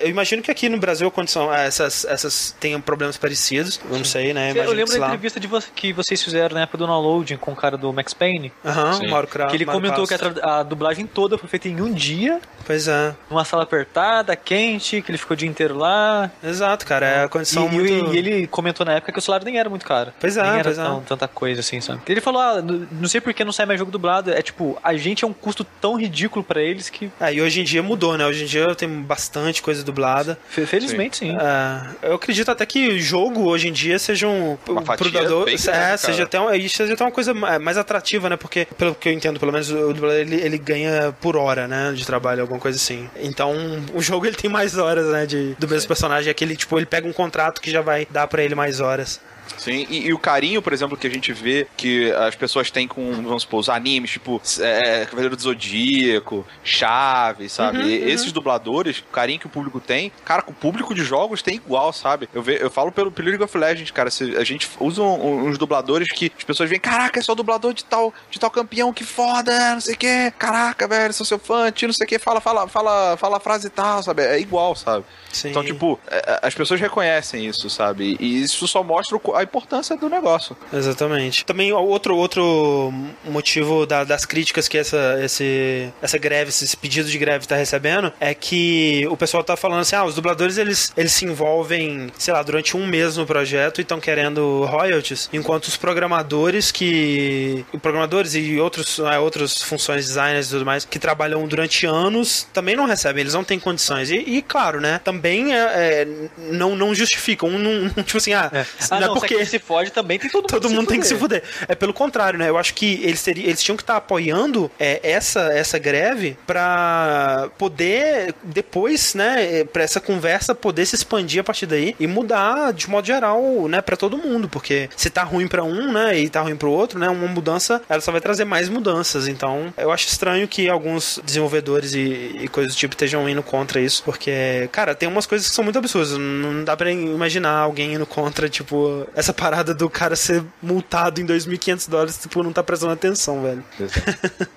[0.00, 3.80] eu imagino que aqui no Brasil a condição, ah, essas, essas tenham problemas parecidos.
[3.90, 4.50] Eu não sei, né?
[4.50, 7.36] Eu Imagino lembro que, da entrevista de vo- que vocês fizeram na época do downloading
[7.36, 8.52] com o cara do Max Payne.
[8.64, 9.08] Aham, Sim.
[9.08, 9.48] Mauro Krau.
[9.48, 10.29] Que ele Mauro comentou que Krauss.
[10.42, 13.14] A, dublagem toda foi feita em um dia, Pois é.
[13.30, 16.30] numa sala apertada, quente, que ele ficou o dia inteiro lá.
[16.42, 17.06] Exato, cara.
[17.06, 18.14] É a E, condição e- muito...
[18.14, 20.12] e ele comentou na época que o salário nem era muito caro.
[20.20, 20.82] Pois é, nem era pois é.
[20.82, 22.00] tão- tanta coisa assim, sabe?
[22.06, 24.30] Ele falou, ah, não sei por que não sai mais jogo dublado.
[24.32, 27.60] É tipo, a gente é um custo tão ridículo pra eles que, É, e hoje
[27.60, 28.26] em dia mudou, né?
[28.26, 30.38] Hoje em dia tem bastante coisa dublada.
[30.48, 31.36] fe- felizmente sim.
[31.36, 34.56] É, eu acredito até que jogo hoje em dia seja um.
[34.68, 37.76] Uma fatia bem é, grande, seja até, um, isso seja até uma coisa ma- mais
[37.76, 38.36] atrativa, né?
[38.36, 41.92] Porque, pelo que eu entendo, pelo menos o dublador ele, ele ganha por hora, né?
[41.92, 43.08] De trabalho, alguma coisa assim.
[43.16, 43.54] Então,
[43.94, 45.26] o jogo ele tem mais horas, né?
[45.26, 46.30] De, do mesmo personagem.
[46.30, 49.20] Aquele, tipo, ele pega um contrato que já vai dar pra ele mais horas.
[49.56, 52.86] Sim, e, e o carinho, por exemplo, que a gente vê que as pessoas têm
[52.88, 57.78] com, vamos supor, os animes, tipo é, Cavaleiro do Zodíaco, Chaves, sabe?
[57.78, 58.08] Uhum, uhum.
[58.08, 61.92] Esses dubladores, o carinho que o público tem, cara, o público de jogos tem igual,
[61.92, 62.28] sabe?
[62.32, 65.48] Eu, ve, eu falo pelo, pelo League of Legends, cara, se, a gente usa um-
[65.48, 68.92] uns dubladores que as pessoas veem, caraca, é o dublador de tal, de tal campeão,
[68.92, 70.30] que foda, não sei o quê.
[70.30, 73.36] que, caraca, velho, sou seu fã, tio, não sei o que, fala, fala, fala, fala
[73.36, 74.22] a frase e tal, sabe?
[74.22, 75.04] É igual, sabe?
[75.32, 75.50] Sim.
[75.50, 78.16] Então, tipo, é, é, as pessoas reconhecem isso, sabe?
[78.18, 80.56] E isso só mostra a importância do negócio.
[80.72, 81.44] Exatamente.
[81.44, 82.92] Também outro, outro
[83.24, 88.12] motivo da- das críticas que essa, esse, essa greve, esse pedido de greve tá recebendo
[88.20, 92.34] é que o pessoal tá falando assim, ah, os dubladores eles, eles se envolvem, sei
[92.34, 97.64] lá, durante um mês no projeto e estão querendo royalties, enquanto os programadores que...
[97.82, 102.74] Programadores e outros, ah, outras funções, designers e tudo mais, que trabalham durante anos, também
[102.76, 104.10] não recebem, eles não têm condições.
[104.10, 106.06] E, e, claro, né, também é, é,
[106.52, 107.48] não, não justificam.
[107.48, 108.60] Um, não- tipo assim, ah, É.
[108.60, 109.44] Ah, não é não, porque...
[109.44, 111.42] se fode também, tem todo mundo Todo mundo tem que se fuder.
[111.68, 112.48] É pelo contrário, né?
[112.48, 117.50] Eu acho que eles, teriam, eles tinham que estar apoiando é, essa, essa greve pra
[117.58, 122.88] poder depois, né, pra essa conversa poder se expandir a partir daí e mudar de
[122.88, 126.40] modo geral, né, pra todo mundo, porque se tá ruim pra um, né, e tá
[126.40, 129.28] ruim pro outro, né, uma mudança, ela só vai trazer mais mudanças.
[129.28, 133.80] Então, eu acho estranho que alguns desenvolvedores e, e coisas do tipo estejam indo contra
[133.80, 136.12] isso, porque, cara, tem umas coisas que são muito absurdas.
[136.16, 141.26] Não dá pra imaginar alguém indo contra, tipo, essa parada do cara ser multado em
[141.26, 143.64] 2.500 dólares, tipo, não tá prestando atenção, velho.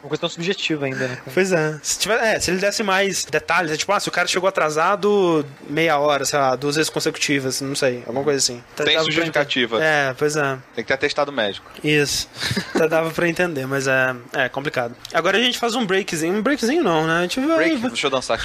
[0.02, 1.18] Uma coisa tão subjetiva ainda, né?
[1.34, 1.80] Pois é.
[1.82, 4.48] Se, tiver, é, se ele desse mais detalhes, é tipo, ah, se o cara chegou
[4.48, 8.64] atrasado meia hora, sei lá, duas vezes consecutivas, não sei, alguma coisa assim.
[8.76, 9.84] Tá- Tem pra justificativa.
[9.84, 10.58] É, pois é.
[10.76, 11.70] Tem que ter atestado médico.
[11.84, 12.28] Isso.
[12.76, 14.96] Até dava pra entender, mas é, é complicado.
[15.14, 16.36] Agora a gente faz um breakzinho.
[16.36, 17.20] Um breakzinho não, né?
[17.20, 17.58] A gente vai.
[17.58, 18.40] Break, deixa eu dançar.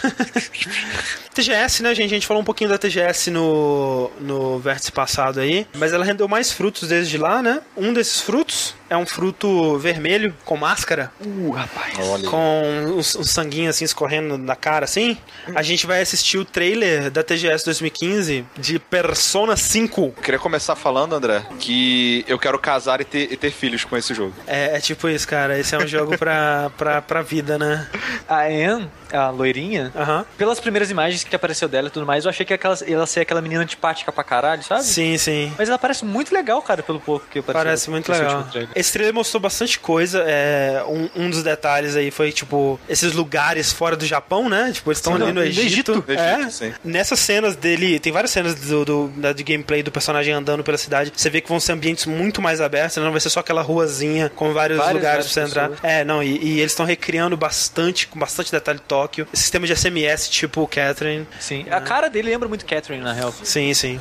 [1.35, 2.13] TGS, né, gente?
[2.13, 6.29] A gente falou um pouquinho da TGS no, no vértice passado aí, mas ela rendeu
[6.29, 7.61] mais frutos desde lá, né?
[7.77, 11.95] Um desses frutos é um fruto vermelho com máscara, Uh, rapaz.
[11.99, 12.29] Olha.
[12.29, 15.17] com um, um sanguinho assim escorrendo na cara, assim.
[15.55, 20.01] A gente vai assistir o trailer da TGS 2015 de Persona 5.
[20.17, 23.97] Eu queria começar falando, André, que eu quero casar e ter, e ter filhos com
[23.97, 24.33] esse jogo.
[24.47, 25.59] É, é tipo isso, cara.
[25.59, 27.87] Esse é um jogo pra, pra, pra vida, né?
[28.29, 30.25] A Anne, a loirinha, Aham.
[30.37, 33.21] pelas primeiras imagens que apareceu dela e tudo mais, eu achei que aquela, ela ser
[33.21, 34.85] aquela menina antipática pra caralho, sabe?
[34.85, 35.53] Sim, sim.
[35.59, 37.65] Mas ela parece muito legal, cara, pelo pouco que apareceu.
[37.65, 38.47] Parece muito legal.
[38.75, 40.25] Esse trailer mostrou bastante coisa.
[40.27, 44.71] É, um, um dos detalhes aí foi, tipo, esses lugares fora do Japão, né?
[44.73, 45.93] Tipo, eles estão ali no no Egito.
[45.93, 46.05] Egito.
[46.09, 46.35] É.
[46.41, 46.73] Egito, sim.
[46.85, 50.77] Nessas cenas dele, tem várias cenas do, do- da, de gameplay do personagem andando pela
[50.79, 51.13] cidade.
[51.15, 53.05] Você vê que vão ser ambientes muito mais abertos, né?
[53.05, 55.69] não vai ser só aquela ruazinha com vários Várias, lugares pra você várias entrar.
[55.71, 55.85] pessoas.
[55.93, 59.29] É, não, e, e eles estão recriando bastante, com bastante detalhe Tóquio.
[59.33, 61.27] Sistema de SMS tipo Catherine.
[61.39, 61.67] Sim.
[61.71, 63.33] A cara dele lembra muito Catherine, na real.
[63.43, 64.01] Sim, sim.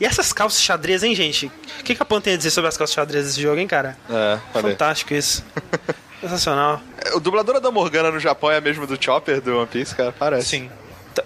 [0.00, 1.46] E essas calças xadrez, hein, gente?
[1.80, 3.66] O que, que a Pan tem a dizer sobre as calças xadrez desse jogo, hein,
[3.66, 3.96] cara?
[4.08, 4.72] É, falei.
[4.72, 5.44] Fantástico isso.
[6.20, 6.80] Sensacional.
[7.14, 10.12] O dubladora da Morgana no Japão é a mesma do Chopper do One Piece, cara?
[10.12, 10.48] Parece.
[10.48, 10.70] Sim.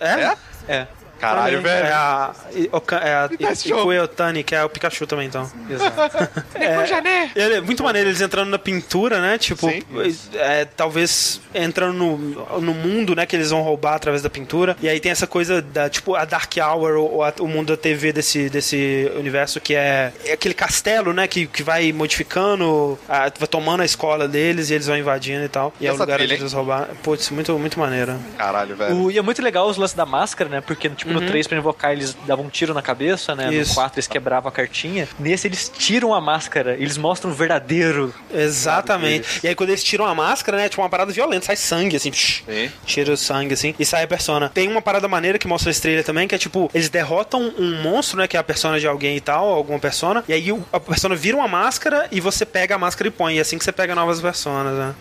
[0.00, 0.22] É?
[0.22, 0.36] É?
[0.68, 0.86] É.
[1.22, 1.72] Caralho, Também.
[1.72, 1.86] velho.
[1.86, 2.34] É a,
[3.00, 5.48] é a que é o Pikachu também, então.
[5.70, 6.28] Exato.
[7.36, 9.38] Ele é muito maneiro eles entrando na pintura, né?
[9.38, 9.82] Tipo, Sim.
[10.34, 13.24] é, talvez entrando no, no mundo, né?
[13.24, 14.76] Que eles vão roubar através da pintura.
[14.82, 17.76] E aí tem essa coisa da, tipo, a Dark Hour, ou a- o mundo da
[17.76, 21.28] TV desse, desse universo, que é, é aquele castelo, né?
[21.28, 25.48] Que, que vai modificando, a- vai tomando a escola deles e eles vão invadindo e
[25.48, 25.72] tal.
[25.80, 26.94] E, E é o lugar trilha, onde eles roubaram.
[27.02, 28.18] Putz, muito, muito maneiro.
[28.36, 28.96] Caralho, velho.
[28.96, 30.60] O, e é muito legal os lances da máscara, né?
[30.60, 33.52] Porque, tipo, no 3 pra invocar eles davam um tiro na cabeça, né?
[33.52, 33.70] Isso.
[33.70, 35.08] No 4 eles quebravam a cartinha.
[35.18, 38.14] Nesse eles tiram a máscara, eles mostram o verdadeiro.
[38.32, 39.40] Exatamente.
[39.42, 40.68] E aí quando eles tiram a máscara, né?
[40.68, 42.10] Tipo uma parada violenta, sai sangue, assim.
[42.10, 42.44] psh.
[42.86, 44.48] Tira o sangue, assim, e sai a persona.
[44.48, 47.82] Tem uma parada maneira que mostra esse trailer também, que é tipo, eles derrotam um
[47.82, 48.26] monstro, né?
[48.26, 50.24] Que é a persona de alguém e tal, alguma persona.
[50.28, 53.34] E aí a persona vira uma máscara e você pega a máscara e põe.
[53.34, 54.94] E é assim que você pega novas personas, né?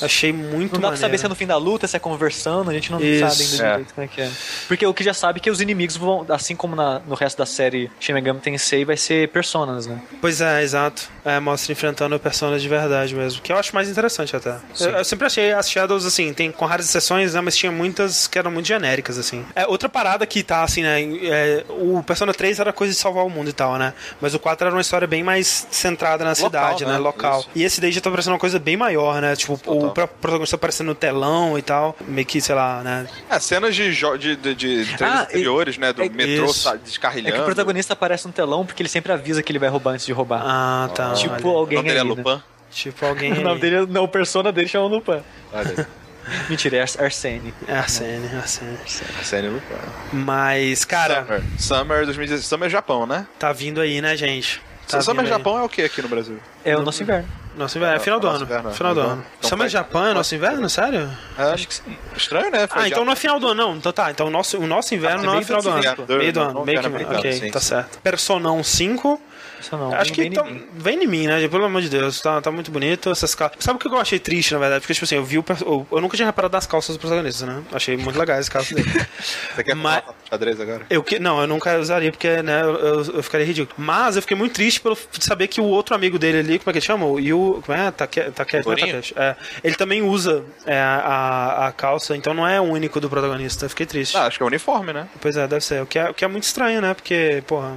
[0.00, 0.96] Achei muito Não dá pra maneiro.
[0.98, 3.20] saber se é no fim da luta, se é conversando, a gente não Isso.
[3.28, 3.70] sabe ainda É.
[3.72, 4.30] direito como é que é.
[4.68, 7.38] Porque o que já sabe é que os inimigos vão, assim como na- no resto
[7.38, 10.00] da série Shin Megami Tensei, vai ser personas, né?
[10.20, 11.10] Pois é, exato.
[11.24, 13.40] É, mostra enfrentando personas de verdade mesmo.
[13.42, 14.56] Que eu acho mais interessante até.
[14.80, 17.40] Eu, eu sempre achei as Shadows, assim, tem com raras exceções, né?
[17.40, 19.44] Mas tinha muitas que eram muito genéricas, assim.
[19.54, 21.00] É, outra parada que tá, assim, né?
[21.24, 23.92] é, o Persona 3 era coisa de salvar o mundo e tal, né?
[24.20, 26.92] Mas o 4 era uma história bem mais centrada na cidade, né?
[26.92, 26.98] né?
[26.98, 27.40] Local.
[27.40, 27.48] Isso.
[27.54, 29.34] E esse daí já tá parecendo uma coisa bem maior, né?
[29.36, 31.96] Tipo, o próprio protagonista aparecendo no telão e tal.
[32.06, 33.06] Meio que, sei lá, né?
[33.30, 34.54] É, cenas de, de, de,
[34.84, 35.92] de Ah, anteriores, né?
[35.92, 36.54] Do é- metrô isso.
[36.60, 37.34] sa- É descarrilhando.
[37.36, 40.06] que o protagonista aparece no telão porque ele sempre avisa que ele vai roubar antes
[40.06, 40.42] de roubar.
[40.44, 41.12] Ah, tá.
[41.14, 41.46] tipo olha.
[41.46, 42.08] O alguém nome dele é né?
[42.24, 42.42] Lupin.
[42.70, 43.32] Tipo alguém.
[43.38, 45.22] O nome dele, não, o persona dele chama Lupin.
[45.52, 45.86] Olha aí.
[46.48, 47.52] Mentira, é Ars- Arsene.
[47.66, 48.78] É a Sene, é a Sene.
[49.18, 49.74] Arsene Lupin.
[50.12, 51.42] Mas, cara, Summer.
[51.58, 52.46] Summer 2016.
[52.46, 53.26] Summer Japão, né?
[53.38, 54.60] tá vindo aí, né, gente?
[54.88, 55.38] Tá Summer vindo aí.
[55.38, 56.38] Japão é o que aqui no Brasil?
[56.64, 57.28] É o nosso inverno.
[57.56, 57.96] Nosso inverno.
[57.96, 58.44] É final do ano.
[58.44, 59.26] inverno, Final do ano.
[59.38, 60.68] então Summer Japão é nosso inverno?
[60.70, 61.10] Sério?
[61.38, 61.82] É, Acho que sim.
[62.16, 62.66] Estranho, né?
[62.66, 63.76] Foi Ah, então já- não é final do ano, não.
[63.76, 64.10] Então tá.
[64.10, 65.82] Então o nosso, o nosso inverno Ah, não é meio final do ano.
[66.18, 66.64] Meio do ano.
[66.64, 67.66] Meio que inverno Ok, americano, sim, tá sim.
[67.66, 67.98] certo.
[68.00, 69.20] Personão 5.
[69.62, 69.94] Isso não.
[69.94, 71.46] Acho vem que em tá- vem em mim, né?
[71.48, 73.10] Pelo amor de Deus, tá, tá muito bonito.
[73.10, 73.56] Essas calças.
[73.60, 74.80] Sabe o que eu achei triste, na verdade?
[74.80, 75.44] Porque, tipo assim, eu vi o.
[75.60, 77.62] Eu, eu nunca tinha reparado nas calças dos protagonistas, né?
[77.72, 78.90] Achei muito legais as calças dele.
[79.54, 80.84] Você quer Mas- xadrez agora?
[80.90, 83.74] Eu que, não, eu nunca usaria porque, né, eu, eu, eu ficaria ridículo.
[83.78, 86.72] Mas eu fiquei muito triste pelo saber que o outro amigo dele ali, como é
[86.72, 87.06] que ele chama?
[87.06, 87.90] O Yu, como é?
[87.90, 89.02] Take, Takeshi, não é.
[89.30, 93.64] É, ele também usa é, a, a calça, então não é o único do protagonista.
[93.66, 94.16] Eu fiquei triste.
[94.16, 95.06] Ah, acho que é uniforme, né?
[95.20, 95.82] Pois é, deve ser.
[95.82, 96.94] O que é, o que é muito estranho, né?
[96.94, 97.76] Porque, porra,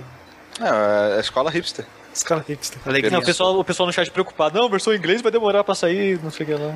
[0.60, 1.86] É, é a escola hipster.
[2.14, 2.80] escala hipster.
[3.12, 4.58] Não, o, pessoal, o pessoal no chat preocupado.
[4.60, 6.76] Não, versão em inglês vai demorar pra sair, não sei o que lá.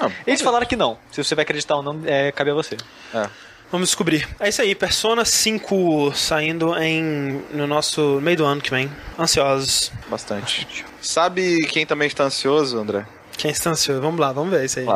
[0.00, 0.98] Não, Eles falaram que não.
[1.10, 2.76] Se você vai acreditar ou não, é, cabe a você.
[3.14, 3.28] é.
[3.72, 4.28] Vamos descobrir.
[4.38, 8.88] É isso aí, Persona 5 saindo em no nosso meio do ano que vem.
[9.18, 9.90] Ansiosos.
[10.08, 10.84] Bastante.
[11.00, 13.04] Sabe quem também está ansioso, André?
[13.36, 14.00] Quem está ansioso?
[14.00, 14.86] Vamos lá, vamos ver isso aí.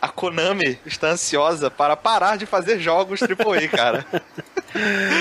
[0.00, 4.06] A Konami está ansiosa para parar de fazer jogos AAA, cara.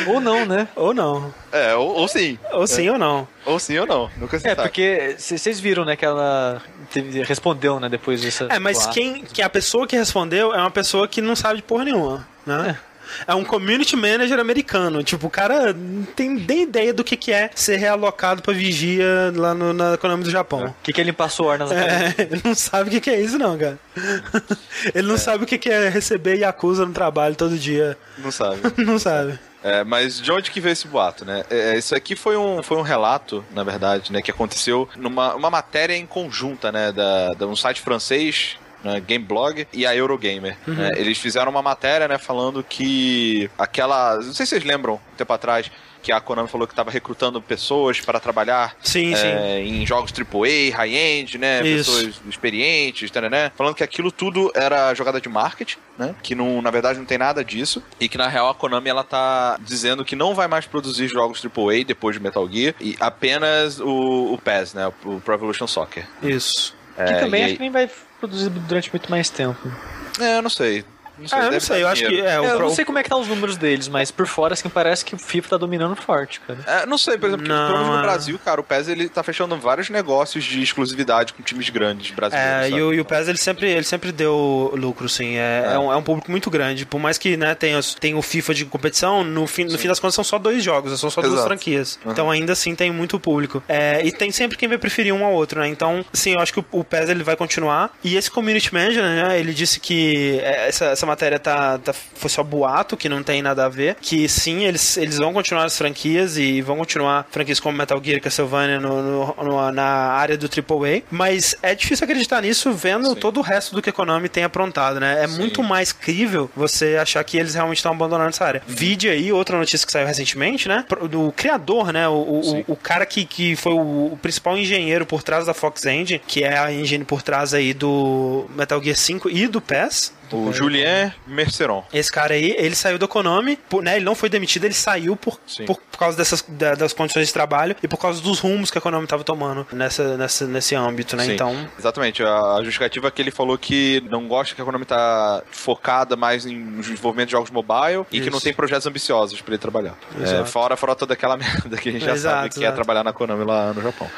[0.07, 0.67] Ou não, né?
[0.75, 1.33] Ou não.
[1.51, 2.37] É, ou, ou sim.
[2.51, 3.27] Ou sim ou não.
[3.45, 4.09] Ou sim ou não.
[4.17, 4.61] Nunca se É, sabe.
[4.69, 6.61] porque vocês viram, né, que ela
[6.93, 8.45] teve- respondeu, né, depois dessa.
[8.49, 11.63] É, mas quem que a pessoa que respondeu é uma pessoa que não sabe de
[11.63, 12.77] porra nenhuma, né?
[12.85, 12.88] É
[13.35, 15.03] um community manager americano.
[15.03, 19.31] Tipo, o cara não tem nem ideia do que, que é ser realocado pra vigia
[19.35, 20.65] lá no, na Konami do Japão.
[20.65, 21.89] O que, que ele passou nas caras?
[21.89, 23.79] É, ele não sabe o que, que é isso, não, cara.
[24.93, 27.97] Ele não sabe o que, que é receber Yakuza no trabalho todo dia.
[28.17, 28.61] Não sabe.
[28.77, 29.39] Não sabe.
[29.61, 31.43] É, mas de onde que veio esse boato, né?
[31.49, 34.21] É, isso aqui foi um, foi um relato, na verdade, né?
[34.21, 36.91] Que aconteceu numa uma matéria em conjunta, né?
[36.91, 40.57] Da, de um site francês, né, Gameblog, e a Eurogamer.
[40.67, 40.91] né?
[40.95, 42.17] Eles fizeram uma matéria, né?
[42.17, 44.15] Falando que aquela...
[44.15, 45.69] Não sei se vocês lembram, um tempo atrás,
[46.01, 50.73] que a Konami falou que estava recrutando pessoas para trabalhar Sim, é, em jogos AAA,
[50.77, 51.61] high-end, né?
[51.67, 51.91] Isso.
[51.93, 53.51] Pessoas experientes, tá, né?
[53.57, 56.15] Falando que aquilo tudo era jogada de marketing, né?
[56.23, 57.83] Que não, na verdade não tem nada disso.
[57.99, 61.43] E que na real a Konami ela tá dizendo que não vai mais produzir jogos
[61.45, 64.89] AAA depois de Metal Gear e apenas o, o PES, né?
[65.03, 66.07] O Pro Evolution Soccer.
[66.23, 66.73] Isso.
[66.95, 67.89] Que É, também e acho aí- que nem vai
[68.19, 69.71] produzir durante muito mais tempo.
[70.19, 70.85] É, eu não sei.
[71.19, 72.85] Não sei, Ah, eu não sei, eu acho que é, o, eu pro- não sei
[72.85, 75.49] como é que tá os números deles, mas por fora, assim, parece que o FIFA
[75.49, 76.59] tá dominando forte, cara.
[76.65, 78.01] É, não sei, por exemplo, Não, pelo menos no é.
[78.03, 82.65] Brasil, cara, o PES ele tá fechando vários negócios de exclusividade com times grandes brasileiros.
[82.65, 85.35] É, e o, e o PES ele sempre, ele sempre deu lucro, sim.
[85.37, 85.73] É, É.
[85.73, 86.85] é um, é um público muito grande.
[86.85, 89.99] Por mais que né, tenha, tenha o FIFA de competição, no fim, no fim das
[89.99, 91.47] contas são só dois jogos, são só duas Exato.
[91.47, 91.99] franquias.
[92.05, 92.11] Uhum.
[92.11, 93.61] Então ainda assim tem muito público.
[93.67, 95.67] É, e tem sempre quem vai preferir um ao outro, né?
[95.67, 97.91] Então, sim, eu acho que o, o PES ele vai continuar.
[98.03, 102.29] E esse community manager, né, ele disse que é, essa, essa matéria tá, tá- foi
[102.29, 103.95] só boato, que não tem nada a ver.
[104.01, 108.17] Que sim, eles, eles vão continuar as franquias e vão continuar franquias como Metal Gear
[108.17, 111.03] e Castlevania no, no- no- na área do AAA.
[111.11, 113.15] Mas é difícil acreditar nisso vendo Sim.
[113.15, 115.23] todo o resto do que a Konami tem aprontado, né?
[115.23, 115.37] É Sim.
[115.37, 118.61] muito mais crível você achar que eles realmente estão abandonando essa área.
[118.67, 120.85] Vide aí outra notícia que saiu recentemente, né?
[121.09, 122.07] Do criador, né?
[122.07, 125.85] O, o, o cara que, que foi o, o principal engenheiro por trás da Fox
[125.85, 130.13] Engine, que é a engine por trás aí do Metal Gear 5 e do PES.
[130.31, 131.83] O Julien Merceron.
[131.93, 133.95] Esse cara aí, ele saiu da Konami, né?
[133.95, 137.33] Ele não foi demitido, ele saiu por, por, por causa dessas da- das condições de
[137.33, 141.15] trabalho e por causa dos rumos que a Konami estava tomando nessa, nessa, nesse âmbito,
[141.15, 141.25] né?
[141.25, 141.33] Sim.
[141.33, 145.41] Então, Exatamente, a justificativa é que ele falou que não gosta que a Konami tá
[145.51, 148.31] focada mais em desenvolvimento de jogos mobile e que Isso.
[148.31, 149.95] não tem projetos ambiciosos pra ele trabalhar.
[150.21, 152.75] É, fora, fora toda aquela merda que a gente já Exato, sabe que é exato.
[152.75, 154.09] trabalhar na Konami lá no Japão.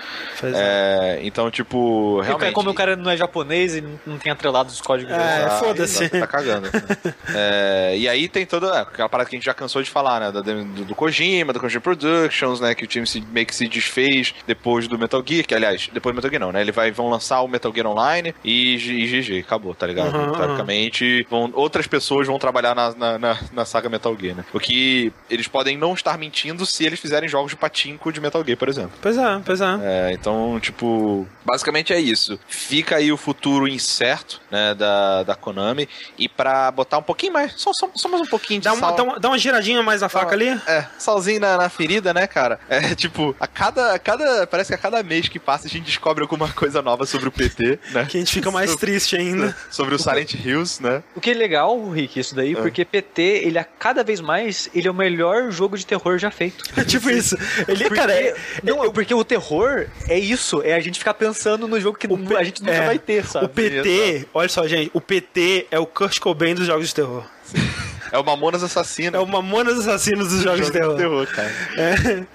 [0.44, 0.72] é.
[1.14, 2.54] É, então, tipo, realmente...
[2.54, 5.12] como o cara não é japonês e não- tem atrelado os códigos.
[5.14, 6.68] É, de- Exato, Tá cagando.
[6.72, 7.14] né?
[7.36, 10.20] É, e aí tem toda é, aquela parada que a gente já cansou de falar,
[10.20, 10.32] né?
[10.32, 12.74] da- do, do Kojima, do Kojima Productions, né?
[12.76, 16.14] Que o time se, meio que se desfez depois do Metal Gear, que aliás, depois
[16.14, 16.62] do Metal Gear não, né?
[16.62, 20.16] Ele vai, vão lançar o Metal Gear Online e, e GG, acabou, tá ligado?
[20.16, 24.46] Uhum, Teoricamente, vão, outras pessoas vão trabalhar na, na, na- na saga Metal Gear, né?
[24.54, 28.44] O que eles podem não estar mentindo se eles fizerem jogos de patinco de Metal
[28.46, 28.92] Gear, por exemplo.
[29.02, 29.80] Pois é, pois é.
[29.84, 32.40] É, então, tipo, basicamente é isso.
[32.48, 35.88] Fica aí o futuro incerto, né, da, da Konami.
[36.18, 38.88] E pra botar um pouquinho mais, só, só, só mais um pouquinho de Dá uma,
[38.88, 38.96] sal.
[38.96, 40.50] dá, uma, dá uma giradinha mais na faca ali.
[40.68, 42.60] É, salzinho na, na ferida, né, cara?
[42.70, 44.46] É, tipo, a cada, a cada.
[44.48, 47.32] Parece que a cada mês que passa a gente descobre alguma coisa nova sobre o
[47.32, 48.06] PT, né?
[48.10, 49.56] Que a gente fica mais triste ainda.
[49.70, 51.04] Sobre o Silent Hills, né?
[51.16, 52.56] O que é legal, Rick, isso daí, É.
[52.56, 56.30] porque PT, ele a cada vez mais, ele é o melhor jogo de terror já
[56.32, 56.64] feito.
[56.86, 57.36] tipo isso.
[57.68, 61.14] Ele, Porque, cara, é- não, é porque o terror é isso, é a gente ficar
[61.14, 63.46] pensando no jogo que P- a gente nunca é, vai ter, sabe?
[63.46, 67.26] o PT, olha só, gente, o PT é o Kurt Cobain dos jogos de terror.
[68.12, 69.16] É o Mamonas Assassino.
[69.16, 70.96] É o Mamonas Assassinos dos jogos de terror.
[70.98, 71.52] terror, cara.
[71.78, 72.26] É,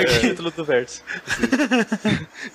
[0.00, 1.02] é que- Título do verso.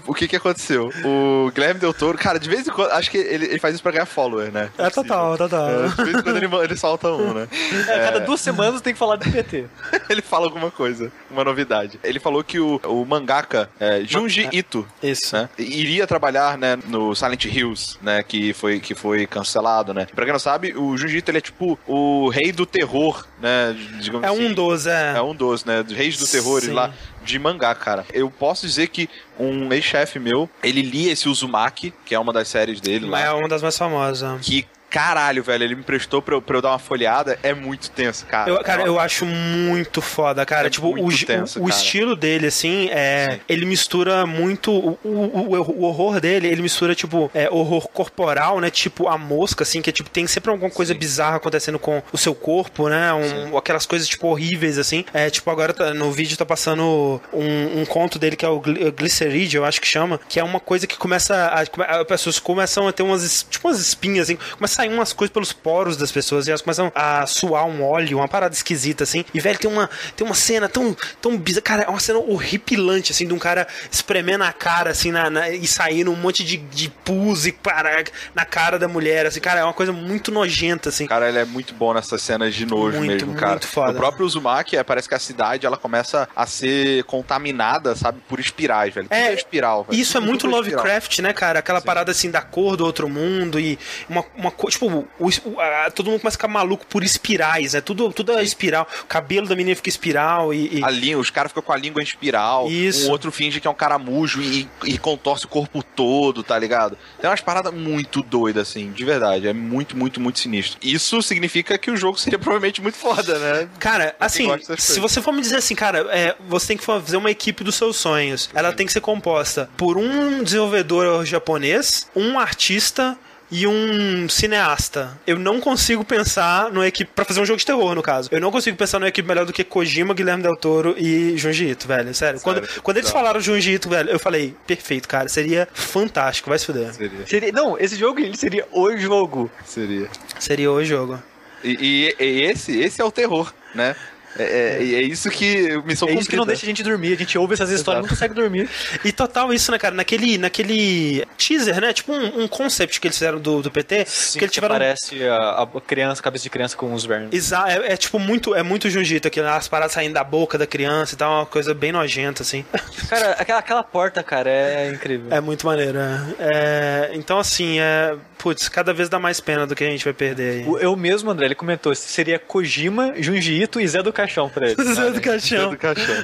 [0.07, 0.91] O que que aconteceu?
[1.05, 3.83] O Guilherme Del Toro, cara, de vez em quando, acho que ele, ele faz isso
[3.83, 4.69] pra ganhar follower, né?
[4.77, 5.69] É total, total.
[5.69, 7.47] É, de vez em quando ele, ele solta um, né?
[7.87, 9.65] É, cada duas semanas tem que falar de PT.
[10.09, 11.99] ele fala alguma coisa, uma novidade.
[12.03, 15.35] Ele falou que o, o mangaka é, Junji Ito Isso.
[15.35, 20.07] né, iria trabalhar né, no Silent Hills, né, que foi, que foi cancelado, né.
[20.13, 23.75] Pra quem não sabe, o Junji Ito, ele é tipo o rei do terror, né,
[23.99, 24.45] digamos É assim.
[24.47, 25.13] um dos, é.
[25.17, 25.83] É um dos, né?
[25.89, 26.71] Reis do terror Sim.
[26.71, 26.93] lá
[27.23, 28.05] de mangá, cara.
[28.13, 32.47] Eu posso dizer que um ex-chefe meu, ele lia esse Uzumaki, que é uma das
[32.47, 33.35] séries dele é lá.
[33.35, 34.41] uma das mais famosas.
[34.41, 37.39] Que caralho, velho, ele me prestou pra eu, pra eu dar uma folhada.
[37.41, 38.49] É muito tenso, cara.
[38.49, 40.67] Eu, cara, É eu acho muito foda, cara.
[40.67, 41.79] É tipo, o, tenso, o, o cara.
[41.81, 43.31] estilo dele, assim, é.
[43.35, 43.39] Sim.
[43.49, 44.71] Ele mistura muito.
[44.71, 45.09] O, o,
[45.55, 48.69] o- o horror dele, ele mistura, tipo, é, horror corporal, né?
[48.69, 50.99] Tipo, a mosca, assim, que é tipo, tem sempre alguma coisa Sim.
[50.99, 53.13] bizarra acontecendo com o seu corpo, né?
[53.13, 55.05] Um- aquelas coisas, tipo, horríveis, assim.
[55.13, 58.59] É, tipo, agora tá- no vídeo tá passando um, um conto dele que é o
[58.59, 61.33] Gly- Glyceride, eu acho que chama, que é uma coisa que começa.
[61.47, 65.31] A, as pessoas começam a ter umas, tipo, umas espinhas, assim, começa sair umas coisas
[65.33, 69.23] pelos poros das pessoas e elas começam a suar um óleo, uma parada esquisita, assim.
[69.33, 71.61] E, velho, tem uma, tem uma cena tão, tão bizarra.
[71.61, 75.49] Cara, é uma cena horripilante, assim, de um cara espremendo a cara, assim, na, na-
[75.49, 78.03] e saindo um monte de, de pus e para,
[78.33, 79.39] na cara da mulher, assim.
[79.39, 81.05] Cara, é uma coisa muito nojenta, assim.
[81.07, 83.51] Cara, ele é muito bom nessas cenas de nojo Muito, mesmo, cara.
[83.51, 83.91] muito foda.
[83.91, 88.39] O próprio Uzumaki, é, parece que a cidade ela começa a ser contaminada, sabe, por
[88.39, 89.07] espirais, velho.
[89.07, 89.99] Tudo É, espiral, velho.
[89.99, 90.59] Isso é muito espiral.
[90.61, 91.59] Lovecraft, né, cara?
[91.59, 93.77] Aquela parada assim da cor do outro mundo e
[94.09, 97.81] uma, uma tipo, o, o- a- todo mundo começa a ficar maluco por espirais, né?
[97.81, 98.87] Tudo, tudo é espiral.
[99.03, 100.79] O cabelo da menina fica espiral e.
[100.79, 102.69] e- A língua, os caras ficam com a língua em espiral.
[102.69, 103.07] Isso.
[103.07, 106.97] Um outro finge que é um caramujo e, e contorce o corpo todo, tá ligado?
[107.19, 109.47] Tem umas paradas muito doidas, assim, de verdade.
[109.47, 110.79] É muito, muito, muito sinistro.
[110.81, 113.69] Isso significa que o jogo seria provavelmente muito foda, né?
[113.79, 117.29] Cara, assim, se você for me dizer assim, cara, é, você tem que fazer uma
[117.31, 118.49] equipe dos seus sonhos.
[118.53, 123.17] Ela tem que ser composta por um desenvolvedor japonês, um artista
[123.51, 125.19] e um cineasta.
[125.27, 128.29] Eu não consigo pensar numa equipe pra fazer um jogo de terror, no caso.
[128.31, 131.67] Eu não consigo pensar numa equipe melhor do que Kojima, Guilherme Del Toro e Junji
[131.69, 132.13] Ito, velho.
[132.15, 132.39] Sério.
[132.39, 133.17] Quando, quando eles Não.
[133.19, 135.27] falaram Junji Ito, velho, eu falei, perfeito, cara.
[135.27, 136.49] Seria fantástico.
[136.49, 136.93] Vai se fuder.
[136.93, 137.27] Seria.
[137.27, 139.51] Seria- não, esse jogo ele seria o jogo.
[139.65, 140.07] Seria.
[140.39, 141.21] Seria o jogo.
[141.63, 143.95] E, e- e esse, esse é o terror, né?
[144.37, 144.43] É,
[144.79, 147.13] é- e é isso que missão É isso que não deixa a gente dormir.
[147.13, 148.69] A gente ouve essas histórias e não consegue dormir.
[149.03, 149.93] E total isso, né, cara?
[149.93, 151.93] Naquele, naquele teaser, né?
[151.93, 154.05] Tipo um, um concept que eles fizeram do, do PT.
[154.33, 154.75] que eles tiveram.
[154.75, 157.29] Parece a, a criança, cabeça de criança com os vermes.
[157.33, 159.49] Exa é, é, tipo muito, é muito jiu-jitsu aqui, né?
[159.49, 162.65] as paradas saindo da boca da criança e tal, uma coisa bem nojenta, assim.
[163.09, 165.27] Cara, aquela, aquela porta, cara, é incrível.
[165.31, 166.21] É muito maneiro, é.
[166.39, 168.15] É, Então, assim, é.
[168.37, 170.83] Putz, cada vez dá mais pena do que a gente vai perder aí.
[170.83, 174.83] Eu mesmo, André, ele comentou, seria Kojima, Junji Ito e Zé do Caixão pra ele.
[174.93, 175.69] Zé do Caixão.
[175.71, 176.15] do caixão.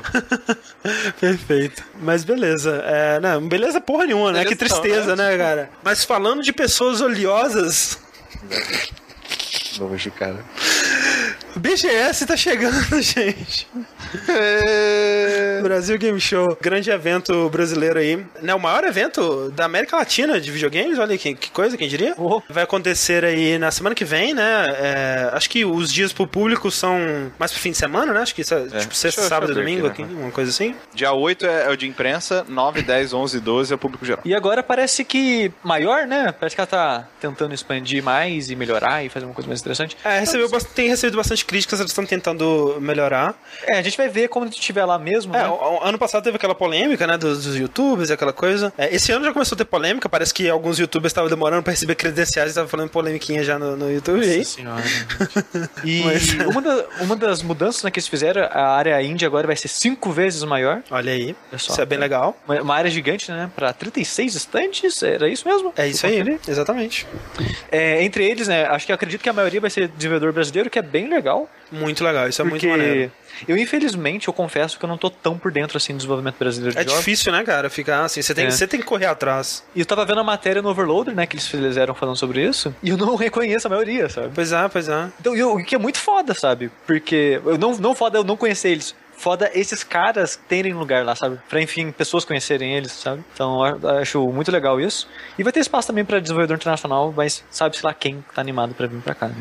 [1.19, 1.84] Perfeito.
[2.02, 2.84] Mas beleza.
[2.86, 4.40] É, não, beleza porra nenhuma, né?
[4.44, 5.69] Beleza que tristeza, não, né, cara?
[5.84, 7.98] Mas falando de pessoas oleosas,
[9.80, 10.38] Nojo, cara.
[11.56, 13.68] o BGS tá chegando, gente.
[15.61, 18.25] Brasil Game Show, grande evento brasileiro aí.
[18.41, 22.13] Né, o maior evento da América Latina de videogames, olha que, que coisa, quem diria?
[22.17, 22.41] Oh.
[22.49, 24.65] Vai acontecer aí na semana que vem, né?
[24.79, 28.21] É, acho que os dias pro público são mais pro fim de semana, né?
[28.21, 30.21] Acho que isso é, tipo Deixa sexta, eu- sábado e domingo, aqui, aqui, né?
[30.21, 30.75] uma coisa assim.
[30.93, 34.05] Dia 8 é, é o de imprensa, 9, 10, 11 e 12 é o público
[34.05, 34.21] geral.
[34.23, 36.34] E agora parece que maior, né?
[36.39, 39.97] Parece que ela tá tentando expandir mais e melhorar e fazer uma coisa mais interessante.
[40.03, 43.35] É, recebeu, tem recebido bastante críticas, eles estão tentando melhorar.
[43.63, 45.49] É, a gente vai ver quando a gente estiver lá mesmo, É, né?
[45.82, 48.72] ano passado teve aquela polêmica, né, dos, dos youtubers e aquela coisa.
[48.78, 51.72] É, esse ano já começou a ter polêmica, parece que alguns youtubers estavam demorando pra
[51.72, 54.26] receber credenciais e estavam falando polemiquinha já no, no YouTube.
[54.26, 54.45] E aí?
[54.45, 54.84] senhora.
[55.84, 59.48] E Mas- uma, da- uma das mudanças né, que eles fizeram, a área índia agora
[59.48, 60.82] vai ser cinco vezes maior.
[60.91, 61.74] Olha aí, só.
[61.74, 62.36] isso é bem legal.
[62.48, 63.49] Uma, uma área gigante, né?
[63.56, 65.74] Pra 36 estantes, era isso mesmo?
[65.78, 67.07] É isso aí, exatamente.
[67.72, 68.65] É, entre eles, né?
[68.65, 71.49] Acho que eu acredito que a maioria vai ser desenvolvedor brasileiro, que é bem legal.
[71.72, 73.11] Muito legal, isso é muito maneiro.
[73.47, 76.73] Eu, infelizmente, eu confesso que eu não tô tão por dentro assim do desenvolvimento brasileiro
[76.76, 76.99] de É jogos.
[76.99, 78.51] difícil, né, cara, ficar assim, você tem, É.
[78.51, 79.64] você tem que correr atrás.
[79.76, 81.26] E eu tava vendo a matéria no Overloader, né?
[81.26, 82.73] Que eles fizeram falando sobre isso.
[82.81, 84.30] E eu não reconheço a maioria, sabe?
[84.34, 85.09] Pois é, pois é.
[85.19, 86.72] Então, e o que é muito foda, sabe?
[86.85, 87.41] Porque.
[87.45, 88.95] Eu não, não foda eu não conhecer eles.
[89.19, 91.39] foda esses caras terem lugar lá, sabe?
[91.49, 93.23] Pra, enfim, pessoas conhecerem eles, sabe?
[93.34, 95.07] Então, eu acho muito legal isso.
[95.39, 98.85] E vai ter espaço também pra desenvolvedor internacional, mas sabe-se lá quem tá animado pra
[98.85, 99.35] vir pra cá, né?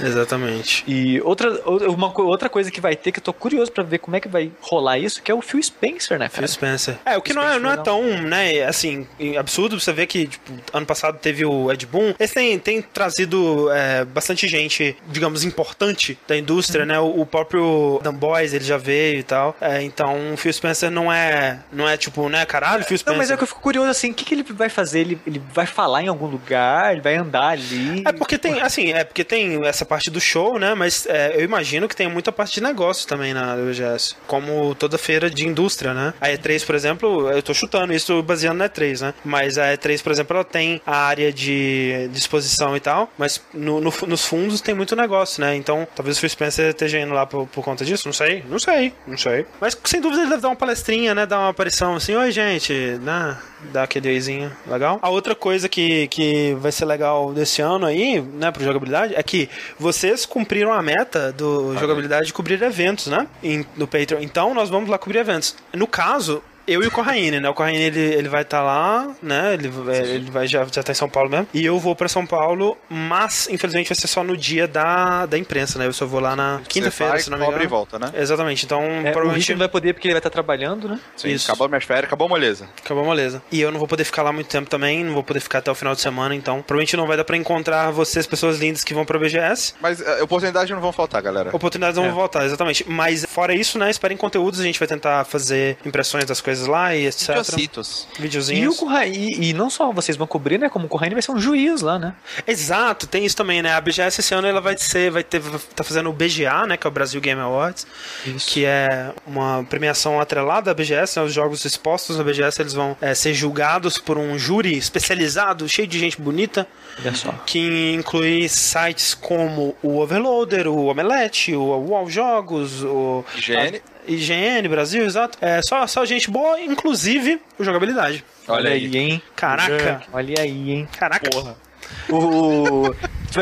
[0.00, 0.84] Exatamente.
[0.86, 1.50] E outra,
[1.88, 4.28] uma, outra coisa que vai ter, que eu tô curioso pra ver como é que
[4.28, 6.46] vai rolar isso, que é o Phil Spencer, né, cara?
[6.46, 6.98] Phil Spencer.
[7.04, 9.06] É, o que não é, não é tão, né, assim,
[9.38, 9.78] absurdo.
[9.78, 12.14] Você vê que, tipo, ano passado teve o Ed Boon.
[12.18, 16.88] Eles têm, têm trazido é, bastante gente, digamos, importante da indústria, uhum.
[16.88, 16.98] né?
[16.98, 19.56] O, o, próprio Dan Boys, ele já veio e tal.
[19.60, 23.12] É, então, o Phil Spencer não é, não é tipo, né, caralho, Phil Spencer.
[23.12, 25.00] Não, mas é que eu fico curioso, assim, o que, que ele vai fazer?
[25.00, 26.92] Ele, ele vai falar em algum lugar?
[26.92, 28.02] Ele vai andar ali?
[28.06, 30.74] É porque tem, assim, é porque tem essa parte do show, né?
[30.74, 34.16] Mas é, eu imagino que tem muita parte de negócio também na UGS.
[34.26, 36.14] Como toda feira de indústria, né?
[36.20, 39.14] A E3, por exemplo, eu tô chutando isso baseando na E3, né?
[39.24, 43.80] Mas a E3, por exemplo, ela tem a área de disposição e tal, mas no,
[43.80, 45.56] no, nos fundos tem muito negócio, né?
[45.56, 48.58] Então, talvez o Phil Spencer esteja indo lá por, por, conta disso, não sei, não
[48.58, 49.46] sei, não sei.
[49.60, 51.24] Mas sem dúvida ele deve dar uma palestrinha, né?
[51.24, 53.36] Dar uma aparição assim, oi gente, né?
[53.72, 54.98] Dar aquele oizinho legal.
[55.02, 59.22] A outra coisa que, que vai ser legal desse ano aí, né, pro jogabilidade, é
[59.22, 59.48] que
[59.78, 63.26] vocês cumpriram a meta do ah, jogabilidade de cobrir eventos, né?
[63.42, 64.20] Em, no Patreon.
[64.20, 65.54] Então nós vamos lá cobrir eventos.
[65.72, 67.48] No caso, eu e o Corraine, né?
[67.48, 69.54] O Corraine ele, ele vai estar tá lá, né?
[69.54, 69.68] Ele,
[70.04, 71.48] ele vai já, já tá em São Paulo mesmo.
[71.54, 75.38] E eu vou para São Paulo, mas infelizmente vai ser só no dia da, da
[75.38, 75.86] imprensa, né?
[75.86, 77.62] Eu só vou lá na quinta-feira, se não me engano.
[77.62, 78.12] e volta, né?
[78.14, 78.64] Exatamente.
[78.64, 79.50] Então, é, provavelmente.
[79.50, 81.00] O não vai poder porque ele vai estar trabalhando, né?
[81.16, 81.50] Sim, Isso.
[81.50, 82.68] acabou minhas férias, acabou a moleza.
[82.84, 83.42] Acabou a moleza.
[83.50, 85.70] E eu não vou poder ficar lá muito tempo também, não vou poder ficar até
[85.70, 88.92] o final de semana, então provavelmente não vai dar pra encontrar vocês, pessoas lindas que
[88.92, 89.74] vão pro BGS.
[89.80, 91.54] Mas uh, oportunidades não vão faltar, galera.
[91.54, 92.08] Oportunidades não é.
[92.08, 92.84] vão faltar, exatamente.
[92.88, 93.90] Mas fora isso, né?
[93.90, 97.28] Esperem conteúdos, a gente vai tentar fazer impressões das coisas lá e etc.
[97.28, 98.08] Videocitos.
[98.18, 98.80] Videozinhos.
[98.80, 100.68] E, o e, e não só vocês vão cobrir, né?
[100.68, 102.14] Como o Corraine vai ser um juiz lá, né?
[102.46, 103.72] Exato, tem isso também, né?
[103.72, 105.42] A BGS esse ano ela vai ser, vai ter,
[105.74, 106.76] tá fazendo o BGA, né?
[106.76, 107.86] Que é o Brasil Game Awards.
[108.26, 108.48] Isso.
[108.50, 111.24] Que é uma premiação atrelada à BGS, né?
[111.24, 115.86] Os jogos expostos na BGS eles vão é, ser julgados por um júri especializado, cheio
[115.86, 116.66] de gente bonita.
[116.98, 117.32] Olha só.
[117.46, 123.24] Que inclui sites como o Overloader, o Omelete, o UOL Jogos, o.
[123.36, 123.76] IGN.
[123.76, 125.38] A, IGN, Brasil, exato.
[125.40, 128.24] É só, só gente boa, inclusive o jogabilidade.
[128.46, 129.22] Olha, Olha aí, hein?
[129.36, 130.02] Caraca.
[130.12, 130.88] Olha aí, hein?
[130.98, 131.28] Caraca.
[131.30, 131.67] Porra.
[132.10, 132.94] O,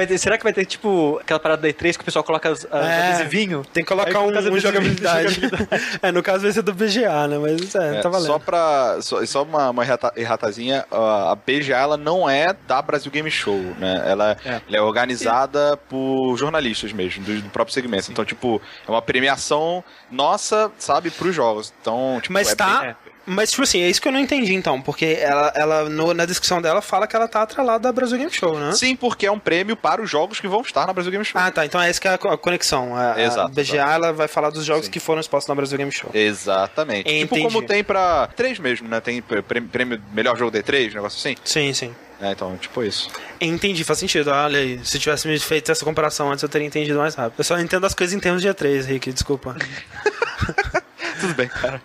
[0.07, 2.65] ter, será que vai ter, tipo, aquela parada da E3 que o pessoal coloca os,
[2.65, 3.65] é, adesivinho?
[3.73, 5.35] Tem que colocar Aí, um, um jogabilidade.
[5.41, 5.99] jogabilidade.
[6.03, 7.39] é, no caso vai ser do BGA, né?
[7.39, 8.27] Mas é, é tá valendo.
[8.27, 8.99] Só pra.
[9.01, 9.85] Só, só uma, uma
[10.17, 14.03] erratazinha, a BGA ela não é da Brasil Game Show, né?
[14.07, 18.07] Ela é, ela é organizada por jornalistas mesmo, do, do próprio segmento.
[18.07, 18.13] Sim.
[18.13, 21.73] Então, tipo, é uma premiação nossa, sabe, pros jogos.
[21.81, 22.81] Então, tipo, Mas é tá.
[22.81, 22.95] Bem,
[23.27, 24.81] mas, tipo assim, é isso que eu não entendi, então.
[24.81, 28.31] Porque ela, ela no, na descrição dela, fala que ela tá atrelada à Brasil Game
[28.31, 28.73] Show, né?
[28.73, 31.41] Sim, porque é um prêmio para os jogos que vão estar na Brasil Game Show.
[31.41, 31.67] Ah, tá.
[31.67, 32.97] Então é essa que é a conexão.
[32.97, 34.91] A, exato, a BGA, ela vai falar dos jogos Sim.
[34.93, 36.11] que foram expostos na Brasil Game Show.
[36.15, 37.01] Exatamente.
[37.01, 37.23] Entendi.
[37.23, 39.01] Tipo como tem pra três mesmo, né?
[39.01, 41.37] Tem prêmio melhor jogo D3, negócio assim.
[41.45, 41.95] Sim, sim.
[42.21, 43.11] É, então, tipo isso.
[43.41, 44.31] Entendi, faz sentido.
[44.31, 47.35] Olha aí, se tivesse me feito essa comparação antes, eu teria entendido mais rápido.
[47.39, 49.55] Eu só entendo as coisas em termos de E3, Rick, desculpa.
[51.21, 51.81] Tudo bem, cara.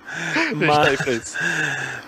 [0.54, 1.36] Mas,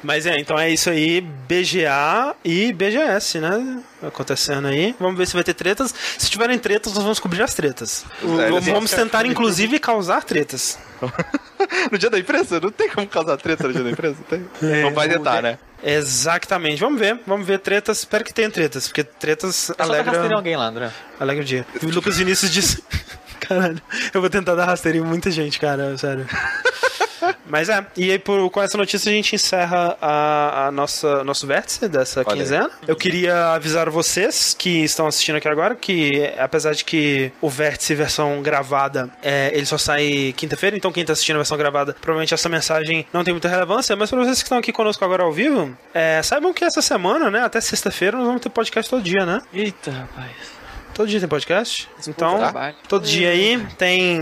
[0.03, 3.79] mas é, então é isso aí, BGA e BGS, né?
[4.01, 4.95] Acontecendo aí.
[4.99, 5.93] Vamos ver se vai ter tretas.
[6.17, 8.05] Se tiverem tretas, nós vamos cobrir as tretas.
[8.21, 10.77] É, vamos tentar, inclusive, causar tretas.
[11.91, 12.59] no dia da imprensa?
[12.59, 14.17] Não tem como causar treta no dia da imprensa?
[14.29, 14.45] Tem.
[14.61, 15.57] É, não vai tentar, né?
[15.83, 16.79] Exatamente.
[16.79, 17.19] Vamos ver.
[17.25, 17.99] Vamos ver tretas.
[17.99, 20.35] Espero que tenha tretas, porque tretas é alegra...
[20.35, 20.91] alguém lá, André.
[21.19, 21.65] Alegra o dia.
[21.81, 22.83] O Lucas Vinícius disse...
[23.39, 23.81] Caralho,
[24.13, 26.25] eu vou tentar dar rasteira em muita gente, cara, sério.
[27.47, 31.45] Mas é, e aí por, com essa notícia a gente encerra a, a nossa nosso
[31.47, 32.65] vértice dessa Olha quinzena.
[32.65, 32.87] Aí.
[32.87, 37.95] Eu queria avisar vocês que estão assistindo aqui agora que, apesar de que o vértice
[37.95, 42.33] versão gravada é, ele só sai quinta-feira, então quem está assistindo a versão gravada, provavelmente
[42.33, 45.31] essa mensagem não tem muita relevância, mas para vocês que estão aqui conosco agora ao
[45.31, 49.25] vivo, é, saibam que essa semana, né, até sexta-feira, nós vamos ter podcast todo dia,
[49.25, 49.41] né?
[49.53, 50.63] Eita, rapaz.
[50.93, 51.89] Todo dia tem podcast.
[52.07, 52.39] Então,
[52.87, 54.19] todo dia aí tem.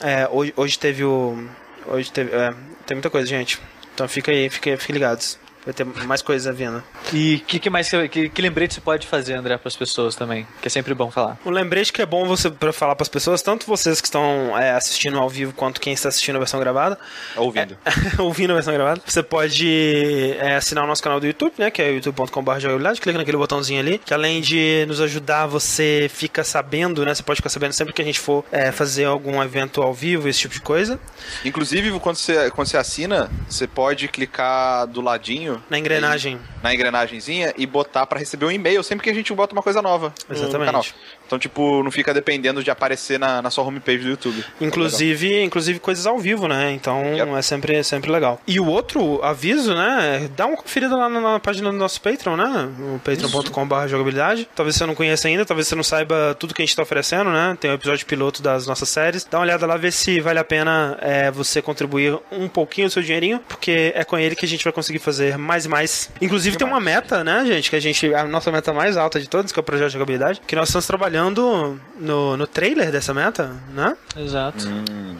[0.00, 1.48] É, hoje, hoje teve o.
[1.86, 2.34] Hoje teve.
[2.34, 2.54] É,
[2.86, 3.60] tem muita coisa, gente.
[3.94, 5.38] Então fica aí, fiquem fique ligados.
[5.64, 6.82] Vai ter mais coisas vindo.
[7.12, 10.16] E o que, que, mais que, que, lembrete você pode fazer, André, para as pessoas
[10.16, 10.46] também?
[10.60, 11.38] Que é sempre bom falar.
[11.46, 14.58] Um lembrete que é bom você para falar para as pessoas, tanto vocês que estão
[14.58, 16.98] é, assistindo ao vivo quanto quem está assistindo a versão gravada.
[17.36, 17.76] Ouvindo.
[17.84, 19.00] É, ouvindo a versão gravada.
[19.06, 21.70] Você pode é, assinar o nosso canal do YouTube, né?
[21.70, 22.52] Que é youtube.com.br
[23.00, 27.14] clica naquele botãozinho ali, que além de nos ajudar, você fica sabendo, né?
[27.14, 30.28] Você pode ficar sabendo sempre que a gente for é, fazer algum evento ao vivo,
[30.28, 30.98] esse tipo de coisa.
[31.44, 36.38] Inclusive, quando você, quando você assina, você pode clicar do ladinho na engrenagem.
[36.62, 39.82] na engrenagemzinha e botar pra receber um e-mail sempre que a gente bota uma coisa
[39.82, 40.66] nova no Exatamente.
[40.66, 40.84] canal.
[41.32, 44.44] Então, tipo, não fica dependendo de aparecer na, na sua homepage do YouTube.
[44.60, 46.72] Inclusive, inclusive coisas ao vivo, né?
[46.72, 47.32] Então Yep.
[47.34, 48.38] é sempre, é sempre legal.
[48.46, 50.24] E o outro aviso, né?
[50.24, 52.68] é Dá uma conferida lá na, na página do nosso Patreon, né?
[52.94, 54.46] O patreon.com.br jogabilidade.
[54.54, 57.30] Talvez você não conheça ainda, talvez você não saiba tudo que a gente tá oferecendo,
[57.30, 57.56] né?
[57.58, 59.24] Tem o episódio piloto das nossas séries.
[59.24, 62.90] Dá uma olhada lá, ver se vale a pena é, você contribuir um pouquinho do
[62.90, 66.10] seu dinheirinho, porque é com ele que a gente vai conseguir fazer mais e mais.
[66.20, 67.70] Inclusive tem uma meta, né, gente?
[67.70, 68.14] Que a gente.
[68.14, 70.68] A nossa meta mais alta de todas, que é o projeto de jogabilidade, que nós
[70.68, 73.96] estamos trabalhando no, no trailer dessa meta, né?
[74.16, 74.66] Exato.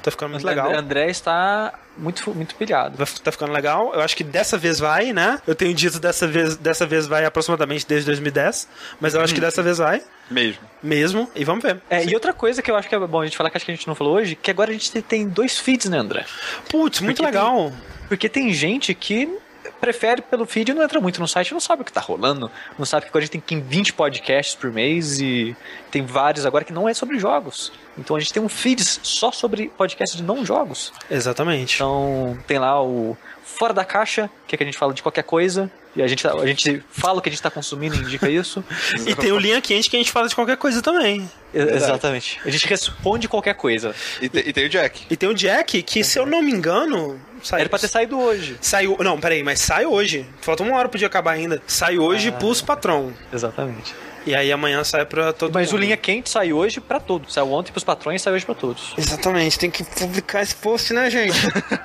[0.02, 0.72] Tá ficando muito O legal.
[0.74, 2.96] André está muito, muito pilhado.
[3.22, 3.92] Tá ficando legal.
[3.94, 5.38] Eu acho que dessa vez vai, né?
[5.46, 8.68] Eu tenho dito dessa vez, dessa vez vai aproximadamente desde 2010,
[9.00, 10.60] mas eu acho que dessa vez vai Mesmo.
[10.82, 11.30] mesmo.
[11.34, 11.80] E vamos ver.
[11.90, 13.66] É, e outra coisa que eu acho que é bom a gente falar que acho
[13.66, 16.24] que a gente não falou hoje, que agora a gente tem dois feeds, né, André?
[16.70, 17.72] Putz, muito Porque legal.
[18.08, 19.38] Porque tem gente que
[19.80, 22.50] prefere pelo feed e não entra muito no site, não sabe o que tá rolando,
[22.78, 25.56] não sabe que a gente tem 20 podcasts por mês e
[25.90, 27.72] tem vários agora que não é sobre jogos.
[27.96, 30.92] Então a gente tem um feed só sobre podcasts de não jogos.
[31.10, 31.74] Exatamente.
[31.74, 35.24] Então tem lá o Fora da Caixa, que é que a gente fala de qualquer
[35.24, 38.28] coisa, e a gente, a gente fala o que a gente tá consumindo e indica
[38.30, 38.64] isso.
[39.06, 41.28] E tem o linha quente que a gente fala de qualquer coisa também.
[41.52, 42.40] E- Exatamente.
[42.44, 43.94] A gente responde qualquer coisa.
[44.20, 45.06] E, te- e tem o Jack.
[45.10, 47.20] E tem o Jack, que se eu não me engano.
[47.42, 48.56] Sai, Era pra ter saído hoje.
[48.60, 48.96] Saiu.
[49.00, 50.24] Não, peraí, mas sai hoje.
[50.40, 51.60] Falta uma hora pro dia acabar ainda.
[51.66, 52.32] Sai hoje Ah.
[52.32, 53.12] pros patrão.
[53.32, 53.92] Exatamente.
[54.24, 55.82] E aí amanhã sai pra todo Mas o mundo.
[55.82, 57.34] Linha Quente sai hoje pra todos.
[57.34, 58.94] Saiu ontem pros patrões, sai hoje pra todos.
[58.96, 61.36] Exatamente, tem que publicar esse post, né, gente?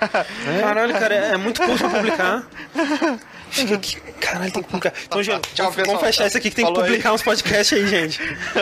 [0.61, 2.47] Caralho, cara, é é muito post pra publicar.
[3.73, 4.93] Aqui- Caralho, tem que publicar.
[5.05, 5.99] Então, gente, Tchau, vamos, pessoal.
[5.99, 6.89] fechar isso aqui que tem que Falou aí.
[6.91, 8.19] publicar uns podcasts aí, gente.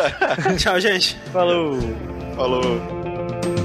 [0.58, 1.18] Tchau, gente.
[1.34, 1.78] Falou!
[2.36, 3.65] Falou.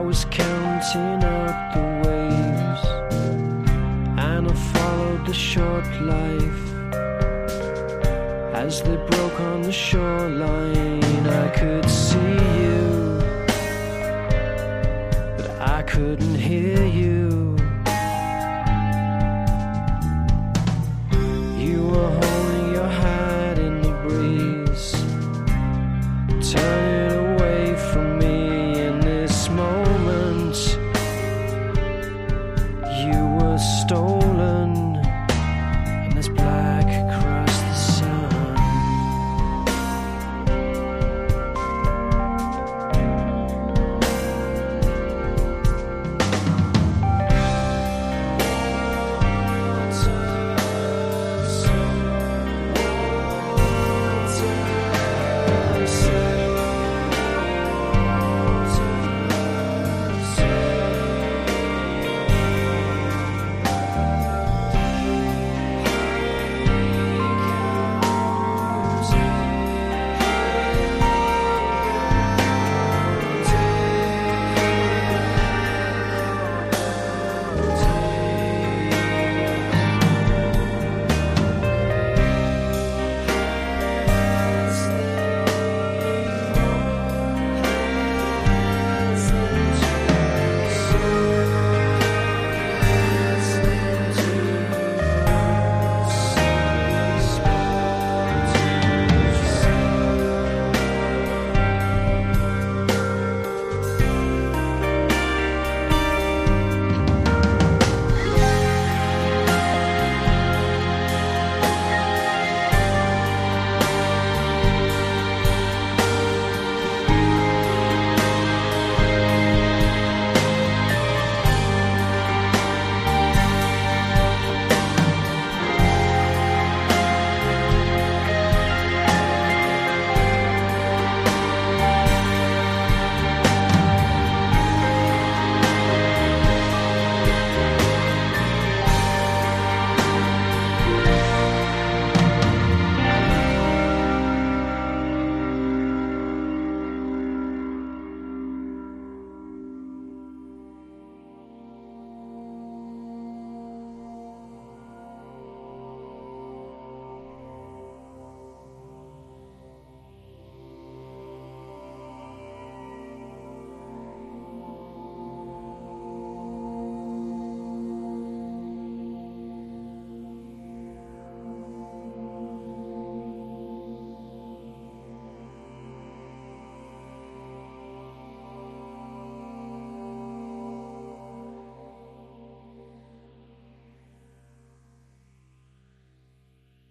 [0.00, 0.49] I was counting